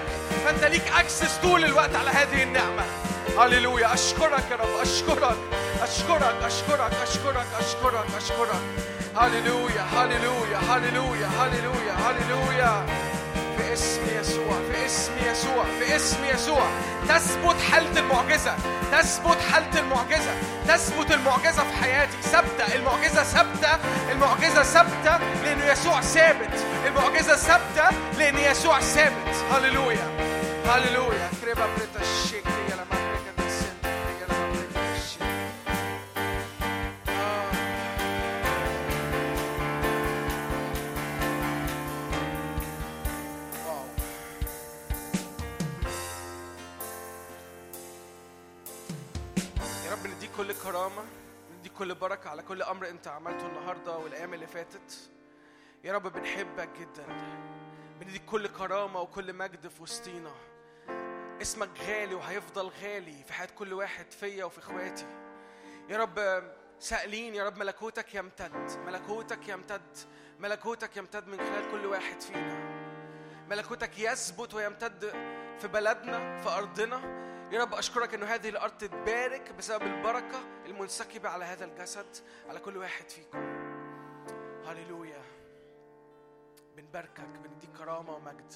[0.45, 2.83] فأنت ليك access طول الوقت على هذه النعمة.
[3.37, 3.93] هللويا.
[3.93, 4.69] أشكرك يا رب.
[4.81, 5.37] أشكرك.
[5.81, 6.35] أشكرك.
[6.43, 6.91] أشكرك.
[7.03, 7.47] أشكرك.
[7.59, 8.05] أشكرك.
[8.17, 8.61] أشكرك.
[9.15, 9.81] هللويا.
[9.81, 10.57] هللويا.
[10.57, 11.27] هللويا.
[11.27, 11.93] هللويا.
[11.93, 12.85] هللويا.
[13.75, 16.67] اسم يسوع في اسم يسوع في اسم يسوع.
[17.09, 18.55] تثبت حالة المعجزة
[18.91, 20.31] تثبت حالة المعجزة
[20.67, 22.17] تثبت المعجزة في حياتي.
[22.21, 23.79] ثابتة المعجزة ثابتة
[24.11, 26.65] المعجزة ثابتة لأن يسوع ثابت.
[26.87, 29.35] المعجزة ثابتة لأن يسوع ثابت.
[29.51, 30.07] هللويا
[30.67, 31.29] هللويا.
[31.41, 32.44] كريبا بريتا الشيك
[50.65, 51.05] كرامة
[51.57, 55.09] نديك كل بركة على كل أمر أنت عملته النهاردة والأيام اللي فاتت.
[55.83, 57.05] يا رب بنحبك جدا.
[57.99, 60.31] بنديك كل كرامة وكل مجد في وسطينا.
[61.41, 65.05] اسمك غالي وهيفضل غالي في حياة كل واحد فيا وفي إخواتي.
[65.89, 66.43] يا رب
[66.79, 68.71] سائلين يا رب ملكوتك يمتد.
[68.85, 69.97] ملكوتك يمتد.
[70.39, 72.75] ملكوتك يمتد من خلال كل واحد فينا.
[73.49, 75.09] ملكوتك يثبت ويمتد
[75.59, 77.25] في بلدنا في أرضنا.
[77.55, 82.05] يا رب أشكرك أنه هذه الأرض تتبارك بسبب البركة المنسكبة على هذا الجسد
[82.49, 83.37] على كل واحد فيكم.
[84.65, 85.21] هللويا.
[86.77, 88.53] بنباركك بنديك كرامة ومجد.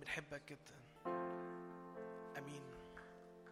[0.00, 0.73] بنحبك جدا.